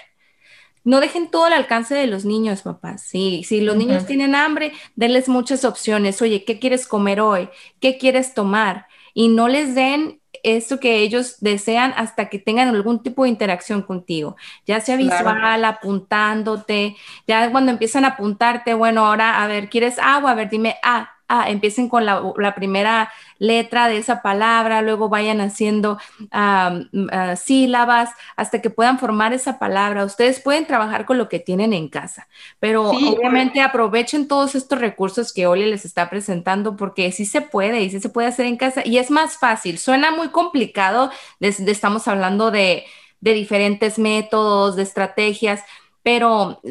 No 0.83 0.99
dejen 0.99 1.31
todo 1.31 1.45
al 1.45 1.53
alcance 1.53 1.95
de 1.95 2.05
los 2.05 2.25
niños, 2.25 2.61
papás. 2.61 3.01
Sí, 3.01 3.43
si 3.43 3.59
los 3.59 3.75
niños 3.75 4.05
tienen 4.05 4.35
hambre, 4.35 4.71
denles 4.95 5.29
muchas 5.29 5.65
opciones. 5.65 6.21
Oye, 6.21 6.43
¿qué 6.45 6.59
quieres 6.59 6.85
comer 6.85 7.21
hoy? 7.21 7.49
¿Qué 7.79 7.97
quieres 7.97 8.35
tomar? 8.35 8.85
Y 9.15 9.29
no 9.29 9.47
les 9.47 9.73
den 9.73 10.21
esto 10.45 10.79
que 10.79 10.99
ellos 10.99 11.37
desean 11.41 11.93
hasta 11.97 12.29
que 12.29 12.39
tengan 12.39 12.69
algún 12.69 13.01
tipo 13.03 13.23
de 13.23 13.29
interacción 13.29 13.81
contigo, 13.81 14.35
ya 14.65 14.79
sea 14.81 14.97
visual, 14.97 15.65
apuntándote, 15.65 16.95
ya 17.27 17.51
cuando 17.51 17.71
empiezan 17.71 18.05
a 18.05 18.09
apuntarte, 18.09 18.73
bueno, 18.73 19.05
ahora, 19.05 19.43
a 19.43 19.47
ver, 19.47 19.69
¿quieres 19.69 19.99
agua? 19.99 20.31
A 20.31 20.35
ver, 20.35 20.49
dime, 20.49 20.75
ah, 20.83 21.14
ah, 21.27 21.49
empiecen 21.49 21.89
con 21.89 22.05
la, 22.05 22.55
primera 22.55 23.11
letra 23.39 23.87
de 23.87 23.97
esa 23.97 24.21
palabra, 24.21 24.81
luego 24.81 25.09
vayan 25.09 25.41
haciendo 25.41 25.97
ah, 26.31 26.79
sílabas 27.35 28.11
hasta 28.35 28.61
que 28.61 28.69
puedan 28.69 28.99
formar 28.99 29.33
esa 29.33 29.59
palabra. 29.59 30.05
Ustedes 30.05 30.39
pueden 30.39 30.65
trabajar 30.65 31.05
con 31.05 31.17
lo 31.17 31.29
que 31.29 31.39
tienen 31.39 31.73
en 31.73 31.89
casa, 31.89 32.27
pero 32.59 32.89
obviamente 32.89 33.61
aprovechen 33.61 34.27
todos 34.27 34.55
estos 34.55 34.79
recursos 34.79 35.33
que 35.33 35.47
Oli 35.47 35.65
les 35.65 35.85
está 35.85 36.09
presentando 36.09 36.75
porque 36.75 37.11
sí 37.11 37.25
se 37.25 37.41
puede 37.41 37.81
y 37.81 37.89
sí 37.89 37.99
se 37.99 38.09
puede 38.09 38.27
hacer 38.27 38.45
en 38.45 38.57
casa 38.57 38.81
y 38.85 38.97
es 38.97 39.11
más 39.11 39.37
fácil. 39.37 39.77
Suena 39.77 40.11
muy 40.11 40.29
complicado, 40.29 41.11
estamos 41.39 42.07
hablando 42.07 42.51
de, 42.51 42.85
diferentes 43.19 43.97
métodos, 43.97 44.75
de 44.75 44.83
estrategias, 44.83 45.63
pero 46.03 46.61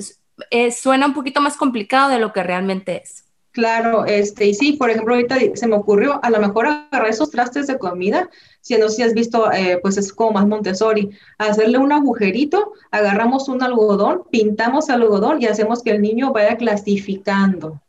eh, 0.51 0.71
suena 0.71 1.07
un 1.07 1.15
poquito 1.15 1.41
más 1.41 1.57
complicado 1.57 2.11
de 2.11 2.19
lo 2.19 2.33
que 2.33 2.43
realmente 2.43 3.03
es. 3.03 3.24
Claro, 3.55 4.05
este, 4.05 4.47
y 4.47 4.55
sí, 4.55 4.73
por 4.73 4.91
ejemplo, 4.91 5.15
ahorita 5.15 5.37
se 5.55 5.69
me 5.69 5.77
ocurrió, 5.77 6.19
a 6.25 6.31
lo 6.31 6.41
mejor 6.41 6.67
agarrar 6.67 7.09
esos 7.09 7.31
trastes 7.31 7.69
de 7.69 7.79
comida, 7.79 8.29
si 8.61 8.77
no 8.79 8.89
si 8.89 9.03
has 9.03 9.15
visto, 9.15 9.53
eh, 9.53 9.79
pues 9.81 9.97
es 9.97 10.13
como 10.13 10.33
más 10.33 10.49
Montessori, 10.49 11.11
hacerle 11.39 11.79
un 11.79 11.93
agujerito, 11.93 12.73
agarramos 12.91 13.49
un 13.49 13.63
algodón, 13.63 14.25
pintamos 14.29 14.89
el 14.89 14.97
algodón 14.97 15.41
y 15.41 15.47
hacemos 15.47 15.85
que 15.85 15.93
el 15.93 16.03
niño 16.03 16.33
vaya 16.33 16.57
clasificando 16.57 17.81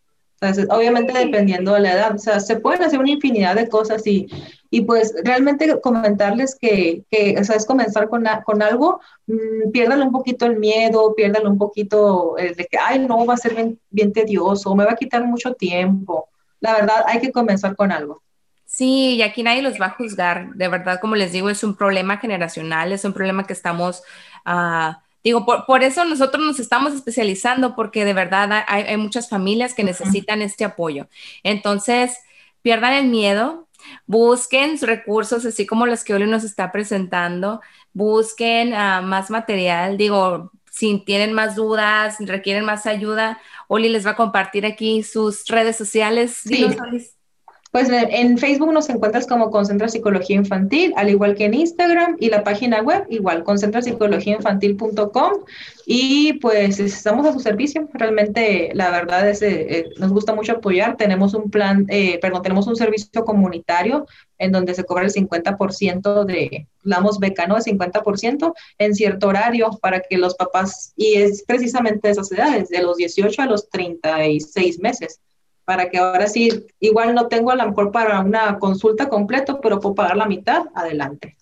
obviamente 0.70 1.14
dependiendo 1.14 1.74
de 1.74 1.80
la 1.80 1.94
edad, 1.94 2.16
o 2.16 2.18
sea, 2.18 2.40
se 2.40 2.58
pueden 2.58 2.84
hacer 2.84 3.00
una 3.00 3.12
infinidad 3.12 3.56
de 3.56 3.70
cosas 3.70 4.06
y, 4.06 4.28
y 4.70 4.82
pues 4.82 5.14
realmente 5.24 5.80
comentarles 5.82 6.58
que, 6.60 7.04
que 7.10 7.36
o 7.40 7.44
sea, 7.44 7.56
es 7.56 7.66
comenzar 7.66 8.10
con, 8.10 8.26
con 8.46 8.62
algo, 8.62 9.00
mmm, 9.28 10.02
un 10.02 10.12
poquito 10.12 10.46
el 10.46 10.58
miedo, 10.58 11.14
piérdale 11.16 11.48
un 11.48 11.58
poquito 11.58 12.38
el 12.38 12.56
de 12.56 12.66
que, 12.66 12.78
ay, 12.78 13.00
no, 13.00 13.26
va 13.26 13.36
a 13.36 13.38
ser 13.38 13.56
bien, 13.56 13.80
bien 13.90 14.14
tedioso, 14.14 14.76
me 14.76 14.86
va 14.86 14.92
a 14.92 14.98
quitar 14.98 15.24
mucho 15.24 15.54
tiempo. 15.54 16.30
La 16.60 16.74
verdad, 16.74 17.04
hay 17.08 17.20
que 17.20 17.32
comenzar 17.32 17.76
con 17.76 17.92
algo. 17.92 18.22
Sí, 18.66 19.16
y 19.16 19.22
aquí 19.22 19.44
nadie 19.44 19.62
los 19.62 19.80
va 19.80 19.88
a 19.88 19.92
juzgar. 19.92 20.54
De 20.56 20.68
verdad, 20.68 21.00
como 21.00 21.16
les 21.16 21.32
digo, 21.32 21.50
es 21.50 21.64
un 21.64 21.76
problema 21.76 22.18
generacional, 22.18 22.92
es 22.92 23.06
un 23.06 23.14
problema 23.14 23.46
que 23.46 23.54
estamos... 23.54 24.04
Uh, 24.46 24.94
Digo, 25.26 25.44
por, 25.44 25.84
eso 25.84 26.06
nosotros 26.06 26.46
nos 26.46 26.60
estamos 26.60 26.94
especializando 26.94 27.76
porque 27.76 28.06
de 28.06 28.14
verdad 28.14 28.64
hay, 28.68 28.96
muchas 28.96 29.28
familias 29.28 29.74
que 29.74 29.84
necesitan 29.84 30.44
este 30.44 30.64
apoyo. 30.64 31.08
Entonces, 31.42 32.20
pierdan 32.62 32.94
el 32.94 33.08
miedo, 33.08 33.68
busquen 34.06 34.80
recursos 34.80 35.44
así 35.44 35.66
como 35.66 35.88
los 35.88 36.04
que 36.04 36.14
Oli 36.14 36.28
nos 36.28 36.44
está 36.44 36.72
presentando, 36.72 37.60
busquen 37.92 38.76
ah, 38.76 39.02
más 39.02 39.32
material, 39.32 39.98
digo, 39.98 40.52
si 40.70 41.00
tienen 41.00 41.34
más 41.34 41.56
dudas, 41.56 42.18
requieren 42.20 42.64
más 42.64 42.86
ayuda, 42.86 43.42
Oli 43.68 43.90
les 43.90 44.06
va 44.06 44.12
a 44.12 44.16
compartir 44.16 44.64
aquí 44.64 45.02
sus 45.02 45.48
redes 45.48 45.76
sociales. 45.76 46.42
Sí. 46.46 46.68
Pues 47.76 47.90
en 47.92 48.38
Facebook 48.38 48.72
nos 48.72 48.88
encuentras 48.88 49.28
como 49.28 49.52
Concentra 49.52 49.90
Psicología 49.90 50.38
Infantil, 50.38 50.94
al 50.96 51.10
igual 51.10 51.36
que 51.36 51.44
en 51.44 51.56
Instagram 51.56 52.16
y 52.22 52.30
la 52.30 52.42
página 52.42 52.82
web 52.82 53.06
igual, 53.10 53.44
concentrapsicologiainfantil.com 53.44 55.34
y 55.86 56.40
pues 56.40 56.80
estamos 56.80 57.26
a 57.26 57.34
su 57.34 57.42
servicio. 57.42 57.90
Realmente 57.92 58.70
la 58.74 58.92
verdad 58.92 59.30
es 59.30 59.42
eh, 59.42 59.68
eh, 59.70 59.90
nos 59.98 60.14
gusta 60.14 60.34
mucho 60.34 60.54
apoyar. 60.54 60.96
Tenemos 60.96 61.34
un 61.34 61.52
plan, 61.52 61.86
eh, 61.90 62.18
perdón, 62.22 62.44
tenemos 62.44 62.66
un 62.68 62.78
servicio 62.78 63.26
comunitario 63.26 64.08
en 64.38 64.54
donde 64.54 64.74
se 64.74 64.86
cobra 64.86 65.04
el 65.04 65.12
50% 65.12 66.24
de, 66.24 66.68
damos 66.86 67.20
beca, 67.20 67.46
¿no? 67.46 67.58
El 67.58 67.64
50% 67.64 68.54
en 68.78 68.96
cierto 68.96 69.28
horario 69.28 69.72
para 69.82 70.00
que 70.00 70.18
los 70.18 70.36
papás, 70.36 70.94
y 70.96 71.16
es 71.16 71.44
precisamente 71.46 72.10
esas 72.10 72.32
edades, 72.32 72.70
de 72.70 72.82
los 72.82 72.96
18 72.96 73.42
a 73.42 73.48
los 73.48 73.70
36 73.70 74.80
meses 74.80 75.20
para 75.66 75.90
que 75.90 75.98
ahora 75.98 76.28
sí, 76.28 76.68
igual 76.80 77.16
no 77.16 77.28
tengo 77.28 77.52
a 77.52 77.56
lo 77.56 77.68
mejor 77.68 77.92
para 77.92 78.22
una 78.22 78.60
consulta 78.60 79.10
completa, 79.10 79.60
pero 79.60 79.80
puedo 79.80 79.96
pagar 79.96 80.16
la 80.16 80.28
mitad, 80.28 80.64
adelante. 80.76 81.36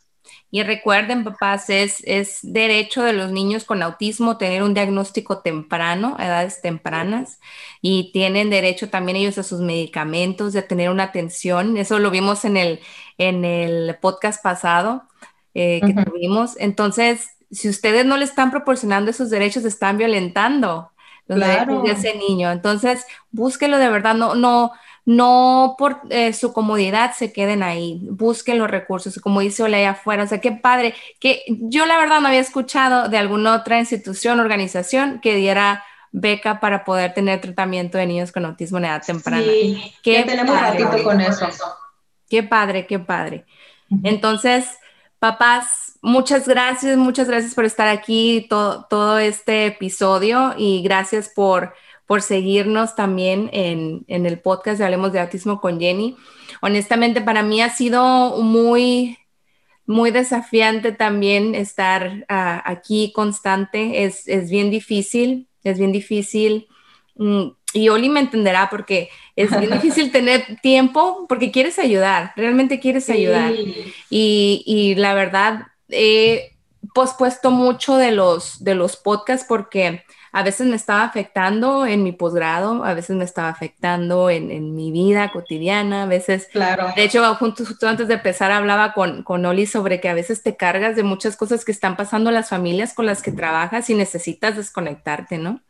Y 0.50 0.62
recuerden, 0.62 1.24
papás, 1.24 1.70
es, 1.72 2.04
es 2.06 2.40
derecho 2.44 3.02
de 3.02 3.14
los 3.14 3.32
niños 3.32 3.66
con 3.66 3.82
autismo 3.82 4.38
tener 4.38 4.62
un 4.62 4.76
diagnóstico 4.76 5.40
temprano, 5.40 6.16
a 6.20 6.28
edades 6.28 6.62
tempranas, 6.62 7.40
y 7.82 8.12
tienen 8.14 8.52
derecho 8.52 8.90
también 8.90 9.18
ellos 9.18 9.40
a 9.40 9.44
sus 9.44 9.62
medicamentos, 9.62 10.54
de 10.54 10.62
tener 10.62 10.92
una 10.92 11.06
atención. 11.06 11.76
Eso 11.76 11.98
lo 11.98 12.12
vimos 12.12 12.46
en 12.46 12.58
el, 12.58 12.80
en 13.18 13.46
el 13.46 13.98
podcast 14.00 14.44
pasado 14.44 15.08
eh, 15.56 15.82
que 15.84 15.94
tuvimos. 16.06 16.56
Entonces, 16.60 17.32
si 17.50 17.68
ustedes 17.68 18.06
no 18.06 18.18
le 18.18 18.26
están 18.26 18.52
proporcionando 18.52 19.10
esos 19.10 19.32
derechos, 19.32 19.66
están 19.66 19.98
violentando 19.98 20.93
claro. 21.28 21.82
de 21.82 21.92
ese 21.92 22.16
niño. 22.16 22.52
Entonces, 22.52 23.06
búsquelo 23.32 23.78
de 23.78 23.90
verdad, 23.90 24.16
no, 24.16 24.36
no, 24.36 24.72
no 25.06 25.76
por 25.78 26.02
eh, 26.10 26.34
su 26.34 26.54
comodidad 26.54 27.14
se 27.14 27.34
queden 27.34 27.64
ahí, 27.64 28.00
busquen 28.10 28.60
los 28.60 28.70
recursos, 28.70 29.20
como 29.20 29.42
dice 29.42 29.64
Ole 29.64 29.78
allá 29.78 29.92
afuera, 29.92 30.24
o 30.24 30.28
sea, 30.28 30.40
qué 30.40 30.52
padre, 30.52 30.94
que 31.20 31.44
yo 31.48 31.86
la 31.86 31.98
verdad 31.98 32.22
no 32.22 32.28
había 32.28 32.40
escuchado 32.40 33.10
de 33.10 33.18
alguna 33.18 33.56
otra 33.56 33.80
institución, 33.80 34.40
organización 34.40 35.20
que 35.22 35.36
diera 35.36 35.84
beca 36.12 36.60
para 36.60 36.86
poder 36.86 37.14
tener 37.14 37.42
tratamiento 37.42 37.98
de 37.98 38.06
niños 38.06 38.32
con 38.32 38.46
autismo 38.46 38.78
en 38.78 38.86
edad 38.86 39.04
temprana. 39.04 39.44
Sí, 39.44 39.94
que 40.04 40.24
tenemos 40.24 40.60
ratito 40.60 41.04
con 41.04 41.20
eso. 41.20 41.48
Qué 42.30 42.44
padre, 42.44 42.86
qué 42.86 43.00
padre. 43.00 43.46
Entonces, 44.04 44.66
papás, 45.24 45.98
muchas 46.02 46.50
gracias, 46.50 46.98
muchas 46.98 47.30
gracias 47.30 47.56
por 47.56 47.64
estar 47.64 47.88
aquí 47.88 48.46
todo, 48.50 49.20
este 49.20 49.68
episodio 49.68 50.54
y 50.58 50.84
gracias 50.84 51.30
por, 51.30 51.74
por 52.06 52.22
seguirnos 52.22 52.98
también 52.98 53.50
en, 53.54 54.04
en, 54.10 54.26
el 54.26 54.42
podcast 54.42 54.80
de 54.80 54.84
Hablemos 54.84 55.14
de 55.14 55.22
Autismo 55.22 55.62
con 55.62 55.80
Jenny. 55.80 56.18
Honestamente, 56.62 57.22
para 57.22 57.42
mí 57.42 57.62
ha 57.62 57.70
sido 57.70 58.42
muy, 58.42 59.18
muy 59.86 60.12
desafiante 60.12 60.92
también 60.92 61.56
estar 61.56 62.26
ah, 62.28 62.62
aquí 62.66 63.14
constante. 63.16 64.04
Es, 64.04 64.28
es, 64.28 64.50
bien 64.50 64.70
difícil, 64.70 65.48
es 65.64 65.78
bien 65.80 65.94
difícil. 65.94 66.68
Mm, 67.16 67.52
y 67.74 67.88
Oli 67.88 68.10
me 68.10 68.20
entenderá 68.20 68.70
porque 68.70 69.08
es 69.36 69.58
bien 69.58 69.72
difícil 69.82 70.12
tener 70.12 70.60
tiempo 70.62 71.26
porque 71.28 71.52
quieres 71.52 71.80
ayudar, 71.80 72.34
realmente 72.36 72.80
quieres 72.80 73.10
ayudar. 73.10 73.54
Y, 74.10 74.64
y, 74.66 74.96
la 74.96 75.14
verdad, 75.14 75.68
he 75.90 76.54
pospuesto 76.94 77.52
mucho 77.52 77.98
de 77.98 78.12
los, 78.12 78.64
de 78.64 78.76
los 78.76 78.98
podcasts 78.98 79.46
porque 79.48 80.04
a 80.34 80.42
veces 80.42 80.66
me 80.66 80.76
estaba 80.76 81.04
afectando 81.04 81.86
en 81.86 82.04
mi 82.04 82.12
posgrado, 82.12 82.84
a 82.84 82.96
veces 82.96 83.16
me 83.16 83.24
estaba 83.24 83.50
afectando 83.50 84.32
en, 84.32 84.50
en, 84.50 84.76
mi 84.76 84.92
vida 84.92 85.32
cotidiana, 85.32 86.04
a 86.04 86.06
veces, 86.08 86.50
claro. 86.52 86.88
de 86.96 87.04
hecho, 87.04 87.24
justo, 87.36 87.64
justo 87.64 87.88
antes 87.88 88.08
de 88.08 88.16
empezar 88.16 88.52
hablaba 88.52 88.94
con, 88.94 89.22
con 89.22 89.46
Oli 89.46 89.68
sobre 89.68 90.02
que 90.02 90.10
a 90.10 90.16
veces 90.16 90.42
te 90.42 90.56
cargas 90.56 90.96
de 90.96 91.04
muchas 91.04 91.38
cosas 91.38 91.64
que 91.64 91.72
están 91.72 91.96
pasando 91.96 92.32
las 92.32 92.50
familias 92.50 92.96
con 92.96 93.06
las 93.06 93.22
que 93.22 93.32
trabajas 93.32 93.92
y 93.92 93.94
necesitas 93.94 94.58
desconectarte, 94.58 95.38
¿no? 95.38 95.62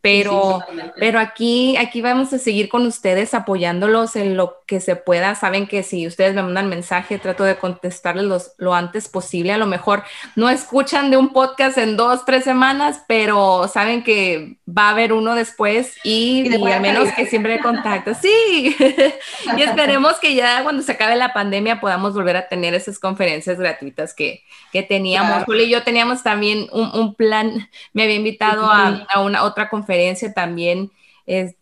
Pero, 0.00 0.60
pero 0.98 1.20
aquí, 1.20 1.76
aquí 1.76 2.00
vamos 2.00 2.32
a 2.32 2.38
seguir 2.38 2.68
con 2.68 2.86
ustedes 2.86 3.34
apoyándolos 3.34 4.16
en 4.16 4.36
lo 4.36 4.62
que 4.66 4.80
se 4.80 4.96
pueda. 4.96 5.34
Saben 5.34 5.66
que 5.66 5.82
si 5.82 6.06
ustedes 6.06 6.34
me 6.34 6.42
mandan 6.42 6.68
mensaje, 6.68 7.18
trato 7.18 7.44
de 7.44 7.56
contestarles 7.56 8.54
lo 8.56 8.74
antes 8.74 9.08
posible. 9.08 9.52
A 9.52 9.58
lo 9.58 9.66
mejor 9.66 10.02
no 10.36 10.48
escuchan 10.48 11.10
de 11.10 11.16
un 11.16 11.32
podcast 11.32 11.78
en 11.78 11.96
dos, 11.96 12.24
tres 12.24 12.44
semanas, 12.44 13.02
pero 13.06 13.68
saben 13.68 14.02
que 14.02 14.56
va 14.66 14.88
a 14.88 14.90
haber 14.90 15.12
uno 15.12 15.34
después 15.34 15.96
y, 16.02 16.48
y, 16.48 16.72
al 16.72 16.80
menos 16.80 17.12
que 17.12 17.26
siempre 17.26 17.60
contacto. 17.60 18.14
Sí, 18.14 18.76
y 19.56 19.62
esperemos 19.62 20.14
que 20.18 20.34
ya 20.34 20.62
cuando 20.62 20.82
se 20.82 20.92
acabe 20.92 21.16
la 21.16 21.32
pandemia 21.32 21.80
podamos 21.80 22.14
volver 22.14 22.36
a 22.36 22.48
tener 22.48 22.74
esas 22.74 22.98
conferencias 22.98 23.58
gratuitas 23.58 24.14
que, 24.14 24.42
que 24.72 24.82
teníamos. 24.82 25.44
Claro. 25.44 25.60
y 25.60 25.68
yo 25.68 25.82
teníamos 25.82 26.22
también 26.22 26.68
un, 26.72 26.90
un, 26.94 27.14
plan, 27.14 27.68
me 27.92 28.04
había 28.04 28.16
invitado 28.16 28.66
a, 28.66 29.06
a 29.08 29.20
una 29.20 29.33
otra 29.42 29.68
conferencia 29.68 30.32
también 30.32 30.90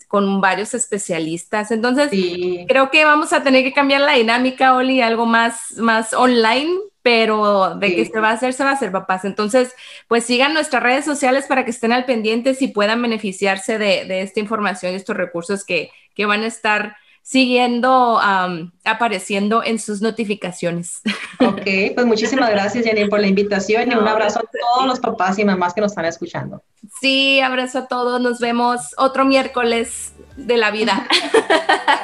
con 0.08 0.40
varios 0.40 0.74
especialistas. 0.74 1.70
Entonces, 1.70 2.10
sí. 2.10 2.64
creo 2.68 2.90
que 2.90 3.04
vamos 3.04 3.32
a 3.32 3.42
tener 3.42 3.62
que 3.62 3.72
cambiar 3.72 4.00
la 4.00 4.14
dinámica, 4.14 4.74
Oli, 4.74 5.00
algo 5.00 5.24
más, 5.24 5.74
más 5.78 6.12
online, 6.12 6.70
pero 7.02 7.76
de 7.76 7.88
sí. 7.88 7.96
que 7.96 8.04
se 8.06 8.20
va 8.20 8.30
a 8.30 8.32
hacer, 8.32 8.52
se 8.52 8.64
va 8.64 8.70
a 8.70 8.74
hacer, 8.74 8.90
papás. 8.90 9.24
Entonces, 9.24 9.74
pues 10.08 10.24
sigan 10.24 10.52
nuestras 10.52 10.82
redes 10.82 11.04
sociales 11.04 11.46
para 11.46 11.64
que 11.64 11.70
estén 11.70 11.92
al 11.92 12.04
pendiente 12.04 12.56
y 12.58 12.68
puedan 12.68 13.00
beneficiarse 13.00 13.78
de, 13.78 14.04
de 14.04 14.22
esta 14.22 14.40
información 14.40 14.92
y 14.92 14.96
estos 14.96 15.16
recursos 15.16 15.64
que, 15.64 15.90
que 16.14 16.26
van 16.26 16.42
a 16.42 16.48
estar 16.48 16.96
siguiendo 17.22 18.18
um, 18.18 18.70
apareciendo 18.84 19.62
en 19.64 19.78
sus 19.78 20.02
notificaciones. 20.02 21.00
Ok, 21.40 21.94
pues 21.94 22.06
muchísimas 22.06 22.50
gracias 22.50 22.84
Jenny 22.84 23.08
por 23.08 23.20
la 23.20 23.26
invitación 23.26 23.90
y 23.90 23.94
un 23.94 24.06
abrazo 24.06 24.40
a 24.40 24.42
todos 24.42 24.86
los 24.86 25.00
papás 25.00 25.38
y 25.38 25.44
mamás 25.44 25.74
que 25.74 25.80
nos 25.80 25.92
están 25.92 26.04
escuchando. 26.04 26.62
Sí, 27.00 27.40
abrazo 27.40 27.80
a 27.80 27.88
todos, 27.88 28.20
nos 28.20 28.38
vemos 28.38 28.94
otro 28.96 29.24
miércoles 29.24 30.12
de 30.36 30.56
la 30.56 30.70
vida. 30.70 31.06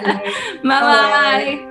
bye. 0.63 0.71
bye. 0.71 1.68